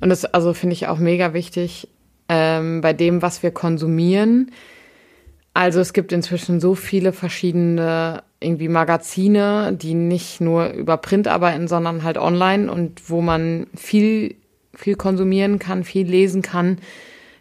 Und 0.00 0.08
das 0.10 0.24
also 0.24 0.54
finde 0.54 0.74
ich 0.74 0.86
auch 0.88 0.98
mega 0.98 1.34
wichtig 1.34 1.88
ähm, 2.28 2.80
bei 2.80 2.92
dem, 2.92 3.22
was 3.22 3.42
wir 3.42 3.50
konsumieren. 3.50 4.52
Also 5.54 5.80
es 5.80 5.92
gibt 5.92 6.12
inzwischen 6.12 6.60
so 6.60 6.74
viele 6.74 7.12
verschiedene 7.12 8.22
irgendwie 8.40 8.68
Magazine, 8.68 9.72
die 9.72 9.94
nicht 9.94 10.40
nur 10.40 10.68
über 10.68 10.96
Print 10.98 11.26
arbeiten, 11.26 11.66
sondern 11.66 12.04
halt 12.04 12.18
online 12.18 12.70
und 12.70 13.10
wo 13.10 13.20
man 13.20 13.66
viel, 13.74 14.36
viel 14.74 14.94
konsumieren 14.94 15.58
kann, 15.58 15.82
viel 15.82 16.06
lesen 16.06 16.42
kann, 16.42 16.78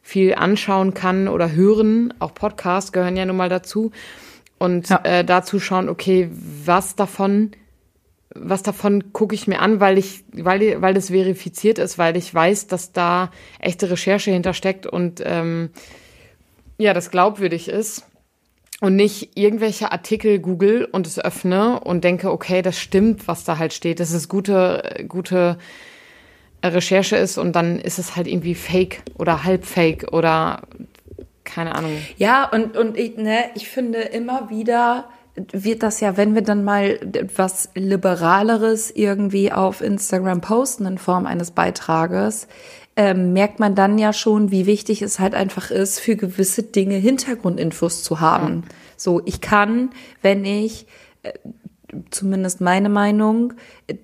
viel 0.02 0.34
anschauen 0.34 0.96
kann 0.96 1.28
oder 1.28 1.52
hören. 1.52 2.14
Auch 2.18 2.34
Podcasts 2.34 2.92
gehören 2.92 3.18
ja 3.18 3.26
nun 3.26 3.38
mal 3.38 3.50
dazu. 3.50 3.92
Und 4.58 4.90
Ja. 4.90 5.02
äh, 5.04 5.24
dazu 5.24 5.60
schauen, 5.60 5.88
okay, 5.88 6.32
was 6.66 6.96
davon 6.96 7.52
was 8.34 8.64
davon 8.64 9.14
gucke 9.14 9.36
ich 9.36 9.48
mir 9.48 9.60
an, 9.60 9.80
weil 9.80 9.98
ich, 9.98 10.24
weil, 10.34 10.82
weil 10.82 10.94
das 10.94 11.08
verifiziert 11.10 11.80
ist, 11.80 11.98
weil 11.98 12.18
ich 12.18 12.34
weiß, 12.34 12.68
dass 12.68 12.92
da 12.92 13.32
echte 13.60 13.90
Recherche 13.90 14.32
hintersteckt 14.32 14.86
und 14.86 15.22
ähm, 15.26 15.70
ja, 16.78 16.94
das 16.94 17.10
glaubwürdig 17.12 17.70
ist. 17.70 18.06
Und 18.80 18.96
nicht 18.96 19.36
irgendwelche 19.36 19.92
Artikel 19.92 20.38
google 20.38 20.86
und 20.86 21.08
es 21.08 21.18
öffne 21.18 21.80
und 21.80 22.04
denke, 22.04 22.32
okay, 22.32 22.62
das 22.62 22.78
stimmt, 22.78 23.28
was 23.28 23.44
da 23.44 23.58
halt 23.58 23.74
steht. 23.74 24.00
Das 24.00 24.12
ist 24.12 24.30
gute, 24.30 25.04
gute 25.08 25.58
Recherche 26.64 27.16
ist 27.16 27.40
und 27.40 27.56
dann 27.56 27.80
ist 27.80 27.98
es 27.98 28.16
halt 28.16 28.28
irgendwie 28.28 28.54
fake 28.54 29.02
oder 29.18 29.44
halb 29.44 29.66
fake 29.66 30.12
oder 30.12 30.62
keine 31.44 31.74
Ahnung. 31.74 31.98
Ja, 32.18 32.48
und, 32.50 32.78
und 32.78 32.98
ich, 32.98 33.18
ne, 33.18 33.46
ich 33.56 33.68
finde 33.68 34.00
immer 34.00 34.52
wieder 34.52 35.10
wird 35.52 35.84
das 35.84 36.00
ja, 36.00 36.18
wenn 36.18 36.36
wir 36.36 36.42
dann 36.42 36.64
mal 36.64 37.00
etwas 37.14 37.70
Liberaleres 37.76 38.92
irgendwie 38.92 39.52
auf 39.52 39.82
Instagram 39.82 40.42
posten 40.42 40.86
in 40.86 40.98
Form 40.98 41.26
eines 41.26 41.52
Beitrages, 41.52 42.48
ähm, 42.96 43.34
merkt 43.34 43.60
man 43.60 43.76
dann 43.76 44.00
ja 44.00 44.12
schon, 44.12 44.52
wie 44.52 44.66
wichtig 44.66 45.02
es 45.04 45.20
halt 45.20 45.36
einfach 45.36 45.70
ist, 45.70 46.00
für 46.00 46.16
gewisse 46.16 46.64
Dinge 46.64 46.96
Hintergrundinfos 46.96 48.04
zu 48.04 48.20
haben. 48.20 48.64
Ja. 48.64 48.76
So, 48.98 49.22
ich 49.26 49.40
kann, 49.40 49.92
wenn 50.24 50.44
ich, 50.44 50.88
äh, 51.22 51.34
zumindest 52.10 52.60
meine 52.60 52.90
Meinung, 52.90 53.54
äh, 53.86 53.96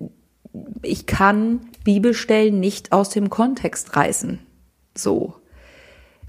ich 0.82 1.06
kann 1.06 1.60
Bibelstellen 1.82 2.60
nicht 2.60 2.92
aus 2.92 3.10
dem 3.10 3.28
Kontext 3.30 3.96
reißen. 3.96 4.38
So. 4.96 5.34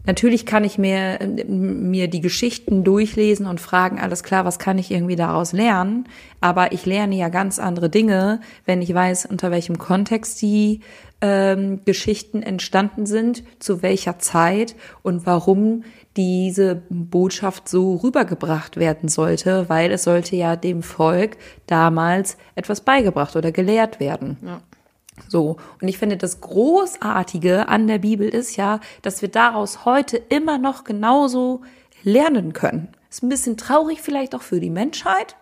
Natürlich 0.06 0.46
kann 0.46 0.64
ich 0.64 0.78
mir, 0.78 1.20
mir 1.48 2.08
die 2.08 2.22
Geschichten 2.22 2.84
durchlesen 2.84 3.46
und 3.46 3.60
fragen, 3.60 4.00
alles 4.00 4.24
klar, 4.24 4.46
was 4.46 4.60
kann 4.60 4.78
ich 4.78 4.92
irgendwie 4.92 5.16
daraus 5.16 5.52
lernen? 5.52 6.08
Aber 6.42 6.72
ich 6.72 6.86
lerne 6.86 7.16
ja 7.16 7.30
ganz 7.30 7.60
andere 7.60 7.90
Dinge, 7.90 8.40
wenn 8.66 8.82
ich 8.82 8.94
weiß, 8.94 9.26
unter 9.26 9.52
welchem 9.52 9.78
Kontext 9.78 10.42
die 10.42 10.82
ähm, 11.22 11.82
Geschichten 11.86 12.44
entstanden 12.44 13.06
sind, 13.06 13.44
zu 13.60 13.82
welcher 13.82 14.20
Zeit 14.20 14.76
und 15.02 15.26
warum 15.26 15.84
diese 16.18 16.84
Botschaft 16.90 17.68
so 17.68 17.96
rübergebracht 17.96 18.78
werden 18.78 19.10
sollte, 19.10 19.66
weil 19.68 19.92
es 19.92 20.04
sollte 20.04 20.36
ja 20.36 20.56
dem 20.56 20.84
Volk 20.84 21.38
damals 21.68 22.38
etwas 22.56 22.82
beigebracht 22.82 23.36
oder 23.36 23.52
gelehrt 23.52 24.00
werden. 24.00 24.38
Ja. 24.46 24.62
So. 25.28 25.58
Und 25.82 25.88
ich 25.88 25.98
finde, 25.98 26.18
das 26.18 26.42
Großartige 26.42 27.68
an 27.68 27.88
der 27.88 28.00
Bibel 28.00 28.28
ist 28.28 28.58
ja, 28.58 28.80
dass 29.02 29.22
wir 29.22 29.30
daraus 29.30 29.86
heute 29.86 30.18
immer 30.18 30.58
noch 30.58 30.84
genauso 30.84 31.62
lernen 32.04 32.54
können. 32.54 32.90
Ist 33.10 33.24
ein 33.24 33.30
bisschen 33.30 33.58
traurig 33.58 34.02
vielleicht 34.02 34.36
auch 34.36 34.42
für 34.42 34.60
die 34.60 34.70
Menschheit, 34.70 35.36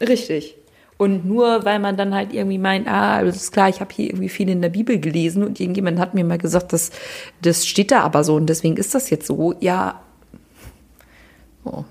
Richtig. 0.00 0.56
Und 0.98 1.24
nur 1.24 1.64
weil 1.64 1.78
man 1.78 1.96
dann 1.96 2.14
halt 2.14 2.32
irgendwie 2.32 2.58
meint, 2.58 2.86
ah, 2.86 3.24
das 3.24 3.36
ist 3.36 3.52
klar, 3.52 3.68
ich 3.68 3.80
habe 3.80 3.92
hier 3.92 4.06
irgendwie 4.06 4.28
viel 4.28 4.48
in 4.48 4.62
der 4.62 4.68
Bibel 4.68 5.00
gelesen 5.00 5.42
und 5.42 5.58
irgendjemand 5.58 5.98
hat 5.98 6.14
mir 6.14 6.24
mal 6.24 6.38
gesagt, 6.38 6.72
das, 6.72 6.90
das 7.40 7.66
steht 7.66 7.90
da 7.90 8.02
aber 8.02 8.22
so 8.24 8.36
und 8.36 8.46
deswegen 8.46 8.76
ist 8.76 8.94
das 8.94 9.10
jetzt 9.10 9.26
so. 9.26 9.54
Ja, 9.60 10.00
oh. 11.64 11.84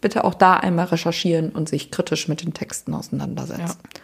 bitte 0.00 0.24
auch 0.24 0.34
da 0.34 0.54
einmal 0.54 0.86
recherchieren 0.86 1.50
und 1.50 1.68
sich 1.68 1.90
kritisch 1.90 2.28
mit 2.28 2.42
den 2.42 2.54
Texten 2.54 2.94
auseinandersetzen. 2.94 3.78
Ja. 3.82 4.00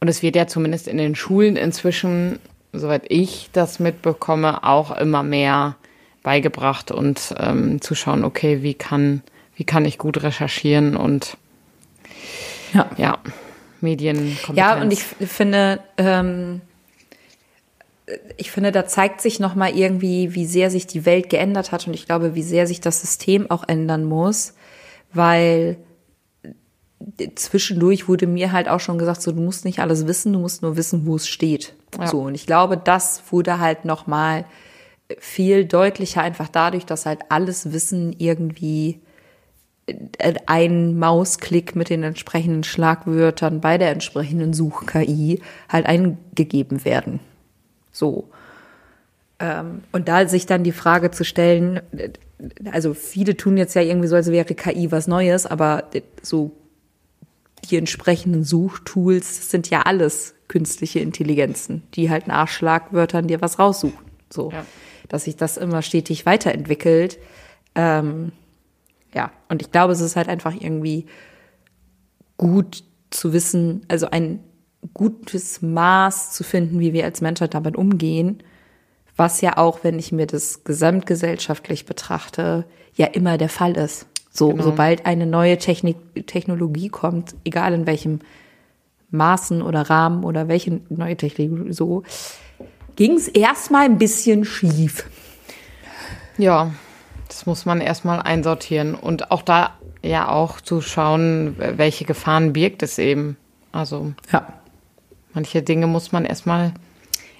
Und 0.00 0.08
es 0.08 0.22
wird 0.22 0.34
ja 0.34 0.46
zumindest 0.46 0.88
in 0.88 0.96
den 0.96 1.14
Schulen 1.14 1.56
inzwischen, 1.56 2.38
soweit 2.72 3.04
ich 3.08 3.50
das 3.52 3.78
mitbekomme, 3.78 4.64
auch 4.64 4.96
immer 4.96 5.22
mehr 5.22 5.76
beigebracht 6.22 6.90
und 6.90 7.34
ähm, 7.38 7.80
zu 7.80 7.94
schauen, 7.94 8.24
okay, 8.24 8.62
wie 8.62 8.74
kann, 8.74 9.22
wie 9.54 9.64
kann 9.64 9.84
ich 9.84 9.98
gut 9.98 10.22
recherchieren 10.22 10.96
und 10.96 11.36
ja. 12.72 12.90
ja. 12.96 13.18
Medienkompetenz. 13.80 14.56
Ja, 14.56 14.80
und 14.80 14.92
ich 14.92 15.02
finde, 15.02 15.80
ähm, 15.96 16.60
ich 18.36 18.50
finde, 18.50 18.72
da 18.72 18.86
zeigt 18.86 19.20
sich 19.20 19.40
nochmal 19.40 19.76
irgendwie, 19.76 20.34
wie 20.34 20.46
sehr 20.46 20.70
sich 20.70 20.86
die 20.86 21.04
Welt 21.04 21.30
geändert 21.30 21.72
hat 21.72 21.86
und 21.86 21.94
ich 21.94 22.06
glaube, 22.06 22.34
wie 22.34 22.42
sehr 22.42 22.66
sich 22.66 22.80
das 22.80 23.00
System 23.00 23.50
auch 23.50 23.64
ändern 23.66 24.04
muss, 24.04 24.54
weil 25.12 25.76
zwischendurch 27.34 28.08
wurde 28.08 28.26
mir 28.26 28.52
halt 28.52 28.68
auch 28.68 28.80
schon 28.80 28.98
gesagt, 28.98 29.22
so 29.22 29.32
du 29.32 29.40
musst 29.40 29.64
nicht 29.64 29.80
alles 29.80 30.06
wissen, 30.06 30.32
du 30.32 30.38
musst 30.38 30.62
nur 30.62 30.76
wissen, 30.76 31.06
wo 31.06 31.16
es 31.16 31.28
steht. 31.28 31.74
Ja. 31.98 32.06
So 32.06 32.20
und 32.20 32.34
ich 32.34 32.46
glaube, 32.46 32.76
das 32.76 33.22
wurde 33.30 33.58
halt 33.58 33.84
nochmal 33.84 34.44
viel 35.18 35.64
deutlicher 35.64 36.22
einfach 36.22 36.48
dadurch, 36.48 36.86
dass 36.86 37.06
halt 37.06 37.20
alles 37.28 37.72
Wissen 37.72 38.14
irgendwie 38.18 39.00
ein 40.46 40.98
Mausklick 40.98 41.74
mit 41.74 41.90
den 41.90 42.02
entsprechenden 42.02 42.64
Schlagwörtern 42.64 43.60
bei 43.60 43.78
der 43.78 43.90
entsprechenden 43.90 44.52
Such-KI 44.52 45.40
halt 45.68 45.86
eingegeben 45.86 46.84
werden. 46.84 47.20
So. 47.90 48.28
Ähm, 49.38 49.82
und 49.90 50.08
da 50.08 50.26
sich 50.28 50.46
dann 50.46 50.62
die 50.62 50.72
Frage 50.72 51.10
zu 51.10 51.24
stellen, 51.24 51.80
also 52.70 52.94
viele 52.94 53.36
tun 53.36 53.56
jetzt 53.56 53.74
ja 53.74 53.82
irgendwie 53.82 54.08
so, 54.08 54.16
als 54.16 54.30
wäre 54.30 54.54
KI 54.54 54.92
was 54.92 55.08
Neues, 55.08 55.46
aber 55.46 55.84
so 56.22 56.52
die 57.64 57.76
entsprechenden 57.76 58.44
Suchtools 58.44 59.50
sind 59.50 59.70
ja 59.70 59.82
alles 59.82 60.34
künstliche 60.48 61.00
Intelligenzen, 61.00 61.82
die 61.94 62.10
halt 62.10 62.26
nach 62.26 62.48
Schlagwörtern 62.48 63.26
dir 63.26 63.40
was 63.40 63.58
raussuchen. 63.58 64.04
So, 64.30 64.50
ja. 64.50 64.64
dass 65.08 65.24
sich 65.24 65.36
das 65.36 65.56
immer 65.56 65.82
stetig 65.82 66.26
weiterentwickelt. 66.26 67.18
Ähm, 67.74 68.32
ja, 69.14 69.30
und 69.48 69.62
ich 69.62 69.70
glaube, 69.70 69.92
es 69.92 70.00
ist 70.00 70.16
halt 70.16 70.28
einfach 70.28 70.54
irgendwie 70.58 71.06
gut 72.36 72.84
zu 73.10 73.32
wissen, 73.32 73.84
also 73.88 74.08
ein 74.10 74.40
gutes 74.94 75.62
Maß 75.62 76.32
zu 76.32 76.44
finden, 76.44 76.80
wie 76.80 76.92
wir 76.92 77.04
als 77.04 77.20
Menschheit 77.20 77.54
damit 77.54 77.76
umgehen, 77.76 78.42
was 79.16 79.40
ja 79.40 79.58
auch, 79.58 79.84
wenn 79.84 79.98
ich 79.98 80.12
mir 80.12 80.26
das 80.26 80.64
gesamtgesellschaftlich 80.64 81.86
betrachte, 81.86 82.64
ja 82.94 83.06
immer 83.06 83.38
der 83.38 83.48
Fall 83.48 83.76
ist. 83.76 84.06
So, 84.30 84.48
genau. 84.48 84.64
sobald 84.64 85.04
eine 85.04 85.26
neue 85.26 85.58
Technik, 85.58 86.26
Technologie 86.26 86.88
kommt, 86.88 87.34
egal 87.44 87.74
in 87.74 87.86
welchem 87.86 88.20
Maßen 89.10 89.60
oder 89.60 89.82
Rahmen 89.82 90.24
oder 90.24 90.48
welche 90.48 90.80
neue 90.88 91.16
Technologie, 91.16 91.72
so, 91.72 92.02
ging 92.96 93.12
es 93.12 93.28
erstmal 93.28 93.84
ein 93.84 93.98
bisschen 93.98 94.44
schief. 94.44 95.06
Ja, 96.38 96.72
das 97.32 97.46
muss 97.46 97.64
man 97.64 97.80
erstmal 97.80 98.20
einsortieren 98.20 98.94
und 98.94 99.30
auch 99.30 99.40
da 99.40 99.70
ja 100.02 100.28
auch 100.28 100.60
zu 100.60 100.82
schauen, 100.82 101.56
welche 101.56 102.04
Gefahren 102.04 102.52
birgt 102.52 102.82
es 102.82 102.98
eben. 102.98 103.38
Also 103.72 104.12
ja. 104.30 104.52
manche 105.32 105.62
Dinge 105.62 105.86
muss 105.86 106.12
man 106.12 106.26
erstmal 106.26 106.74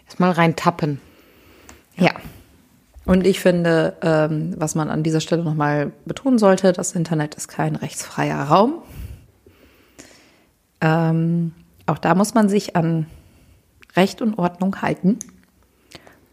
erstmal 0.06 0.30
reintappen. 0.30 0.98
Ja. 1.96 2.06
ja. 2.06 2.12
Und 3.04 3.26
ich 3.26 3.40
finde, 3.40 3.96
ähm, 4.00 4.54
was 4.56 4.74
man 4.74 4.88
an 4.88 5.02
dieser 5.02 5.20
Stelle 5.20 5.44
nochmal 5.44 5.92
betonen 6.06 6.38
sollte, 6.38 6.72
das 6.72 6.92
Internet 6.92 7.34
ist 7.34 7.48
kein 7.48 7.76
rechtsfreier 7.76 8.44
Raum. 8.44 8.76
Ähm, 10.80 11.52
auch 11.84 11.98
da 11.98 12.14
muss 12.14 12.32
man 12.32 12.48
sich 12.48 12.76
an 12.76 13.06
Recht 13.94 14.22
und 14.22 14.38
Ordnung 14.38 14.80
halten. 14.80 15.18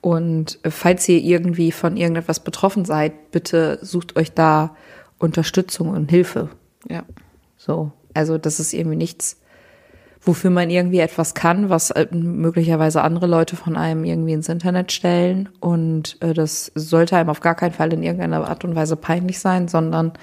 Und 0.02 0.60
falls 0.68 1.08
ihr 1.10 1.20
irgendwie 1.20 1.72
von 1.72 1.98
irgendetwas 1.98 2.40
betroffen 2.40 2.86
seid, 2.86 3.32
bitte 3.32 3.80
sucht 3.82 4.16
euch 4.16 4.32
da 4.32 4.76
Unterstützung 5.18 5.90
und 5.90 6.10
Hilfe. 6.10 6.50
Ja. 6.90 7.04
So. 7.58 7.92
Also, 8.14 8.38
das 8.38 8.60
ist 8.60 8.74
irgendwie 8.74 8.96
nichts, 8.96 9.40
wofür 10.22 10.50
man 10.50 10.70
irgendwie 10.70 11.00
etwas 11.00 11.34
kann, 11.34 11.70
was 11.70 11.92
äh, 11.92 12.08
möglicherweise 12.12 13.02
andere 13.02 13.28
Leute 13.28 13.56
von 13.56 13.76
einem 13.76 14.04
irgendwie 14.06 14.34
ins 14.34 14.50
Internet 14.50 14.92
stellen. 14.92 15.50
Und 15.60 16.18
äh, 16.22 16.34
das 16.34 16.72
sollte 16.76 17.18
einem 17.18 17.30
auf 17.30 17.42
gar 17.42 17.56
keinen 17.56 17.74
Fall 17.74 17.94
in 17.94 18.04
irgendeiner 18.04 18.48
Art 18.48 18.64
und 18.64 18.76
Weise 18.76 18.96
peinlich 18.96 19.40
sein, 19.40 19.68
sondern 19.68 20.14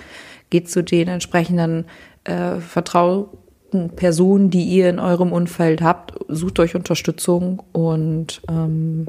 geht 0.51 0.71
zu 0.71 0.83
den 0.83 1.09
entsprechenden 1.09 1.85
äh, 2.25 2.57
vertrauten 2.61 3.91
Personen, 3.95 4.51
die 4.51 4.65
ihr 4.65 4.89
in 4.89 4.99
eurem 4.99 5.33
Umfeld 5.33 5.83
habt, 5.83 6.15
sucht 6.29 6.59
euch 6.61 6.75
Unterstützung 6.75 7.63
und 7.73 8.41
ähm, 8.49 9.07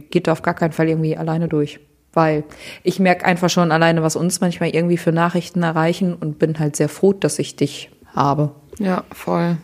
geht 0.00 0.28
auf 0.28 0.42
gar 0.42 0.54
keinen 0.54 0.72
Fall 0.72 0.88
irgendwie 0.88 1.16
alleine 1.16 1.48
durch. 1.48 1.80
Weil 2.12 2.44
ich 2.84 3.00
merke 3.00 3.24
einfach 3.24 3.50
schon 3.50 3.72
alleine, 3.72 4.02
was 4.02 4.14
uns 4.14 4.40
manchmal 4.40 4.70
irgendwie 4.70 4.96
für 4.96 5.12
Nachrichten 5.12 5.62
erreichen 5.62 6.14
und 6.14 6.38
bin 6.38 6.58
halt 6.58 6.76
sehr 6.76 6.88
froh, 6.88 7.12
dass 7.12 7.38
ich 7.38 7.56
dich 7.56 7.90
habe. 8.14 8.54
Ja, 8.78 9.04
voll. 9.12 9.56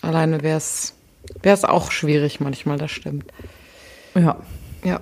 Alleine 0.00 0.42
wäre 0.42 0.58
es 0.58 0.94
auch 1.64 1.90
schwierig 1.90 2.38
manchmal, 2.40 2.78
das 2.78 2.92
stimmt. 2.92 3.32
Ja. 4.14 4.36
Ja. 4.84 5.00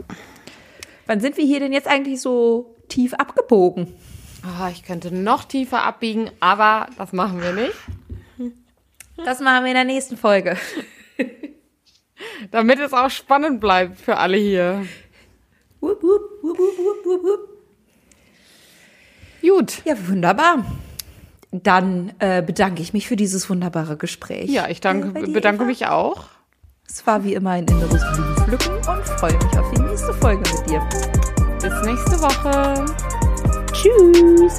Wann 1.07 1.21
sind 1.21 1.37
wir 1.37 1.45
hier 1.45 1.61
denn 1.61 1.73
jetzt 1.73 1.89
eigentlich 1.89 2.21
so 2.23 2.75
tief 2.89 3.13
abgebogen? 3.15 3.89
Ah, 4.43 4.71
ich 4.71 4.85
könnte 4.85 5.15
noch 5.15 5.45
tiefer 5.45 5.83
abbiegen, 5.83 6.31
aber 6.41 6.89
das 6.99 7.13
machen 7.13 7.43
wir 7.43 7.53
nicht. 7.53 7.75
Das 9.17 9.41
machen 9.41 9.65
wir 9.65 9.71
in 9.71 9.77
der 9.77 9.85
nächsten 9.85 10.17
Folge. 10.17 10.57
Damit 12.51 12.79
es 12.79 12.93
auch 12.93 13.11
spannend 13.11 13.61
bleibt 13.61 14.01
für 14.01 14.17
alle 14.17 14.37
hier. 14.37 14.87
Wupp, 15.81 16.03
wupp, 16.03 16.21
wupp, 16.43 16.59
wupp, 16.59 17.05
wupp, 17.05 17.23
wupp. 17.25 17.49
Gut. 19.43 19.83
Ja, 19.85 19.95
wunderbar. 20.09 20.65
Dann 21.51 22.13
äh, 22.19 22.43
bedanke 22.43 22.83
ich 22.83 22.93
mich 22.93 23.07
für 23.07 23.17
dieses 23.17 23.49
wunderbare 23.51 23.97
Gespräch. 23.97 24.51
Ja, 24.51 24.69
ich 24.69 24.81
danke, 24.81 25.19
Äh, 25.19 25.27
dir, 25.27 25.33
bedanke 25.33 25.63
Eva. 25.63 25.67
mich 25.69 25.87
auch. 25.87 26.25
Es 26.89 27.07
war 27.07 27.25
wie 27.25 27.35
immer 27.35 27.51
ein 27.51 27.67
inneres 27.67 28.03
Blumenpflücken 28.15 28.75
und 28.77 29.05
freue 29.19 29.35
mich 29.35 29.59
auf 29.59 29.71
die 29.75 29.81
nächste 29.83 30.13
Folge 30.15 30.43
mit 30.51 30.71
dir. 30.71 30.81
Bis 31.61 31.83
nächste 31.85 32.21
Woche. 32.21 32.85
Tschüss. 33.73 34.59